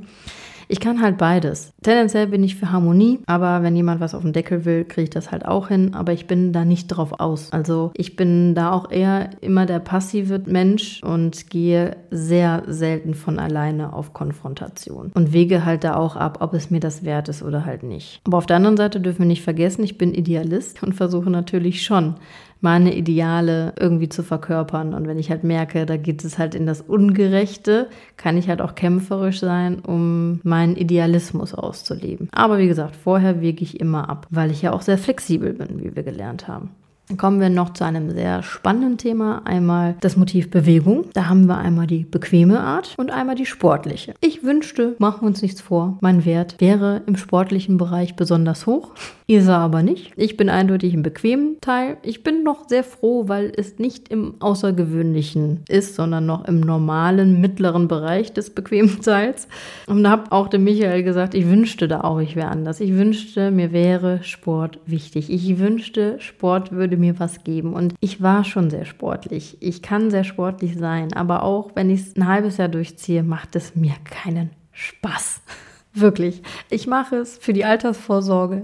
Ich 0.71 0.79
kann 0.79 1.03
halt 1.03 1.19
beides. 1.19 1.73
Tendenziell 1.83 2.29
bin 2.29 2.45
ich 2.45 2.55
für 2.55 2.71
Harmonie, 2.71 3.19
aber 3.27 3.65
wenn 3.65 3.75
jemand 3.75 4.01
was 4.01 4.15
auf 4.15 4.23
den 4.23 4.33
Deckel 4.33 4.65
will, 4.65 4.85
kriege 4.85 5.03
ich 5.03 5.11
das 5.11 5.33
halt 5.33 5.45
auch 5.45 5.67
hin, 5.67 5.95
aber 5.95 6.13
ich 6.13 6.29
bin 6.29 6.53
da 6.53 6.65
nicht 6.65 6.87
drauf 6.87 7.19
aus. 7.19 7.53
Also 7.53 7.91
ich 7.95 8.15
bin 8.15 8.55
da 8.55 8.71
auch 8.71 8.89
eher 8.89 9.31
immer 9.41 9.67
der 9.67 9.81
passive 9.81 10.41
Mensch 10.47 11.03
und 11.03 11.51
gehe 11.51 11.97
sehr 12.13 12.63
selten 12.69 13.15
von 13.15 13.41
alleine 13.41 13.93
auf 13.93 14.13
Konfrontation 14.13 15.11
und 15.13 15.33
wege 15.33 15.65
halt 15.65 15.83
da 15.83 15.97
auch 15.97 16.15
ab, 16.15 16.39
ob 16.41 16.55
es 16.55 16.71
mir 16.71 16.79
das 16.79 17.03
wert 17.03 17.29
ist 17.29 17.43
oder 17.43 17.65
halt 17.65 17.83
nicht. 17.83 18.21
Aber 18.25 18.39
auf 18.39 18.47
der 18.47 18.55
anderen 18.55 18.77
Seite 18.77 19.01
dürfen 19.01 19.21
wir 19.21 19.27
nicht 19.27 19.43
vergessen, 19.43 19.83
ich 19.83 19.99
bin 19.99 20.15
Idealist 20.15 20.85
und 20.85 20.95
versuche 20.95 21.31
natürlich 21.31 21.83
schon 21.83 22.15
meine 22.61 22.95
Ideale 22.95 23.73
irgendwie 23.79 24.09
zu 24.09 24.23
verkörpern. 24.23 24.95
Und 24.95 25.07
wenn 25.07 25.19
ich 25.19 25.31
halt 25.31 25.45
merke, 25.45 25.87
da 25.87 25.97
geht 25.97 26.25
es 26.25 26.39
halt 26.39 26.55
in 26.55 26.67
das 26.67 26.81
Ungerechte, 26.81 27.89
kann 28.17 28.37
ich 28.37 28.49
halt 28.49 28.61
auch 28.61 28.75
kämpferisch 28.75 29.41
sein, 29.41 29.81
um 29.81 30.41
meinen 30.43 30.77
Idealismus 30.77 31.55
auszuleben. 31.55 32.29
Aber 32.33 32.59
wie 32.59 32.69
gesagt, 32.69 32.97
vorher 32.97 33.41
wege 33.41 33.63
ich 33.63 33.81
immer 33.81 34.09
ab, 34.09 34.27
weil 34.31 34.51
ich 34.51 34.63
ja 34.63 34.73
auch 34.73 34.83
sehr 34.83 34.99
flexibel 34.99 35.53
bin, 35.53 35.83
wie 35.83 35.95
wir 35.95 36.03
gelernt 36.03 36.49
haben. 36.49 36.71
Kommen 37.17 37.41
wir 37.41 37.51
noch 37.51 37.73
zu 37.73 37.85
einem 37.85 38.11
sehr 38.11 38.43
spannenden 38.43 38.97
Thema. 38.99 39.43
Einmal 39.45 39.97
das 40.01 40.17
Motiv 40.17 40.51
Bewegung. 40.51 41.07
Da 41.13 41.29
haben 41.29 41.47
wir 41.47 41.59
einmal 41.59 41.87
die 41.87 42.05
bequeme 42.05 42.61
Art 42.61 42.95
und 42.99 43.11
einmal 43.11 43.35
die 43.35 43.47
sportliche. 43.47 44.15
Ich 44.21 44.45
wünschte, 44.45 44.95
machen 44.99 45.23
wir 45.23 45.27
uns 45.27 45.43
nichts 45.43 45.61
vor, 45.61 45.99
mein 46.01 46.25
Wert 46.25 46.57
wäre 46.61 47.03
im 47.07 47.17
sportlichen 47.17 47.79
Bereich 47.79 48.17
besonders 48.17 48.67
hoch. 48.67 48.93
Isa 49.31 49.59
aber 49.59 49.85
nicht. 49.85 50.11
Ich 50.17 50.37
bin 50.37 50.49
eindeutig 50.49 50.93
im 50.93 51.05
bequemen 51.05 51.61
Teil. 51.61 51.99
Ich 52.03 52.25
bin 52.25 52.43
noch 52.43 52.69
sehr 52.69 52.83
froh, 52.83 53.29
weil 53.29 53.53
es 53.57 53.79
nicht 53.79 54.09
im 54.09 54.35
Außergewöhnlichen 54.41 55.61
ist, 55.69 55.95
sondern 55.95 56.27
noch 56.27 56.47
im 56.47 56.59
normalen 56.59 57.41
mittleren 57.41 57.87
Bereich 57.87 58.33
des 58.33 58.51
bequemen 58.51 59.01
Teils. 59.03 59.47
Und 59.87 60.09
habe 60.09 60.33
auch 60.33 60.49
dem 60.49 60.65
Michael 60.65 61.05
gesagt, 61.05 61.35
ich 61.35 61.47
wünschte 61.47 61.87
da 61.87 62.01
auch, 62.01 62.19
ich 62.19 62.35
wäre 62.35 62.49
anders. 62.49 62.81
Ich 62.81 62.93
wünschte, 62.97 63.53
mir 63.53 63.71
wäre 63.71 64.19
Sport 64.25 64.81
wichtig. 64.85 65.31
Ich 65.31 65.61
wünschte, 65.61 66.19
Sport 66.19 66.73
würde 66.73 66.97
mir 66.97 67.21
was 67.21 67.45
geben. 67.45 67.75
Und 67.75 67.95
ich 68.01 68.21
war 68.21 68.43
schon 68.43 68.69
sehr 68.69 68.85
sportlich. 68.85 69.59
Ich 69.61 69.81
kann 69.81 70.11
sehr 70.11 70.25
sportlich 70.25 70.77
sein, 70.77 71.13
aber 71.13 71.45
auch 71.45 71.71
wenn 71.77 71.89
ich 71.89 72.01
es 72.01 72.17
ein 72.17 72.27
halbes 72.27 72.57
Jahr 72.57 72.69
durchziehe, 72.69 73.23
macht 73.23 73.55
es 73.55 73.77
mir 73.77 73.95
keinen 74.03 74.51
Spaß. 74.73 75.43
Wirklich. 75.93 76.43
Ich 76.71 76.87
mache 76.87 77.17
es 77.17 77.37
für 77.37 77.53
die 77.53 77.65
Altersvorsorge, 77.65 78.63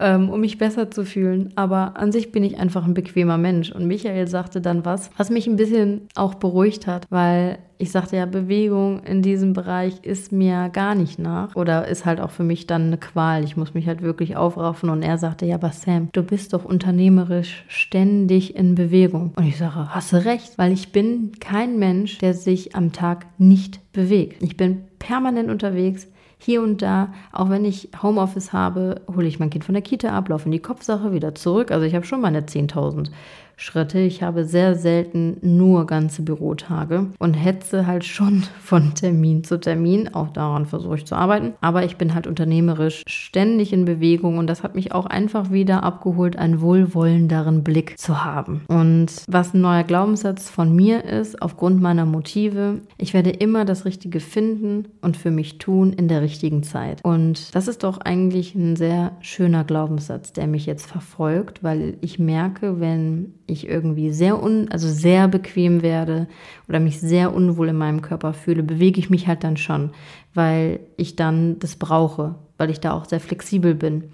ähm, 0.00 0.28
um 0.28 0.40
mich 0.40 0.58
besser 0.58 0.90
zu 0.90 1.04
fühlen. 1.04 1.52
Aber 1.54 1.96
an 1.96 2.10
sich 2.10 2.32
bin 2.32 2.42
ich 2.42 2.58
einfach 2.58 2.84
ein 2.84 2.94
bequemer 2.94 3.38
Mensch. 3.38 3.70
Und 3.70 3.86
Michael 3.86 4.26
sagte 4.26 4.60
dann 4.60 4.84
was, 4.84 5.10
was 5.16 5.30
mich 5.30 5.46
ein 5.46 5.56
bisschen 5.56 6.08
auch 6.16 6.34
beruhigt 6.34 6.88
hat, 6.88 7.06
weil 7.10 7.58
ich 7.78 7.92
sagte 7.92 8.16
ja, 8.16 8.26
Bewegung 8.26 9.02
in 9.04 9.22
diesem 9.22 9.52
Bereich 9.52 10.02
ist 10.02 10.32
mir 10.32 10.68
gar 10.68 10.94
nicht 10.94 11.18
nach 11.18 11.54
oder 11.54 11.86
ist 11.86 12.06
halt 12.06 12.20
auch 12.20 12.30
für 12.30 12.42
mich 12.42 12.66
dann 12.66 12.86
eine 12.86 12.98
Qual. 12.98 13.44
Ich 13.44 13.56
muss 13.56 13.74
mich 13.74 13.86
halt 13.86 14.02
wirklich 14.02 14.36
aufraffen 14.36 14.90
und 14.90 15.02
er 15.02 15.18
sagte, 15.18 15.46
ja, 15.46 15.56
aber 15.56 15.70
Sam, 15.70 16.08
du 16.12 16.22
bist 16.22 16.54
doch 16.54 16.64
unternehmerisch 16.64 17.64
ständig 17.68 18.56
in 18.56 18.74
Bewegung. 18.74 19.32
Und 19.36 19.46
ich 19.46 19.58
sage, 19.58 19.90
hast 19.90 20.12
du 20.12 20.24
recht, 20.24 20.56
weil 20.56 20.72
ich 20.72 20.92
bin 20.92 21.32
kein 21.38 21.78
Mensch, 21.78 22.18
der 22.18 22.34
sich 22.34 22.74
am 22.74 22.92
Tag 22.92 23.26
nicht 23.38 23.80
bewegt. 23.92 24.42
Ich 24.42 24.56
bin 24.56 24.84
permanent 24.98 25.50
unterwegs 25.50 26.08
hier 26.44 26.62
und 26.62 26.82
da, 26.82 27.12
auch 27.32 27.48
wenn 27.48 27.64
ich 27.64 27.88
Homeoffice 28.02 28.52
habe, 28.52 29.00
hole 29.14 29.26
ich 29.26 29.38
mein 29.38 29.50
Kind 29.50 29.64
von 29.64 29.72
der 29.72 29.82
Kita 29.82 30.10
ab, 30.10 30.28
laufe 30.28 30.44
in 30.44 30.52
die 30.52 30.60
Kopfsache, 30.60 31.12
wieder 31.12 31.34
zurück. 31.34 31.70
Also 31.70 31.86
ich 31.86 31.94
habe 31.94 32.04
schon 32.04 32.20
meine 32.20 32.42
10.000 32.42 33.08
Schritte. 33.56 33.98
Ich 33.98 34.22
habe 34.22 34.44
sehr 34.44 34.74
selten 34.74 35.36
nur 35.42 35.86
ganze 35.86 36.22
Bürotage 36.22 37.06
und 37.18 37.34
hetze 37.34 37.86
halt 37.86 38.04
schon 38.04 38.44
von 38.60 38.94
Termin 38.94 39.44
zu 39.44 39.58
Termin. 39.58 40.14
Auch 40.14 40.28
daran 40.28 40.66
versuche 40.66 40.96
ich 40.96 41.06
zu 41.06 41.14
arbeiten. 41.14 41.54
Aber 41.60 41.84
ich 41.84 41.96
bin 41.96 42.14
halt 42.14 42.26
unternehmerisch 42.26 43.02
ständig 43.06 43.72
in 43.72 43.84
Bewegung 43.84 44.38
und 44.38 44.46
das 44.46 44.62
hat 44.62 44.74
mich 44.74 44.92
auch 44.92 45.06
einfach 45.06 45.50
wieder 45.50 45.82
abgeholt, 45.82 46.36
einen 46.36 46.60
wohlwollenderen 46.60 47.64
Blick 47.64 47.98
zu 47.98 48.24
haben. 48.24 48.62
Und 48.68 49.10
was 49.28 49.54
ein 49.54 49.60
neuer 49.60 49.84
Glaubenssatz 49.84 50.50
von 50.50 50.74
mir 50.74 51.04
ist, 51.04 51.40
aufgrund 51.42 51.80
meiner 51.80 52.06
Motive, 52.06 52.80
ich 52.98 53.14
werde 53.14 53.30
immer 53.30 53.64
das 53.64 53.84
Richtige 53.84 54.20
finden 54.20 54.88
und 55.00 55.16
für 55.16 55.30
mich 55.30 55.58
tun 55.58 55.92
in 55.92 56.08
der 56.08 56.22
richtigen 56.22 56.62
Zeit. 56.62 57.00
Und 57.04 57.54
das 57.54 57.68
ist 57.68 57.84
doch 57.84 57.98
eigentlich 57.98 58.54
ein 58.54 58.76
sehr 58.76 59.12
schöner 59.20 59.64
Glaubenssatz, 59.64 60.32
der 60.32 60.46
mich 60.46 60.66
jetzt 60.66 60.86
verfolgt, 60.86 61.62
weil 61.62 61.96
ich 62.00 62.18
merke, 62.18 62.80
wenn 62.80 63.34
ich 63.46 63.68
irgendwie 63.68 64.10
sehr 64.10 64.42
un, 64.42 64.68
also 64.70 64.88
sehr 64.88 65.28
bequem 65.28 65.82
werde 65.82 66.26
oder 66.68 66.80
mich 66.80 67.00
sehr 67.00 67.34
unwohl 67.34 67.68
in 67.68 67.76
meinem 67.76 68.02
Körper 68.02 68.32
fühle, 68.32 68.62
bewege 68.62 68.98
ich 68.98 69.10
mich 69.10 69.26
halt 69.26 69.44
dann 69.44 69.56
schon, 69.56 69.90
weil 70.34 70.80
ich 70.96 71.16
dann 71.16 71.58
das 71.58 71.76
brauche, 71.76 72.36
weil 72.56 72.70
ich 72.70 72.80
da 72.80 72.92
auch 72.92 73.04
sehr 73.04 73.20
flexibel 73.20 73.74
bin. 73.74 74.04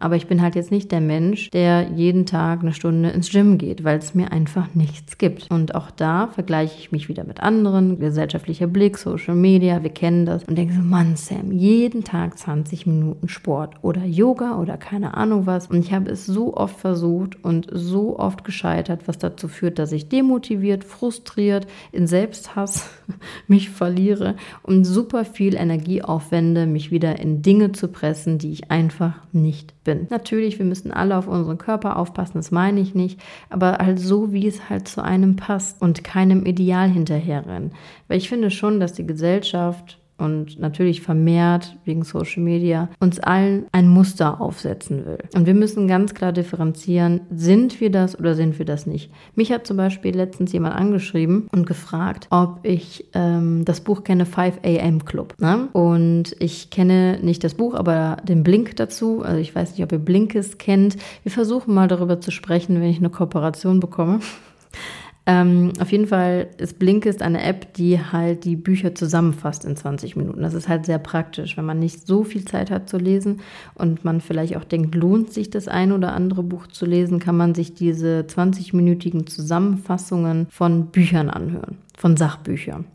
Aber 0.00 0.16
ich 0.16 0.28
bin 0.28 0.40
halt 0.42 0.54
jetzt 0.54 0.70
nicht 0.70 0.92
der 0.92 1.00
Mensch, 1.00 1.50
der 1.50 1.88
jeden 1.94 2.24
Tag 2.24 2.60
eine 2.60 2.72
Stunde 2.72 3.10
ins 3.10 3.30
Gym 3.30 3.58
geht, 3.58 3.82
weil 3.82 3.98
es 3.98 4.14
mir 4.14 4.30
einfach 4.30 4.74
nichts 4.74 5.18
gibt. 5.18 5.50
Und 5.50 5.74
auch 5.74 5.90
da 5.90 6.28
vergleiche 6.28 6.78
ich 6.78 6.92
mich 6.92 7.08
wieder 7.08 7.24
mit 7.24 7.40
anderen, 7.40 7.98
gesellschaftlicher 7.98 8.68
Blick, 8.68 8.96
Social 8.98 9.34
Media, 9.34 9.82
wir 9.82 9.90
kennen 9.90 10.24
das 10.24 10.44
und 10.44 10.56
denke 10.56 10.74
so, 10.74 10.82
Mann, 10.82 11.16
Sam, 11.16 11.50
jeden 11.50 12.04
Tag 12.04 12.38
20 12.38 12.86
Minuten 12.86 13.28
Sport 13.28 13.74
oder 13.82 14.04
Yoga 14.04 14.58
oder 14.58 14.76
keine 14.76 15.14
Ahnung 15.14 15.46
was. 15.46 15.66
Und 15.66 15.78
ich 15.80 15.92
habe 15.92 16.10
es 16.10 16.26
so 16.26 16.54
oft 16.56 16.78
versucht 16.78 17.42
und 17.44 17.66
so 17.72 18.18
oft 18.18 18.44
gescheitert, 18.44 19.08
was 19.08 19.18
dazu 19.18 19.48
führt, 19.48 19.78
dass 19.78 19.90
ich 19.90 20.08
demotiviert, 20.08 20.84
frustriert, 20.84 21.66
in 21.90 22.06
Selbsthass 22.06 22.88
mich 23.48 23.70
verliere 23.70 24.36
und 24.62 24.84
super 24.84 25.24
viel 25.24 25.56
Energie 25.56 26.02
aufwende, 26.02 26.66
mich 26.66 26.92
wieder 26.92 27.18
in 27.18 27.42
Dinge 27.42 27.72
zu 27.72 27.88
pressen, 27.88 28.38
die 28.38 28.52
ich 28.52 28.70
einfach 28.70 29.14
nicht 29.32 29.74
bin. 29.88 30.06
Natürlich, 30.10 30.58
wir 30.58 30.66
müssen 30.66 30.92
alle 30.92 31.16
auf 31.16 31.26
unseren 31.26 31.56
Körper 31.56 31.96
aufpassen, 31.96 32.34
das 32.34 32.50
meine 32.50 32.78
ich 32.78 32.94
nicht, 32.94 33.18
aber 33.48 33.78
halt 33.78 33.98
so, 33.98 34.34
wie 34.34 34.46
es 34.46 34.68
halt 34.68 34.86
zu 34.86 35.02
einem 35.02 35.36
passt 35.36 35.80
und 35.80 36.04
keinem 36.04 36.44
Ideal 36.44 36.90
hinterherrennen. 36.90 37.72
Weil 38.06 38.18
ich 38.18 38.28
finde 38.28 38.50
schon, 38.50 38.80
dass 38.80 38.92
die 38.92 39.06
Gesellschaft 39.06 39.97
und 40.18 40.58
natürlich 40.58 41.00
vermehrt 41.00 41.76
wegen 41.84 42.02
Social 42.02 42.42
Media 42.42 42.88
uns 43.00 43.20
allen 43.20 43.66
ein 43.72 43.88
Muster 43.88 44.40
aufsetzen 44.40 45.06
will. 45.06 45.18
Und 45.34 45.46
wir 45.46 45.54
müssen 45.54 45.88
ganz 45.88 46.14
klar 46.14 46.32
differenzieren, 46.32 47.20
sind 47.30 47.80
wir 47.80 47.90
das 47.90 48.18
oder 48.18 48.34
sind 48.34 48.58
wir 48.58 48.66
das 48.66 48.86
nicht. 48.86 49.10
Mich 49.34 49.52
hat 49.52 49.66
zum 49.66 49.76
Beispiel 49.76 50.14
letztens 50.14 50.52
jemand 50.52 50.74
angeschrieben 50.74 51.48
und 51.52 51.66
gefragt, 51.66 52.26
ob 52.30 52.60
ich 52.64 53.06
ähm, 53.14 53.64
das 53.64 53.80
Buch 53.80 54.04
kenne, 54.04 54.26
5 54.26 54.60
AM 54.64 55.04
Club. 55.04 55.34
Ne? 55.38 55.68
Und 55.72 56.34
ich 56.40 56.70
kenne 56.70 57.18
nicht 57.22 57.44
das 57.44 57.54
Buch, 57.54 57.74
aber 57.74 58.18
den 58.24 58.42
Blink 58.42 58.76
dazu. 58.76 59.22
Also 59.22 59.38
ich 59.38 59.54
weiß 59.54 59.72
nicht, 59.72 59.82
ob 59.82 59.92
ihr 59.92 59.98
Blinkist 59.98 60.58
kennt. 60.58 60.96
Wir 61.22 61.32
versuchen 61.32 61.74
mal 61.74 61.88
darüber 61.88 62.20
zu 62.20 62.30
sprechen, 62.30 62.80
wenn 62.80 62.90
ich 62.90 62.98
eine 62.98 63.10
Kooperation 63.10 63.80
bekomme. 63.80 64.20
Ähm, 65.30 65.74
auf 65.78 65.92
jeden 65.92 66.06
Fall 66.06 66.48
ist 66.56 66.78
Blinkist 66.78 67.20
eine 67.20 67.42
App, 67.42 67.74
die 67.74 68.00
halt 68.00 68.44
die 68.44 68.56
Bücher 68.56 68.94
zusammenfasst 68.94 69.66
in 69.66 69.76
20 69.76 70.16
Minuten. 70.16 70.40
Das 70.40 70.54
ist 70.54 70.68
halt 70.68 70.86
sehr 70.86 70.98
praktisch, 70.98 71.58
wenn 71.58 71.66
man 71.66 71.78
nicht 71.78 72.06
so 72.06 72.24
viel 72.24 72.46
Zeit 72.46 72.70
hat 72.70 72.88
zu 72.88 72.96
lesen 72.96 73.42
und 73.74 74.06
man 74.06 74.22
vielleicht 74.22 74.56
auch 74.56 74.64
denkt, 74.64 74.94
lohnt 74.94 75.30
sich 75.30 75.50
das 75.50 75.68
ein 75.68 75.92
oder 75.92 76.14
andere 76.14 76.42
Buch 76.42 76.66
zu 76.68 76.86
lesen, 76.86 77.18
kann 77.18 77.36
man 77.36 77.54
sich 77.54 77.74
diese 77.74 78.24
20-minütigen 78.26 79.26
Zusammenfassungen 79.26 80.46
von 80.48 80.86
Büchern 80.86 81.28
anhören, 81.28 81.76
von 81.94 82.16
Sachbüchern. 82.16 82.86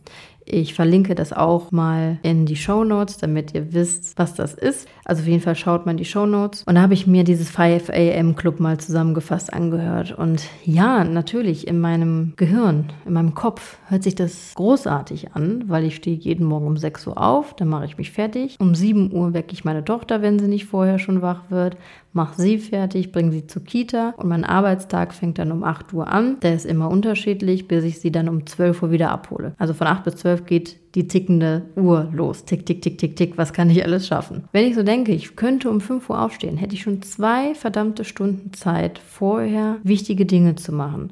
Ich 0.46 0.74
verlinke 0.74 1.16
das 1.16 1.34
auch 1.34 1.72
mal 1.72 2.20
in 2.24 2.46
die 2.46 2.56
Show 2.56 2.84
Notes, 2.84 3.18
damit 3.18 3.54
ihr 3.54 3.74
wisst, 3.74 4.18
was 4.18 4.34
das 4.34 4.54
ist. 4.54 4.88
Also 5.06 5.22
auf 5.22 5.28
jeden 5.28 5.42
Fall 5.42 5.56
schaut 5.56 5.86
mal 5.86 5.96
die 5.96 6.06
Show 6.06 6.26
Notes. 6.26 6.64
Und 6.64 6.76
da 6.76 6.82
habe 6.82 6.94
ich 6.94 7.08
mir 7.08 7.24
dieses 7.24 7.50
5 7.50 7.90
AM 7.90 8.36
Club 8.36 8.60
mal 8.60 8.78
zusammengefasst 8.78 9.54
angehört. 9.54 10.12
Und 10.18 10.44
ja, 10.64 11.04
natürlich 11.04 11.68
in 11.68 11.80
meinem 11.80 12.34
Gehirn, 12.36 12.92
in 13.06 13.14
meinem 13.14 13.34
Kopf 13.34 13.78
hört 13.88 14.04
sich 14.04 14.16
das 14.16 14.54
großartig 14.56 15.34
an, 15.34 15.66
weil 15.68 15.86
ich 15.86 15.96
stehe 15.96 16.18
jeden 16.18 16.46
Morgen 16.46 16.68
um 16.68 16.78
6 16.78 17.08
Uhr 17.08 17.18
auf, 17.18 17.56
dann 17.56 17.70
mache 17.70 17.86
ich 17.86 17.98
mich 17.98 18.12
fertig. 18.12 18.58
Um 18.60 18.76
7 18.76 19.12
Uhr 19.12 19.34
wecke 19.34 19.54
ich 19.54 19.66
meine 19.66 19.84
Tochter, 19.84 20.22
wenn 20.22 20.40
sie 20.40 20.48
nicht 20.48 20.66
vorher 20.66 21.00
schon 21.00 21.22
wach 21.22 21.50
wird 21.50 21.78
mache 22.14 22.42
sie 22.42 22.58
fertig, 22.60 23.12
bringe 23.12 23.32
sie 23.32 23.48
zur 23.48 23.64
Kita 23.64 24.14
und 24.18 24.30
mein 24.30 24.46
Arbeitstag 24.46 25.14
fängt 25.14 25.40
dann 25.40 25.52
um 25.52 25.64
8 25.64 25.94
Uhr 25.94 26.08
an. 26.08 26.40
Der 26.42 26.56
ist 26.56 26.66
immer 26.66 26.90
unterschiedlich, 26.90 27.68
bis 27.68 27.84
ich 27.84 28.00
sie 28.00 28.12
dann 28.12 28.30
um 28.30 28.46
12 28.46 28.84
Uhr 28.84 28.92
wieder 28.92 29.12
abhole. 29.12 29.56
Also 29.58 29.74
von 29.74 29.88
8 29.88 30.04
bis 30.04 30.16
12 30.18 30.46
geht 30.46 30.96
die 30.96 31.08
tickende 31.08 31.64
Uhr 31.76 32.10
los. 32.14 32.46
Tick, 32.46 32.66
tick, 32.66 32.82
tick, 32.82 32.98
tick, 33.00 33.16
tick. 33.16 33.38
Was 33.38 33.52
kann 33.52 33.70
ich 33.70 33.84
alles 33.84 34.08
schaffen? 34.08 34.44
Wenn 34.52 34.66
ich 34.66 34.76
so 34.76 34.84
denke, 34.84 35.12
ich 35.12 35.36
könnte 35.36 35.70
um 35.70 35.82
5 35.82 36.10
Uhr 36.10 36.22
aufstehen, 36.22 36.58
hätte 36.58 36.76
ich 36.76 36.84
schon 36.84 37.02
zwei 37.02 37.56
verdammte 37.56 38.06
Stunden 38.06 38.54
Zeit, 38.54 39.00
vorher 39.00 39.78
wichtige 39.84 40.26
Dinge 40.26 40.56
zu 40.56 40.72
machen 40.72 41.12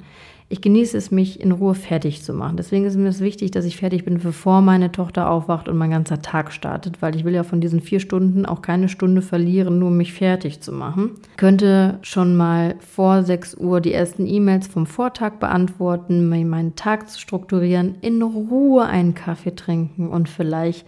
ich 0.52 0.60
genieße 0.60 0.98
es, 0.98 1.10
mich 1.10 1.40
in 1.40 1.50
Ruhe 1.50 1.74
fertig 1.74 2.22
zu 2.22 2.34
machen. 2.34 2.58
Deswegen 2.58 2.84
ist 2.84 2.98
mir 2.98 3.08
es 3.08 3.20
wichtig, 3.20 3.52
dass 3.52 3.64
ich 3.64 3.78
fertig 3.78 4.04
bin, 4.04 4.18
bevor 4.18 4.60
meine 4.60 4.92
Tochter 4.92 5.30
aufwacht 5.30 5.66
und 5.66 5.78
mein 5.78 5.90
ganzer 5.90 6.20
Tag 6.20 6.52
startet, 6.52 7.00
weil 7.00 7.16
ich 7.16 7.24
will 7.24 7.32
ja 7.32 7.42
von 7.42 7.62
diesen 7.62 7.80
vier 7.80 8.00
Stunden 8.00 8.44
auch 8.44 8.60
keine 8.60 8.90
Stunde 8.90 9.22
verlieren, 9.22 9.78
nur 9.78 9.88
um 9.88 9.96
mich 9.96 10.12
fertig 10.12 10.60
zu 10.60 10.70
machen. 10.70 11.12
Ich 11.30 11.38
könnte 11.38 11.98
schon 12.02 12.36
mal 12.36 12.74
vor 12.80 13.22
6 13.22 13.54
Uhr 13.54 13.80
die 13.80 13.94
ersten 13.94 14.26
E-Mails 14.26 14.66
vom 14.66 14.84
Vortag 14.84 15.38
beantworten, 15.40 16.28
meinen 16.28 16.76
Tag 16.76 17.08
zu 17.08 17.18
strukturieren, 17.18 17.94
in 18.02 18.20
Ruhe 18.20 18.84
einen 18.84 19.14
Kaffee 19.14 19.56
trinken 19.56 20.08
und 20.08 20.28
vielleicht 20.28 20.84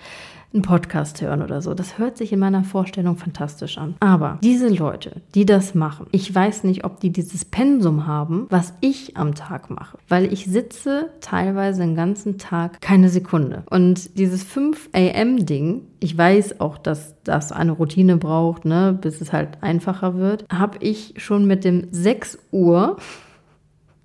einen 0.55 0.63
Podcast 0.63 1.21
hören 1.21 1.43
oder 1.43 1.61
so. 1.61 1.75
Das 1.75 1.99
hört 1.99 2.17
sich 2.17 2.33
in 2.33 2.39
meiner 2.39 2.65
Vorstellung 2.65 3.17
fantastisch 3.17 3.77
an. 3.77 3.97
Aber 4.01 4.39
diese 4.43 4.69
Leute, 4.69 5.21
die 5.35 5.45
das 5.45 5.75
machen, 5.75 6.07
ich 6.13 6.33
weiß 6.33 6.65
nicht, 6.65 6.85
ob 6.85 7.01
die 7.01 7.11
dieses 7.11 7.45
Pensum 7.45 8.07
haben, 8.07 8.47
was 8.51 8.73
ich 8.81 9.17
am 9.17 9.35
Tag 9.35 9.69
mache. 9.71 9.99
Weil 10.09 10.33
ich 10.33 10.47
sitze 10.47 11.11
teilweise 11.21 11.83
den 11.83 11.97
ganzen 11.97 12.39
Tag 12.39 12.81
keine 12.81 13.09
Sekunde. 13.09 13.65
Und 13.69 14.17
dieses 14.17 14.45
5 14.45 14.91
AM-Ding, 14.93 15.83
ich 16.01 16.17
weiß 16.17 16.61
auch, 16.61 16.79
dass 16.79 17.15
das 17.25 17.51
eine 17.51 17.73
Routine 17.73 18.17
braucht, 18.17 18.65
ne, 18.65 18.97
bis 18.99 19.21
es 19.21 19.33
halt 19.33 19.63
einfacher 19.63 20.17
wird, 20.17 20.45
habe 20.53 20.79
ich 20.81 21.15
schon 21.17 21.47
mit 21.47 21.65
dem 21.65 21.89
6 21.91 22.39
Uhr 22.53 22.97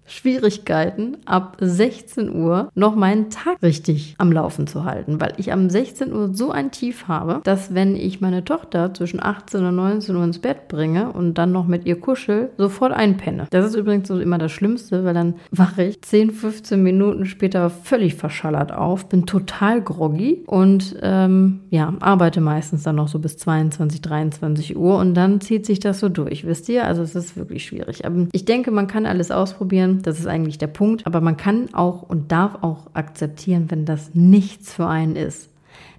Schwierigkeiten, 0.09 1.17
ab 1.25 1.57
16 1.59 2.33
Uhr 2.35 2.69
noch 2.75 2.95
meinen 2.95 3.29
Tag 3.29 3.61
richtig 3.61 4.15
am 4.17 4.31
Laufen 4.31 4.67
zu 4.67 4.83
halten, 4.83 5.21
weil 5.21 5.33
ich 5.37 5.53
am 5.53 5.69
16 5.69 6.13
Uhr 6.13 6.33
so 6.33 6.51
ein 6.51 6.71
Tief 6.71 7.07
habe, 7.07 7.41
dass 7.43 7.73
wenn 7.73 7.95
ich 7.95 8.19
meine 8.21 8.43
Tochter 8.43 8.93
zwischen 8.93 9.21
18 9.21 9.63
und 9.63 9.75
19 9.75 10.15
Uhr 10.15 10.23
ins 10.23 10.39
Bett 10.39 10.67
bringe 10.67 11.11
und 11.11 11.35
dann 11.35 11.51
noch 11.51 11.67
mit 11.67 11.85
ihr 11.85 11.99
kuschel, 11.99 12.49
sofort 12.57 12.91
einpenne. 12.91 13.47
Das 13.51 13.65
ist 13.65 13.75
übrigens 13.75 14.07
so 14.07 14.19
immer 14.19 14.37
das 14.37 14.51
Schlimmste, 14.51 15.05
weil 15.05 15.13
dann 15.13 15.35
wache 15.51 15.83
ich 15.83 16.01
10, 16.01 16.31
15 16.31 16.81
Minuten 16.81 17.25
später 17.25 17.69
völlig 17.69 18.15
verschallert 18.15 18.71
auf, 18.71 19.07
bin 19.09 19.25
total 19.25 19.81
groggy 19.81 20.43
und 20.47 20.95
ähm, 21.01 21.61
ja, 21.69 21.93
arbeite 21.99 22.41
meistens 22.41 22.83
dann 22.83 22.95
noch 22.95 23.07
so 23.07 23.19
bis 23.19 23.37
22, 23.37 24.01
23 24.01 24.77
Uhr 24.77 24.97
und 24.97 25.13
dann 25.13 25.41
zieht 25.41 25.65
sich 25.65 25.79
das 25.79 25.99
so 25.99 26.09
durch, 26.09 26.45
wisst 26.45 26.67
ihr? 26.69 26.85
Also 26.85 27.03
es 27.03 27.15
ist 27.15 27.37
wirklich 27.37 27.65
schwierig. 27.65 28.05
Aber 28.05 28.27
ich 28.31 28.45
denke, 28.45 28.71
man 28.71 28.87
kann 28.87 29.05
alles 29.05 29.31
ausprobieren 29.31 29.98
das 30.07 30.19
ist 30.19 30.27
eigentlich 30.27 30.57
der 30.57 30.67
Punkt. 30.67 31.05
Aber 31.05 31.21
man 31.21 31.37
kann 31.37 31.73
auch 31.73 32.03
und 32.03 32.31
darf 32.31 32.59
auch 32.61 32.87
akzeptieren, 32.93 33.65
wenn 33.69 33.85
das 33.85 34.13
nichts 34.13 34.73
für 34.73 34.87
einen 34.87 35.15
ist. 35.15 35.49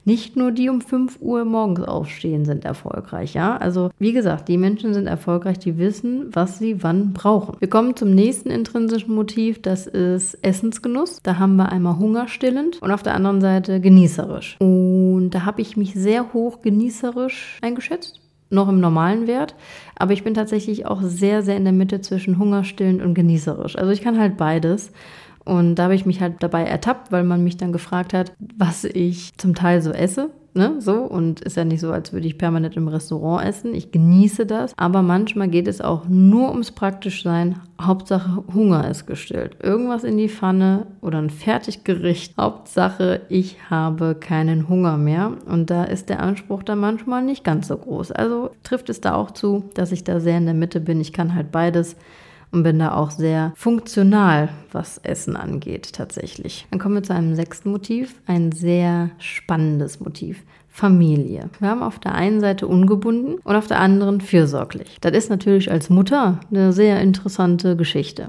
Nicht 0.04 0.34
nur 0.34 0.50
die 0.50 0.70
um 0.70 0.80
5 0.80 1.18
Uhr 1.20 1.44
morgens 1.44 1.82
aufstehen 1.82 2.44
sind 2.44 2.64
erfolgreich, 2.64 3.34
ja. 3.34 3.56
Also 3.56 3.90
wie 3.98 4.12
gesagt, 4.12 4.48
die 4.48 4.56
Menschen 4.56 4.94
sind 4.94 5.06
erfolgreich, 5.06 5.58
die 5.58 5.76
wissen, 5.78 6.30
was 6.32 6.58
sie 6.58 6.82
wann 6.82 7.12
brauchen. 7.12 7.56
Wir 7.60 7.68
kommen 7.68 7.96
zum 7.96 8.10
nächsten 8.10 8.50
intrinsischen 8.50 9.14
Motiv, 9.14 9.60
das 9.60 9.86
ist 9.86 10.38
Essensgenuss. 10.42 11.20
Da 11.22 11.38
haben 11.38 11.56
wir 11.56 11.70
einmal 11.70 11.98
hungerstillend 11.98 12.80
und 12.80 12.90
auf 12.90 13.02
der 13.02 13.14
anderen 13.14 13.40
Seite 13.40 13.80
genießerisch. 13.80 14.56
Und 14.58 15.30
da 15.30 15.44
habe 15.44 15.60
ich 15.60 15.76
mich 15.76 15.94
sehr 15.94 16.32
hoch 16.32 16.62
genießerisch 16.62 17.58
eingeschätzt 17.60 18.19
noch 18.50 18.68
im 18.68 18.80
normalen 18.80 19.26
Wert, 19.26 19.54
aber 19.96 20.12
ich 20.12 20.24
bin 20.24 20.34
tatsächlich 20.34 20.86
auch 20.86 21.00
sehr, 21.02 21.42
sehr 21.42 21.56
in 21.56 21.64
der 21.64 21.72
Mitte 21.72 22.00
zwischen 22.00 22.38
hungerstillend 22.38 23.02
und 23.02 23.14
genießerisch. 23.14 23.76
Also 23.76 23.90
ich 23.92 24.02
kann 24.02 24.18
halt 24.18 24.36
beides. 24.36 24.92
Und 25.44 25.76
da 25.76 25.84
habe 25.84 25.94
ich 25.94 26.04
mich 26.04 26.20
halt 26.20 26.42
dabei 26.42 26.64
ertappt, 26.64 27.12
weil 27.12 27.24
man 27.24 27.42
mich 27.42 27.56
dann 27.56 27.72
gefragt 27.72 28.12
hat, 28.12 28.32
was 28.56 28.84
ich 28.84 29.32
zum 29.38 29.54
Teil 29.54 29.80
so 29.80 29.90
esse 29.90 30.30
ne, 30.54 30.76
so. 30.78 30.94
Und 30.94 31.40
ist 31.40 31.56
ja 31.56 31.64
nicht 31.64 31.80
so, 31.80 31.92
als 31.92 32.12
würde 32.12 32.26
ich 32.26 32.38
permanent 32.38 32.76
im 32.76 32.88
Restaurant 32.88 33.46
essen. 33.46 33.74
Ich 33.74 33.92
genieße 33.92 34.46
das. 34.46 34.72
Aber 34.76 35.02
manchmal 35.02 35.48
geht 35.48 35.68
es 35.68 35.80
auch 35.80 36.08
nur 36.08 36.50
ums 36.50 36.72
Praktischsein. 36.72 37.60
Hauptsache 37.80 38.44
Hunger 38.54 38.88
ist 38.88 39.06
gestillt. 39.06 39.56
Irgendwas 39.62 40.04
in 40.04 40.16
die 40.16 40.28
Pfanne 40.28 40.86
oder 41.00 41.18
ein 41.18 41.30
Fertiggericht. 41.30 42.36
Hauptsache 42.36 43.22
ich 43.28 43.56
habe 43.70 44.14
keinen 44.14 44.68
Hunger 44.68 44.96
mehr. 44.96 45.32
Und 45.46 45.70
da 45.70 45.84
ist 45.84 46.08
der 46.08 46.20
Anspruch 46.22 46.62
dann 46.62 46.78
manchmal 46.78 47.22
nicht 47.22 47.44
ganz 47.44 47.68
so 47.68 47.76
groß. 47.76 48.12
Also 48.12 48.50
trifft 48.62 48.90
es 48.90 49.00
da 49.00 49.14
auch 49.14 49.30
zu, 49.30 49.64
dass 49.74 49.92
ich 49.92 50.04
da 50.04 50.20
sehr 50.20 50.38
in 50.38 50.46
der 50.46 50.54
Mitte 50.54 50.80
bin. 50.80 51.00
Ich 51.00 51.12
kann 51.12 51.34
halt 51.34 51.52
beides 51.52 51.96
und 52.52 52.62
bin 52.62 52.78
da 52.78 52.94
auch 52.94 53.10
sehr 53.10 53.52
funktional, 53.56 54.48
was 54.72 54.98
Essen 54.98 55.36
angeht, 55.36 55.92
tatsächlich. 55.92 56.66
Dann 56.70 56.80
kommen 56.80 56.96
wir 56.96 57.02
zu 57.02 57.14
einem 57.14 57.34
sechsten 57.34 57.70
Motiv, 57.70 58.20
ein 58.26 58.52
sehr 58.52 59.10
spannendes 59.18 60.00
Motiv. 60.00 60.42
Familie. 60.72 61.50
Wir 61.58 61.68
haben 61.68 61.82
auf 61.82 61.98
der 61.98 62.14
einen 62.14 62.40
Seite 62.40 62.66
ungebunden 62.68 63.38
und 63.42 63.56
auf 63.56 63.66
der 63.66 63.80
anderen 63.80 64.20
fürsorglich. 64.20 64.98
Das 65.00 65.12
ist 65.12 65.28
natürlich 65.28 65.70
als 65.70 65.90
Mutter 65.90 66.38
eine 66.48 66.72
sehr 66.72 67.00
interessante 67.00 67.76
Geschichte. 67.76 68.28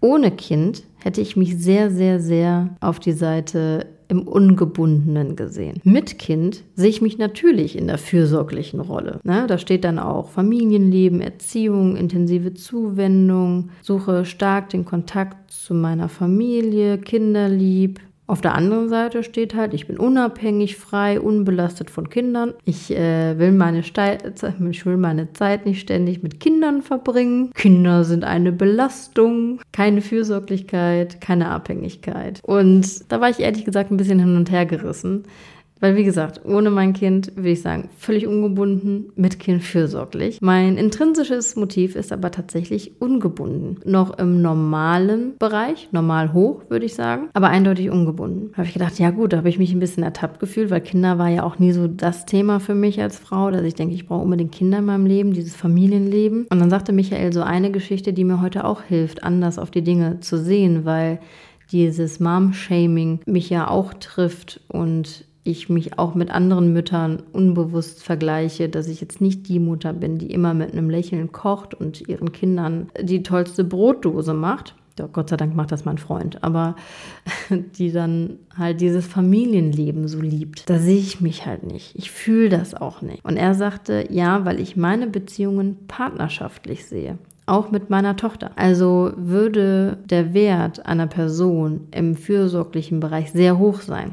Ohne 0.00 0.30
Kind 0.32 0.82
hätte 1.02 1.20
ich 1.20 1.36
mich 1.36 1.56
sehr, 1.56 1.90
sehr, 1.90 2.20
sehr 2.20 2.70
auf 2.80 2.98
die 2.98 3.12
Seite 3.12 3.86
im 4.08 4.26
Ungebundenen 4.26 5.36
gesehen. 5.36 5.80
Mit 5.84 6.18
Kind 6.18 6.62
sehe 6.74 6.88
ich 6.88 7.02
mich 7.02 7.18
natürlich 7.18 7.76
in 7.76 7.86
der 7.86 7.98
fürsorglichen 7.98 8.80
Rolle. 8.80 9.20
Ne? 9.22 9.44
Da 9.46 9.58
steht 9.58 9.84
dann 9.84 9.98
auch 9.98 10.30
Familienleben, 10.30 11.20
Erziehung, 11.20 11.96
intensive 11.96 12.54
Zuwendung, 12.54 13.70
suche 13.82 14.24
stark 14.24 14.70
den 14.70 14.84
Kontakt 14.84 15.50
zu 15.50 15.74
meiner 15.74 16.08
Familie, 16.08 16.98
Kinderlieb, 16.98 18.00
auf 18.28 18.42
der 18.42 18.54
anderen 18.54 18.90
Seite 18.90 19.22
steht 19.22 19.54
halt, 19.54 19.72
ich 19.72 19.86
bin 19.86 19.96
unabhängig, 19.96 20.76
frei, 20.76 21.18
unbelastet 21.18 21.88
von 21.88 22.10
Kindern. 22.10 22.52
Ich 22.66 22.94
äh, 22.94 23.38
will, 23.38 23.52
meine 23.52 23.78
ich 24.70 24.86
will 24.86 24.96
meine 24.98 25.32
Zeit 25.32 25.64
nicht 25.64 25.80
ständig 25.80 26.22
mit 26.22 26.38
Kindern 26.38 26.82
verbringen. 26.82 27.52
Kinder 27.54 28.04
sind 28.04 28.24
eine 28.24 28.52
Belastung, 28.52 29.60
keine 29.72 30.02
Fürsorglichkeit, 30.02 31.22
keine 31.22 31.48
Abhängigkeit. 31.48 32.40
Und 32.42 33.10
da 33.10 33.22
war 33.22 33.30
ich 33.30 33.40
ehrlich 33.40 33.64
gesagt 33.64 33.90
ein 33.90 33.96
bisschen 33.96 34.18
hin 34.18 34.36
und 34.36 34.50
her 34.50 34.66
gerissen. 34.66 35.24
Weil, 35.80 35.96
wie 35.96 36.04
gesagt, 36.04 36.40
ohne 36.44 36.70
mein 36.70 36.92
Kind 36.92 37.36
würde 37.36 37.50
ich 37.50 37.62
sagen, 37.62 37.88
völlig 37.98 38.26
ungebunden, 38.26 39.12
mit 39.16 39.38
Kind 39.38 39.62
fürsorglich. 39.62 40.38
Mein 40.40 40.76
intrinsisches 40.76 41.56
Motiv 41.56 41.94
ist 41.96 42.12
aber 42.12 42.30
tatsächlich 42.30 43.00
ungebunden. 43.00 43.78
Noch 43.84 44.18
im 44.18 44.42
normalen 44.42 45.36
Bereich, 45.38 45.88
normal 45.92 46.32
hoch, 46.32 46.62
würde 46.68 46.86
ich 46.86 46.94
sagen, 46.94 47.28
aber 47.32 47.48
eindeutig 47.48 47.90
ungebunden. 47.90 48.50
Da 48.52 48.58
habe 48.58 48.66
ich 48.66 48.74
gedacht, 48.74 48.98
ja 48.98 49.10
gut, 49.10 49.32
da 49.32 49.38
habe 49.38 49.48
ich 49.48 49.58
mich 49.58 49.72
ein 49.72 49.80
bisschen 49.80 50.02
ertappt 50.02 50.40
gefühlt, 50.40 50.70
weil 50.70 50.80
Kinder 50.80 51.18
war 51.18 51.28
ja 51.28 51.42
auch 51.42 51.58
nie 51.58 51.72
so 51.72 51.86
das 51.86 52.26
Thema 52.26 52.60
für 52.60 52.74
mich 52.74 53.00
als 53.00 53.18
Frau, 53.18 53.50
dass 53.50 53.62
ich 53.62 53.74
denke, 53.74 53.94
ich 53.94 54.06
brauche 54.06 54.22
unbedingt 54.22 54.52
Kinder 54.52 54.78
in 54.78 54.84
meinem 54.84 55.06
Leben, 55.06 55.32
dieses 55.32 55.54
Familienleben. 55.54 56.46
Und 56.50 56.58
dann 56.58 56.70
sagte 56.70 56.92
Michael 56.92 57.32
so 57.32 57.42
eine 57.42 57.70
Geschichte, 57.70 58.12
die 58.12 58.24
mir 58.24 58.40
heute 58.42 58.64
auch 58.64 58.82
hilft, 58.82 59.22
anders 59.22 59.58
auf 59.58 59.70
die 59.70 59.82
Dinge 59.82 60.20
zu 60.20 60.38
sehen, 60.38 60.84
weil 60.84 61.20
dieses 61.72 62.18
Mom-Shaming 62.20 63.20
mich 63.26 63.50
ja 63.50 63.68
auch 63.68 63.92
trifft 63.94 64.60
und 64.68 65.24
ich 65.48 65.68
mich 65.68 65.98
auch 65.98 66.14
mit 66.14 66.30
anderen 66.30 66.72
Müttern 66.72 67.22
unbewusst 67.32 68.02
vergleiche, 68.02 68.68
dass 68.68 68.88
ich 68.88 69.00
jetzt 69.00 69.20
nicht 69.20 69.48
die 69.48 69.58
Mutter 69.58 69.92
bin, 69.92 70.18
die 70.18 70.30
immer 70.30 70.54
mit 70.54 70.72
einem 70.72 70.90
Lächeln 70.90 71.32
kocht 71.32 71.74
und 71.74 72.08
ihren 72.08 72.32
Kindern 72.32 72.88
die 73.00 73.22
tollste 73.22 73.64
Brotdose 73.64 74.34
macht. 74.34 74.74
Gott 75.12 75.28
sei 75.28 75.36
Dank 75.36 75.54
macht 75.54 75.70
das 75.70 75.84
mein 75.84 75.98
Freund, 75.98 76.42
aber 76.42 76.74
die 77.78 77.92
dann 77.92 78.38
halt 78.56 78.80
dieses 78.80 79.06
Familienleben 79.06 80.08
so 80.08 80.20
liebt. 80.20 80.68
Da 80.68 80.78
sehe 80.78 80.98
ich 80.98 81.20
mich 81.20 81.46
halt 81.46 81.62
nicht. 81.62 81.94
Ich 81.94 82.10
fühle 82.10 82.48
das 82.48 82.74
auch 82.74 83.00
nicht. 83.00 83.24
Und 83.24 83.36
er 83.36 83.54
sagte, 83.54 84.06
ja, 84.10 84.44
weil 84.44 84.58
ich 84.60 84.76
meine 84.76 85.06
Beziehungen 85.06 85.76
partnerschaftlich 85.86 86.86
sehe 86.86 87.18
auch 87.46 87.70
mit 87.70 87.88
meiner 87.88 88.14
Tochter. 88.16 88.50
Also 88.56 89.12
würde 89.16 89.96
der 90.04 90.34
Wert 90.34 90.84
einer 90.84 91.06
Person 91.06 91.88
im 91.92 92.14
fürsorglichen 92.14 93.00
Bereich 93.00 93.32
sehr 93.32 93.58
hoch 93.58 93.80
sein 93.80 94.12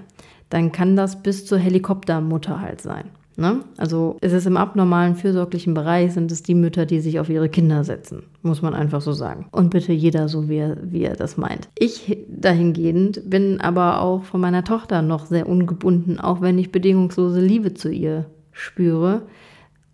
dann 0.50 0.72
kann 0.72 0.96
das 0.96 1.22
bis 1.22 1.46
zur 1.46 1.58
Helikoptermutter 1.58 2.62
halt 2.62 2.82
sein. 2.82 3.10
Ne? 3.38 3.62
Also 3.76 4.18
ist 4.22 4.32
es 4.32 4.46
im 4.46 4.56
abnormalen 4.56 5.16
fürsorglichen 5.16 5.74
Bereich, 5.74 6.14
sind 6.14 6.32
es 6.32 6.42
die 6.42 6.56
Mütter, 6.56 6.86
die 6.86 7.02
sich 7.02 7.20
auf 7.20 7.30
ihre 7.30 7.50
Kinder 7.50 7.84
setzen, 7.84 8.24
muss 8.44 8.62
man 8.62 8.74
einfach 8.74 9.02
so 9.02 9.12
sagen. 9.12 9.48
Und 9.52 9.72
bitte 9.72 9.92
jeder 9.92 10.30
so, 10.30 10.48
wie 10.48 10.58
er, 10.58 10.78
wie 10.82 11.04
er 11.04 11.16
das 11.16 11.36
meint. 11.36 11.68
Ich 11.78 12.18
dahingehend 12.30 13.30
bin 13.30 13.60
aber 13.60 14.02
auch 14.02 14.24
von 14.24 14.40
meiner 14.40 14.64
Tochter 14.64 15.02
noch 15.02 15.26
sehr 15.26 15.50
ungebunden, 15.50 16.20
auch 16.20 16.40
wenn 16.40 16.58
ich 16.58 16.72
bedingungslose 16.72 17.42
Liebe 17.42 17.74
zu 17.74 17.90
ihr 17.90 18.26
spüre. 18.54 19.24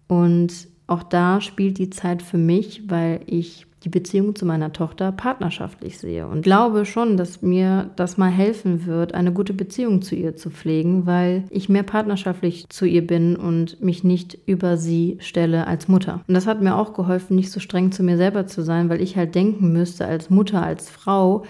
Und 0.08 0.68
auch 0.86 1.02
da 1.02 1.42
spielt 1.42 1.80
die 1.80 1.90
Zeit 1.90 2.22
für 2.22 2.38
mich, 2.38 2.92
weil 2.92 3.22
ich 3.26 3.66
die 3.84 3.90
Beziehung 3.90 4.36
zu 4.36 4.46
meiner 4.46 4.74
Tochter 4.74 5.12
partnerschaftlich 5.12 5.98
sehe 5.98 6.28
und 6.28 6.44
glaube 6.44 6.86
schon, 6.86 7.18
dass 7.18 7.42
mir 7.42 7.90
das 7.96 8.18
mal 8.18 8.30
helfen 8.30 8.86
wird, 8.86 9.14
eine 9.14 9.34
gute 9.34 9.54
Beziehung 9.54 10.02
zu 10.02 10.16
ihr 10.16 10.36
zu 10.36 10.52
pflegen, 10.52 11.06
weil 11.06 11.46
ich 11.50 11.68
mehr 11.68 11.84
partnerschaftlich 11.84 12.68
zu 12.70 12.86
ihr 12.86 13.06
bin 13.06 13.36
und 13.36 13.82
mich 13.82 14.04
nicht 14.04 14.38
über 14.46 14.78
sie 14.78 15.18
stelle 15.20 15.66
als 15.66 15.88
Mutter. 15.88 16.22
Und 16.28 16.34
das 16.36 16.46
hat 16.46 16.62
mir 16.62 16.76
auch 16.76 16.94
geholfen, 16.94 17.36
nicht 17.36 17.52
so 17.52 17.60
streng 17.60 17.92
zu 17.92 18.04
mir 18.04 18.18
selber 18.18 18.46
zu 18.46 18.62
sein, 18.62 18.90
weil 18.90 19.02
ich 19.02 19.18
halt 19.18 19.34
denken 19.34 19.74
müsste 19.74 20.06
als 20.06 20.30
Mutter, 20.30 20.62
als 20.64 20.90
Frau, 20.90 21.44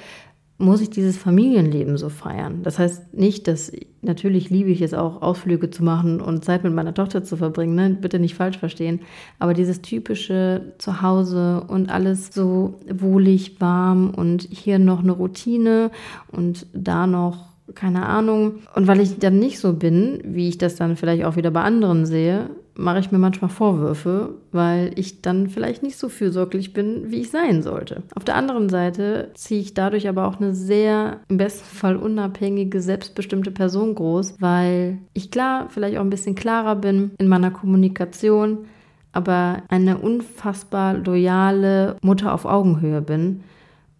muss 0.62 0.82
ich 0.82 0.90
dieses 0.90 1.18
Familienleben 1.18 1.98
so 1.98 2.10
feiern. 2.10 2.64
Das 2.64 2.80
heißt 2.80 3.14
nicht, 3.14 3.48
dass 3.48 3.72
natürlich 4.02 4.50
liebe 4.50 4.70
ich 4.70 4.82
es 4.82 4.94
auch, 4.94 5.22
Ausflüge 5.22 5.70
zu 5.70 5.84
machen 5.84 6.22
und 6.22 6.46
Zeit 6.46 6.64
mit 6.64 6.74
meiner 6.74 6.94
Tochter 6.94 7.24
zu 7.24 7.38
verbringen, 7.38 7.76
ne? 7.76 7.98
bitte 8.00 8.20
nicht 8.20 8.36
falsch 8.36 8.58
verstehen. 8.58 9.02
Aber 9.40 9.54
dieses 9.54 9.82
typische 9.82 10.74
Zuhause 10.78 11.64
und 11.68 11.90
alles 11.90 12.34
so 12.34 12.80
wohlig, 12.90 13.60
warm 13.60 14.12
und 14.12 14.44
hier 14.44 14.80
noch 14.80 15.00
eine 15.00 15.12
Routine 15.12 15.92
und 16.32 16.68
da 16.74 17.08
noch 17.08 17.52
keine 17.76 18.06
Ahnung. 18.06 18.56
Und 18.76 18.88
weil 18.88 19.00
ich 19.00 19.20
dann 19.20 19.40
nicht 19.40 19.60
so 19.60 19.74
bin, 19.74 20.20
wie 20.24 20.50
ich 20.50 20.58
das 20.58 20.76
dann 20.76 20.96
vielleicht 20.96 21.24
auch 21.26 21.36
wieder 21.36 21.52
bei 21.52 21.62
anderen 21.62 22.06
sehe, 22.06 22.50
mache 22.82 23.00
ich 23.00 23.12
mir 23.12 23.20
manchmal 23.20 23.50
Vorwürfe, 23.50 24.36
weil 24.52 24.92
ich 24.96 25.22
dann 25.22 25.48
vielleicht 25.48 25.84
nicht 25.84 25.98
so 25.98 26.10
fürsorglich 26.10 26.74
bin, 26.74 27.12
wie 27.12 27.22
ich 27.22 27.32
sein 27.32 27.62
sollte. 27.62 28.04
Auf 28.16 28.26
der 28.26 28.36
anderen 28.36 28.70
Seite 28.70 29.32
ziehe 29.34 29.62
ich 29.62 29.74
dadurch 29.74 30.10
aber 30.10 30.28
auch 30.28 30.40
eine 30.40 30.54
sehr, 30.54 31.22
im 31.30 31.38
besten 31.38 31.76
Fall 31.76 31.96
unabhängige, 31.96 32.82
selbstbestimmte 32.82 33.52
Person 33.52 33.96
groß, 33.96 34.36
weil 34.40 34.98
ich 35.14 35.32
klar, 35.32 35.68
vielleicht 35.70 35.98
auch 35.98 36.02
ein 36.02 36.10
bisschen 36.10 36.36
klarer 36.36 36.76
bin 36.76 37.12
in 37.18 37.28
meiner 37.28 37.52
Kommunikation, 37.52 38.66
aber 39.14 39.62
eine 39.70 39.98
unfassbar 39.98 40.96
loyale 40.96 41.98
Mutter 42.02 42.34
auf 42.34 42.46
Augenhöhe 42.46 43.02
bin 43.02 43.44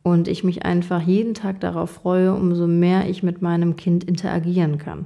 und 0.04 0.28
ich 0.28 0.44
mich 0.44 0.66
einfach 0.66 1.02
jeden 1.02 1.34
Tag 1.34 1.60
darauf 1.60 1.92
freue, 1.92 2.34
umso 2.34 2.68
mehr 2.68 3.10
ich 3.10 3.24
mit 3.24 3.42
meinem 3.42 3.76
Kind 3.76 4.04
interagieren 4.04 4.78
kann. 4.78 5.06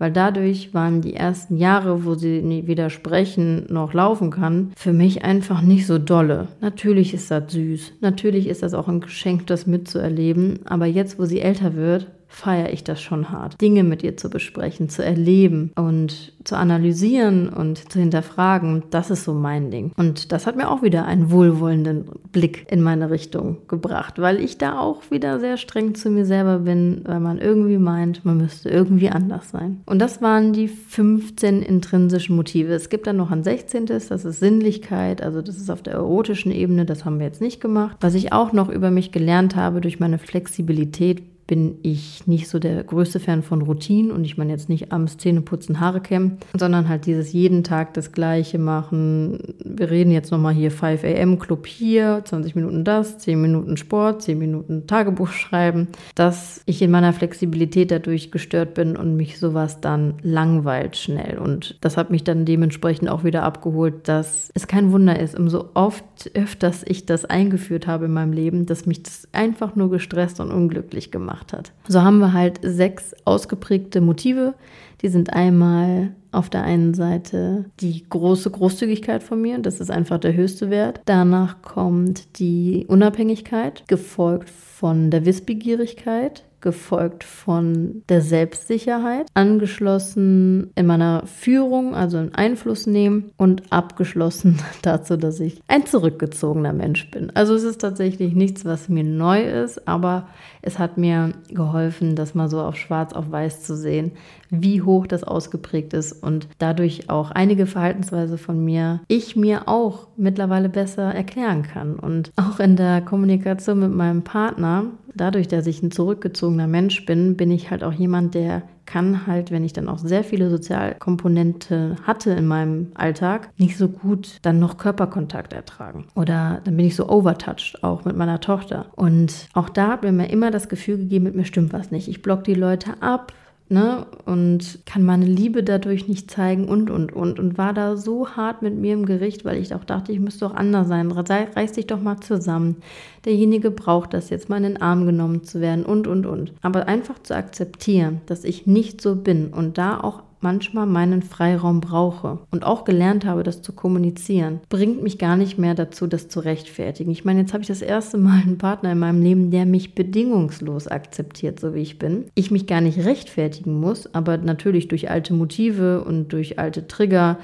Weil 0.00 0.12
dadurch 0.12 0.72
waren 0.72 1.02
die 1.02 1.12
ersten 1.12 1.58
Jahre, 1.58 2.06
wo 2.06 2.14
sie 2.14 2.42
weder 2.66 2.88
sprechen 2.88 3.66
noch 3.68 3.92
laufen 3.92 4.30
kann, 4.30 4.72
für 4.74 4.94
mich 4.94 5.24
einfach 5.24 5.60
nicht 5.60 5.86
so 5.86 5.98
dolle. 5.98 6.48
Natürlich 6.62 7.12
ist 7.12 7.30
das 7.30 7.52
süß. 7.52 7.92
Natürlich 8.00 8.48
ist 8.48 8.62
das 8.62 8.72
auch 8.72 8.88
ein 8.88 9.02
Geschenk, 9.02 9.46
das 9.46 9.66
mitzuerleben. 9.66 10.60
Aber 10.64 10.86
jetzt, 10.86 11.18
wo 11.18 11.26
sie 11.26 11.40
älter 11.40 11.74
wird, 11.74 12.06
feiere 12.30 12.72
ich 12.72 12.84
das 12.84 13.02
schon 13.02 13.30
hart. 13.30 13.60
Dinge 13.60 13.84
mit 13.84 14.02
ihr 14.02 14.16
zu 14.16 14.30
besprechen, 14.30 14.88
zu 14.88 15.04
erleben 15.04 15.72
und 15.74 16.32
zu 16.44 16.56
analysieren 16.56 17.48
und 17.50 17.92
zu 17.92 17.98
hinterfragen, 17.98 18.84
das 18.90 19.10
ist 19.10 19.24
so 19.24 19.34
mein 19.34 19.70
Ding. 19.70 19.92
Und 19.96 20.32
das 20.32 20.46
hat 20.46 20.56
mir 20.56 20.70
auch 20.70 20.82
wieder 20.82 21.04
einen 21.04 21.30
wohlwollenden 21.30 22.06
Blick 22.32 22.66
in 22.70 22.80
meine 22.80 23.10
Richtung 23.10 23.58
gebracht, 23.68 24.18
weil 24.18 24.40
ich 24.40 24.56
da 24.56 24.78
auch 24.78 25.10
wieder 25.10 25.40
sehr 25.40 25.56
streng 25.56 25.94
zu 25.94 26.08
mir 26.08 26.24
selber 26.24 26.60
bin, 26.60 27.02
weil 27.04 27.20
man 27.20 27.38
irgendwie 27.38 27.78
meint, 27.78 28.24
man 28.24 28.38
müsste 28.38 28.70
irgendwie 28.70 29.10
anders 29.10 29.50
sein. 29.50 29.80
Und 29.84 29.98
das 29.98 30.22
waren 30.22 30.52
die 30.52 30.68
15 30.68 31.62
intrinsischen 31.62 32.36
Motive. 32.36 32.72
Es 32.72 32.88
gibt 32.88 33.06
dann 33.06 33.16
noch 33.16 33.30
ein 33.30 33.42
16. 33.42 33.86
Das 33.86 34.10
ist 34.10 34.40
Sinnlichkeit, 34.40 35.22
also 35.22 35.42
das 35.42 35.56
ist 35.56 35.70
auf 35.70 35.82
der 35.82 35.94
erotischen 35.94 36.52
Ebene, 36.52 36.86
das 36.86 37.04
haben 37.04 37.18
wir 37.18 37.26
jetzt 37.26 37.40
nicht 37.40 37.60
gemacht. 37.60 37.96
Was 38.00 38.14
ich 38.14 38.32
auch 38.32 38.52
noch 38.52 38.68
über 38.68 38.90
mich 38.90 39.12
gelernt 39.12 39.56
habe 39.56 39.80
durch 39.80 39.98
meine 39.98 40.18
Flexibilität, 40.18 41.22
bin 41.50 41.78
ich 41.82 42.28
nicht 42.28 42.48
so 42.48 42.60
der 42.60 42.84
größte 42.84 43.18
Fan 43.18 43.42
von 43.42 43.62
Routinen 43.62 44.12
und 44.12 44.24
ich 44.24 44.38
meine 44.38 44.52
jetzt 44.52 44.68
nicht 44.68 44.92
abends 44.92 45.18
Zähne 45.18 45.40
putzen, 45.40 45.80
Haare 45.80 46.00
kämmen, 46.00 46.38
sondern 46.56 46.88
halt 46.88 47.06
dieses 47.06 47.32
jeden 47.32 47.64
Tag 47.64 47.92
das 47.94 48.12
Gleiche 48.12 48.60
machen. 48.60 49.56
Wir 49.64 49.90
reden 49.90 50.12
jetzt 50.12 50.30
nochmal 50.30 50.54
hier 50.54 50.70
5 50.70 51.02
am 51.02 51.40
Club 51.40 51.66
hier, 51.66 52.22
20 52.24 52.54
Minuten 52.54 52.84
das, 52.84 53.18
10 53.18 53.40
Minuten 53.40 53.76
Sport, 53.76 54.22
10 54.22 54.38
Minuten 54.38 54.86
Tagebuch 54.86 55.30
schreiben, 55.30 55.88
dass 56.14 56.62
ich 56.66 56.80
in 56.82 56.92
meiner 56.92 57.12
Flexibilität 57.12 57.90
dadurch 57.90 58.30
gestört 58.30 58.74
bin 58.74 58.96
und 58.96 59.16
mich 59.16 59.40
sowas 59.40 59.80
dann 59.80 60.14
langweilt 60.22 60.96
schnell. 60.96 61.36
Und 61.38 61.78
das 61.80 61.96
hat 61.96 62.12
mich 62.12 62.22
dann 62.22 62.44
dementsprechend 62.44 63.08
auch 63.08 63.24
wieder 63.24 63.42
abgeholt, 63.42 64.06
dass 64.06 64.52
es 64.54 64.68
kein 64.68 64.92
Wunder 64.92 65.18
ist, 65.18 65.36
umso 65.36 65.70
oft 65.74 66.30
öfters 66.34 66.84
ich 66.86 67.06
das 67.06 67.24
eingeführt 67.24 67.88
habe 67.88 68.04
in 68.04 68.12
meinem 68.12 68.32
Leben, 68.32 68.66
dass 68.66 68.86
mich 68.86 69.02
das 69.02 69.26
einfach 69.32 69.74
nur 69.74 69.90
gestresst 69.90 70.38
und 70.38 70.52
unglücklich 70.52 71.10
gemacht 71.10 71.39
gemacht 71.40 71.52
hat. 71.52 71.72
So 71.88 72.02
haben 72.02 72.18
wir 72.18 72.32
halt 72.32 72.60
sechs 72.62 73.14
ausgeprägte 73.24 74.00
Motive. 74.00 74.54
Die 75.02 75.08
sind 75.08 75.32
einmal 75.32 76.12
auf 76.32 76.50
der 76.50 76.62
einen 76.62 76.94
Seite 76.94 77.64
die 77.80 78.04
große 78.08 78.50
Großzügigkeit 78.50 79.22
von 79.22 79.40
mir, 79.40 79.58
das 79.58 79.80
ist 79.80 79.90
einfach 79.90 80.18
der 80.18 80.34
höchste 80.34 80.70
Wert. 80.70 81.00
Danach 81.06 81.60
kommt 81.62 82.38
die 82.38 82.84
Unabhängigkeit, 82.86 83.84
gefolgt 83.88 84.48
von 84.48 85.10
der 85.10 85.24
Wissbegierigkeit, 85.24 86.44
gefolgt 86.60 87.24
von 87.24 88.02
der 88.08 88.20
Selbstsicherheit, 88.20 89.26
angeschlossen 89.34 90.70
in 90.74 90.86
meiner 90.86 91.26
Führung, 91.26 91.94
also 91.94 92.18
in 92.18 92.34
Einfluss 92.34 92.86
nehmen 92.86 93.30
und 93.36 93.72
abgeschlossen 93.72 94.58
dazu, 94.82 95.16
dass 95.16 95.40
ich 95.40 95.60
ein 95.68 95.86
zurückgezogener 95.86 96.72
Mensch 96.72 97.10
bin. 97.10 97.30
Also 97.34 97.54
es 97.54 97.62
ist 97.62 97.80
tatsächlich 97.80 98.34
nichts, 98.34 98.64
was 98.64 98.88
mir 98.88 99.04
neu 99.04 99.42
ist, 99.42 99.86
aber 99.88 100.28
es 100.62 100.78
hat 100.78 100.98
mir 100.98 101.32
geholfen, 101.48 102.16
das 102.16 102.34
mal 102.34 102.48
so 102.48 102.60
auf 102.60 102.76
schwarz 102.76 103.12
auf 103.12 103.30
weiß 103.30 103.62
zu 103.62 103.76
sehen, 103.76 104.12
wie 104.50 104.82
hoch 104.82 105.06
das 105.06 105.24
ausgeprägt 105.24 105.94
ist 105.94 106.12
und 106.12 106.48
dadurch 106.58 107.08
auch 107.08 107.30
einige 107.30 107.66
Verhaltensweise 107.66 108.36
von 108.36 108.64
mir 108.64 109.00
ich 109.08 109.36
mir 109.36 109.68
auch 109.68 110.08
mittlerweile 110.16 110.68
besser 110.68 111.14
erklären 111.14 111.62
kann. 111.62 111.96
Und 111.96 112.32
auch 112.36 112.58
in 112.60 112.76
der 112.76 113.00
Kommunikation 113.00 113.78
mit 113.78 113.92
meinem 113.92 114.22
Partner, 114.22 114.86
dadurch, 115.14 115.48
dass 115.48 115.66
ich 115.66 115.82
ein 115.82 115.90
zurückgezogener 115.90 116.66
Mensch 116.66 117.06
bin, 117.06 117.36
bin 117.36 117.50
ich 117.50 117.70
halt 117.70 117.84
auch 117.84 117.92
jemand, 117.92 118.34
der 118.34 118.62
kann 118.86 119.26
halt, 119.26 119.50
wenn 119.50 119.62
ich 119.62 119.72
dann 119.72 119.88
auch 119.88 119.98
sehr 119.98 120.24
viele 120.24 120.50
Sozialkomponente 120.50 121.96
hatte 122.02 122.30
in 122.32 122.46
meinem 122.46 122.88
Alltag, 122.94 123.50
nicht 123.56 123.76
so 123.76 123.88
gut 123.88 124.38
dann 124.42 124.58
noch 124.58 124.78
Körperkontakt 124.78 125.52
ertragen. 125.52 126.06
Oder 126.16 126.60
dann 126.64 126.76
bin 126.76 126.86
ich 126.86 126.96
so 126.96 127.08
overtouched, 127.08 127.84
auch 127.84 128.04
mit 128.04 128.16
meiner 128.16 128.40
Tochter. 128.40 128.86
Und 128.96 129.48
auch 129.52 129.68
da 129.68 129.88
hat 129.88 130.02
mir 130.02 130.30
immer 130.30 130.50
das 130.50 130.68
Gefühl 130.68 130.98
gegeben, 130.98 131.24
mit 131.24 131.36
mir 131.36 131.44
stimmt 131.44 131.72
was 131.72 131.92
nicht. 131.92 132.08
Ich 132.08 132.22
block 132.22 132.42
die 132.42 132.54
Leute 132.54 133.00
ab, 133.00 133.32
ne? 133.70 134.06
Und 134.26 134.80
kann 134.84 135.02
meine 135.04 135.24
Liebe 135.24 135.62
dadurch 135.62 136.08
nicht 136.08 136.30
zeigen 136.30 136.68
und, 136.68 136.90
und, 136.90 137.12
und. 137.12 137.38
Und 137.38 137.56
war 137.56 137.72
da 137.72 137.96
so 137.96 138.28
hart 138.28 138.62
mit 138.62 138.76
mir 138.76 138.94
im 138.94 139.06
Gericht, 139.06 139.44
weil 139.44 139.58
ich 139.58 139.74
auch 139.74 139.84
dachte, 139.84 140.12
ich 140.12 140.20
müsste 140.20 140.46
doch 140.46 140.54
anders 140.54 140.88
sein. 140.88 141.10
Reiß 141.10 141.72
dich 141.72 141.86
doch 141.86 142.00
mal 142.00 142.20
zusammen. 142.20 142.76
Derjenige 143.24 143.70
braucht 143.70 144.14
das 144.14 144.30
jetzt 144.30 144.48
mal 144.48 144.58
in 144.58 144.64
den 144.64 144.82
Arm 144.82 145.06
genommen 145.06 145.44
zu 145.44 145.60
werden 145.60 145.84
und, 145.84 146.06
und, 146.06 146.26
und. 146.26 146.52
Aber 146.62 146.88
einfach 146.88 147.18
zu 147.22 147.34
akzeptieren, 147.34 148.20
dass 148.26 148.44
ich 148.44 148.66
nicht 148.66 149.00
so 149.00 149.16
bin 149.16 149.48
und 149.48 149.78
da 149.78 150.00
auch 150.00 150.22
manchmal 150.40 150.86
meinen 150.86 151.22
Freiraum 151.22 151.80
brauche 151.80 152.38
und 152.50 152.64
auch 152.64 152.84
gelernt 152.84 153.24
habe, 153.24 153.42
das 153.42 153.62
zu 153.62 153.72
kommunizieren, 153.72 154.60
bringt 154.68 155.02
mich 155.02 155.18
gar 155.18 155.36
nicht 155.36 155.58
mehr 155.58 155.74
dazu, 155.74 156.06
das 156.06 156.28
zu 156.28 156.40
rechtfertigen. 156.40 157.10
Ich 157.10 157.24
meine, 157.24 157.40
jetzt 157.40 157.52
habe 157.52 157.62
ich 157.62 157.68
das 157.68 157.82
erste 157.82 158.18
Mal 158.18 158.42
einen 158.42 158.58
Partner 158.58 158.92
in 158.92 158.98
meinem 158.98 159.22
Leben, 159.22 159.50
der 159.50 159.66
mich 159.66 159.94
bedingungslos 159.94 160.88
akzeptiert, 160.88 161.60
so 161.60 161.74
wie 161.74 161.80
ich 161.80 161.98
bin. 161.98 162.26
Ich 162.34 162.50
mich 162.50 162.66
gar 162.66 162.80
nicht 162.80 163.04
rechtfertigen 163.04 163.78
muss, 163.78 164.12
aber 164.14 164.38
natürlich 164.38 164.88
durch 164.88 165.10
alte 165.10 165.34
Motive 165.34 166.04
und 166.04 166.32
durch 166.32 166.58
alte 166.58 166.86
Trigger 166.86 167.38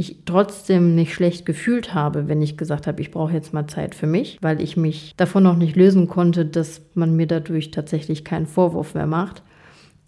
ich 0.00 0.18
trotzdem 0.24 0.94
nicht 0.94 1.12
schlecht 1.12 1.44
gefühlt 1.44 1.92
habe, 1.92 2.28
wenn 2.28 2.40
ich 2.40 2.56
gesagt 2.56 2.86
habe, 2.86 3.02
ich 3.02 3.10
brauche 3.10 3.32
jetzt 3.32 3.52
mal 3.52 3.66
Zeit 3.66 3.96
für 3.96 4.06
mich, 4.06 4.38
weil 4.40 4.60
ich 4.62 4.76
mich 4.76 5.12
davon 5.16 5.42
noch 5.42 5.56
nicht 5.56 5.74
lösen 5.74 6.06
konnte, 6.06 6.46
dass 6.46 6.82
man 6.94 7.16
mir 7.16 7.26
dadurch 7.26 7.72
tatsächlich 7.72 8.24
keinen 8.24 8.46
Vorwurf 8.46 8.94
mehr 8.94 9.08
macht 9.08 9.42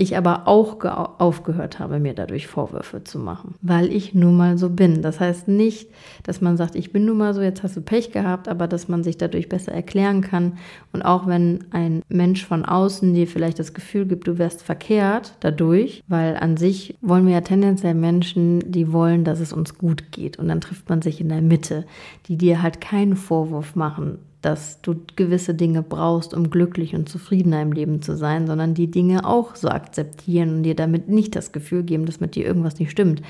ich 0.00 0.16
aber 0.16 0.48
auch 0.48 0.82
aufgehört 1.18 1.78
habe, 1.78 2.00
mir 2.00 2.14
dadurch 2.14 2.46
Vorwürfe 2.46 3.04
zu 3.04 3.18
machen, 3.18 3.54
weil 3.60 3.92
ich 3.92 4.14
nun 4.14 4.34
mal 4.34 4.56
so 4.56 4.70
bin. 4.70 5.02
Das 5.02 5.20
heißt 5.20 5.46
nicht, 5.46 5.90
dass 6.22 6.40
man 6.40 6.56
sagt, 6.56 6.74
ich 6.74 6.90
bin 6.90 7.04
nun 7.04 7.18
mal 7.18 7.34
so, 7.34 7.42
jetzt 7.42 7.62
hast 7.62 7.76
du 7.76 7.82
Pech 7.82 8.10
gehabt, 8.10 8.48
aber 8.48 8.66
dass 8.66 8.88
man 8.88 9.04
sich 9.04 9.18
dadurch 9.18 9.50
besser 9.50 9.72
erklären 9.72 10.22
kann. 10.22 10.54
Und 10.94 11.02
auch 11.02 11.26
wenn 11.26 11.64
ein 11.70 12.02
Mensch 12.08 12.46
von 12.46 12.64
außen 12.64 13.12
dir 13.12 13.26
vielleicht 13.26 13.58
das 13.58 13.74
Gefühl 13.74 14.06
gibt, 14.06 14.26
du 14.26 14.38
wärst 14.38 14.62
verkehrt 14.62 15.34
dadurch, 15.40 16.02
weil 16.08 16.34
an 16.36 16.56
sich 16.56 16.96
wollen 17.02 17.26
wir 17.26 17.34
ja 17.34 17.42
tendenziell 17.42 17.94
Menschen, 17.94 18.60
die 18.72 18.92
wollen, 18.94 19.24
dass 19.24 19.38
es 19.38 19.52
uns 19.52 19.76
gut 19.76 20.12
geht. 20.12 20.38
Und 20.38 20.48
dann 20.48 20.62
trifft 20.62 20.88
man 20.88 21.02
sich 21.02 21.20
in 21.20 21.28
der 21.28 21.42
Mitte, 21.42 21.84
die 22.26 22.38
dir 22.38 22.62
halt 22.62 22.80
keinen 22.80 23.16
Vorwurf 23.16 23.76
machen, 23.76 24.18
dass 24.42 24.80
du 24.80 24.96
gewisse 25.16 25.54
Dinge 25.54 25.82
brauchst, 25.82 26.34
um 26.34 26.50
glücklich 26.50 26.94
und 26.94 27.08
zufriedener 27.08 27.60
im 27.62 27.72
Leben 27.72 28.02
zu 28.02 28.16
sein, 28.16 28.46
sondern 28.46 28.74
die 28.74 28.90
Dinge 28.90 29.26
auch 29.26 29.54
so 29.54 29.68
akzeptieren 29.68 30.56
und 30.56 30.62
dir 30.62 30.74
damit 30.74 31.08
nicht 31.08 31.36
das 31.36 31.52
Gefühl 31.52 31.82
geben, 31.82 32.06
dass 32.06 32.20
mit 32.20 32.34
dir 32.34 32.46
irgendwas 32.46 32.78
nicht 32.78 32.90
stimmt, 32.90 33.22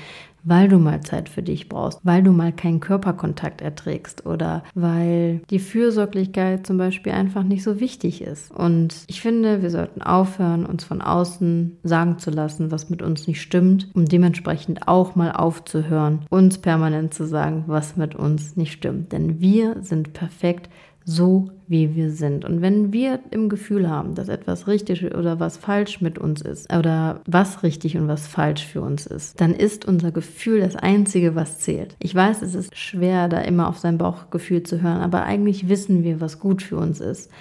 weil 0.43 0.67
du 0.67 0.77
mal 0.77 1.01
Zeit 1.01 1.29
für 1.29 1.43
dich 1.43 1.69
brauchst, 1.69 1.99
weil 2.03 2.23
du 2.23 2.31
mal 2.31 2.51
keinen 2.51 2.79
Körperkontakt 2.79 3.61
erträgst 3.61 4.25
oder 4.25 4.63
weil 4.73 5.41
die 5.49 5.59
Fürsorglichkeit 5.59 6.65
zum 6.65 6.77
Beispiel 6.77 7.11
einfach 7.11 7.43
nicht 7.43 7.63
so 7.63 7.79
wichtig 7.79 8.21
ist. 8.21 8.51
Und 8.51 9.03
ich 9.07 9.21
finde, 9.21 9.61
wir 9.61 9.69
sollten 9.69 10.01
aufhören, 10.01 10.65
uns 10.65 10.83
von 10.83 11.01
außen 11.01 11.77
sagen 11.83 12.17
zu 12.17 12.31
lassen, 12.31 12.71
was 12.71 12.89
mit 12.89 13.01
uns 13.01 13.27
nicht 13.27 13.41
stimmt, 13.41 13.89
um 13.93 14.05
dementsprechend 14.05 14.87
auch 14.87 15.15
mal 15.15 15.31
aufzuhören, 15.31 16.25
uns 16.29 16.57
permanent 16.57 17.13
zu 17.13 17.25
sagen, 17.25 17.65
was 17.67 17.97
mit 17.97 18.15
uns 18.15 18.55
nicht 18.55 18.71
stimmt. 18.71 19.11
Denn 19.11 19.39
wir 19.39 19.77
sind 19.81 20.13
perfekt 20.13 20.69
so 21.05 21.49
wie 21.67 21.95
wir 21.95 22.11
sind. 22.11 22.45
Und 22.45 22.61
wenn 22.61 22.91
wir 22.91 23.19
im 23.31 23.49
Gefühl 23.49 23.89
haben, 23.89 24.13
dass 24.13 24.27
etwas 24.27 24.67
richtig 24.67 25.15
oder 25.15 25.39
was 25.39 25.57
falsch 25.57 26.01
mit 26.01 26.19
uns 26.19 26.41
ist 26.41 26.71
oder 26.73 27.21
was 27.25 27.63
richtig 27.63 27.97
und 27.97 28.07
was 28.07 28.27
falsch 28.27 28.65
für 28.65 28.81
uns 28.81 29.05
ist, 29.07 29.39
dann 29.39 29.53
ist 29.53 29.85
unser 29.85 30.11
Gefühl 30.11 30.59
das 30.59 30.75
Einzige, 30.75 31.33
was 31.35 31.59
zählt. 31.59 31.95
Ich 31.99 32.13
weiß, 32.13 32.41
es 32.41 32.55
ist 32.55 32.77
schwer, 32.77 33.29
da 33.29 33.39
immer 33.39 33.67
auf 33.67 33.77
sein 33.77 33.97
Bauchgefühl 33.97 34.63
zu 34.63 34.81
hören, 34.81 35.01
aber 35.01 35.23
eigentlich 35.23 35.69
wissen 35.69 36.03
wir, 36.03 36.19
was 36.19 36.39
gut 36.39 36.61
für 36.61 36.77
uns 36.77 36.99
ist. 36.99 37.31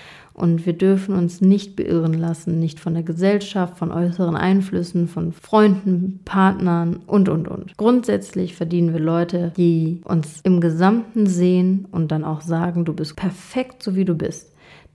Und 0.41 0.65
wir 0.65 0.73
dürfen 0.73 1.15
uns 1.15 1.43
nicht 1.43 1.77
beirren 1.77 2.15
lassen, 2.15 2.59
nicht 2.59 2.81
von 2.81 2.95
der 2.95 3.03
Gesellschaft, 3.03 3.77
von 3.77 3.93
äußeren 3.93 4.37
Einflüssen, 4.37 5.07
von 5.07 5.33
Freunden, 5.35 6.21
Partnern 6.25 7.01
und, 7.07 7.29
und, 7.29 7.47
und. 7.47 7.77
Grundsätzlich 7.77 8.55
verdienen 8.55 8.95
wir 8.95 9.01
Leute, 9.01 9.53
die 9.59 10.01
uns 10.05 10.41
im 10.41 10.63
Gesamten 10.63 11.27
sehen 11.27 11.87
und 11.93 12.11
dann 12.11 12.25
auch 12.25 12.41
sagen, 12.41 12.87
du 12.87 12.95
bist 12.95 13.17
perfekt, 13.17 13.83
so 13.83 13.97
wie 13.97 14.07
du 14.07 14.15
bist. 14.15 14.51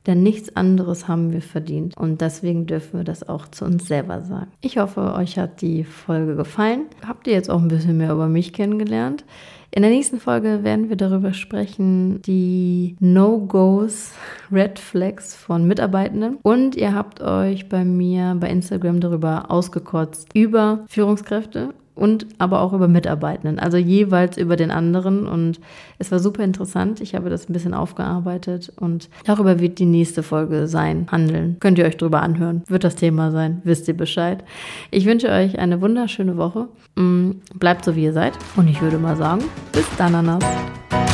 Denn 0.08 0.24
nichts 0.24 0.56
anderes 0.56 1.08
haben 1.08 1.32
wir 1.32 1.44
verdient. 1.44 1.96
Und 1.96 2.22
deswegen 2.22 2.66
dürfen 2.66 2.98
wir 2.98 3.04
das 3.04 3.30
auch 3.30 3.48
zu 3.48 3.66
uns 3.66 3.88
selber 3.88 4.24
sagen. 4.24 4.52
Ich 4.62 4.80
hoffe, 4.80 5.14
euch 5.14 5.38
hat 5.38 5.62
die 5.62 5.84
Folge 5.84 6.36
gefallen. 6.36 6.86
Habt 7.06 7.28
ihr 7.28 7.34
jetzt 7.34 7.52
auch 7.52 7.62
ein 7.62 7.68
bisschen 7.68 7.98
mehr 7.98 8.14
über 8.14 8.28
mich 8.28 8.52
kennengelernt? 8.52 9.26
In 9.72 9.82
der 9.82 9.92
nächsten 9.92 10.20
Folge 10.20 10.64
werden 10.64 10.90
wir 10.90 10.96
darüber 10.96 11.34
sprechen, 11.34 12.22
die 12.22 12.96
No-Gos, 13.00 14.14
Red 14.52 14.80
Flags 14.80 15.36
von 15.36 15.68
Mitarbeitenden. 15.68 16.38
Und 16.44 16.76
ihr 16.76 16.94
habt 16.94 17.22
euch 17.22 17.68
bei 17.68 17.84
mir 17.84 18.36
bei 18.40 18.50
Instagram 18.50 19.00
darüber 19.00 19.52
ausgekotzt 19.52 20.30
über 20.34 20.86
Führungskräfte 20.88 21.74
und 21.96 22.28
aber 22.38 22.62
auch 22.62 22.74
über 22.74 22.88
Mitarbeitenden, 22.88 23.60
also 23.60 23.78
jeweils 23.78 24.38
über 24.38 24.56
den 24.56 24.72
anderen. 24.72 25.28
Und 25.28 25.60
es 25.98 26.12
war 26.12 26.20
super 26.20 26.44
interessant. 26.44 27.02
Ich 27.02 27.16
habe 27.16 27.30
das 27.30 27.50
ein 27.50 27.54
bisschen 27.54 27.74
aufgearbeitet 27.74 28.72
und 28.80 29.10
darüber 29.26 29.60
wird 29.60 29.80
die 29.80 29.86
nächste 29.86 30.22
Folge 30.24 30.68
sein, 30.68 31.08
handeln. 31.12 31.58
Könnt 31.60 31.78
ihr 31.78 31.86
euch 31.86 31.98
drüber 31.98 32.22
anhören. 32.22 32.64
Wird 32.68 32.84
das 32.84 32.96
Thema 32.96 33.32
sein, 33.32 33.62
wisst 33.64 33.88
ihr 33.88 33.98
Bescheid. 33.98 34.44
Ich 34.92 35.06
wünsche 35.06 35.30
euch 35.30 35.58
eine 35.58 35.82
wunderschöne 35.82 36.38
Woche. 36.38 36.68
Mm, 36.96 37.32
bleibt 37.56 37.86
so, 37.86 37.96
wie 37.96 38.04
ihr 38.04 38.14
seid. 38.14 38.34
Und 38.56 38.68
ich 38.68 38.82
würde 38.82 38.98
mal 38.98 39.16
sagen, 39.16 39.44
bis 39.72 39.86
dann, 39.98 40.16
Ananas. 40.16 41.05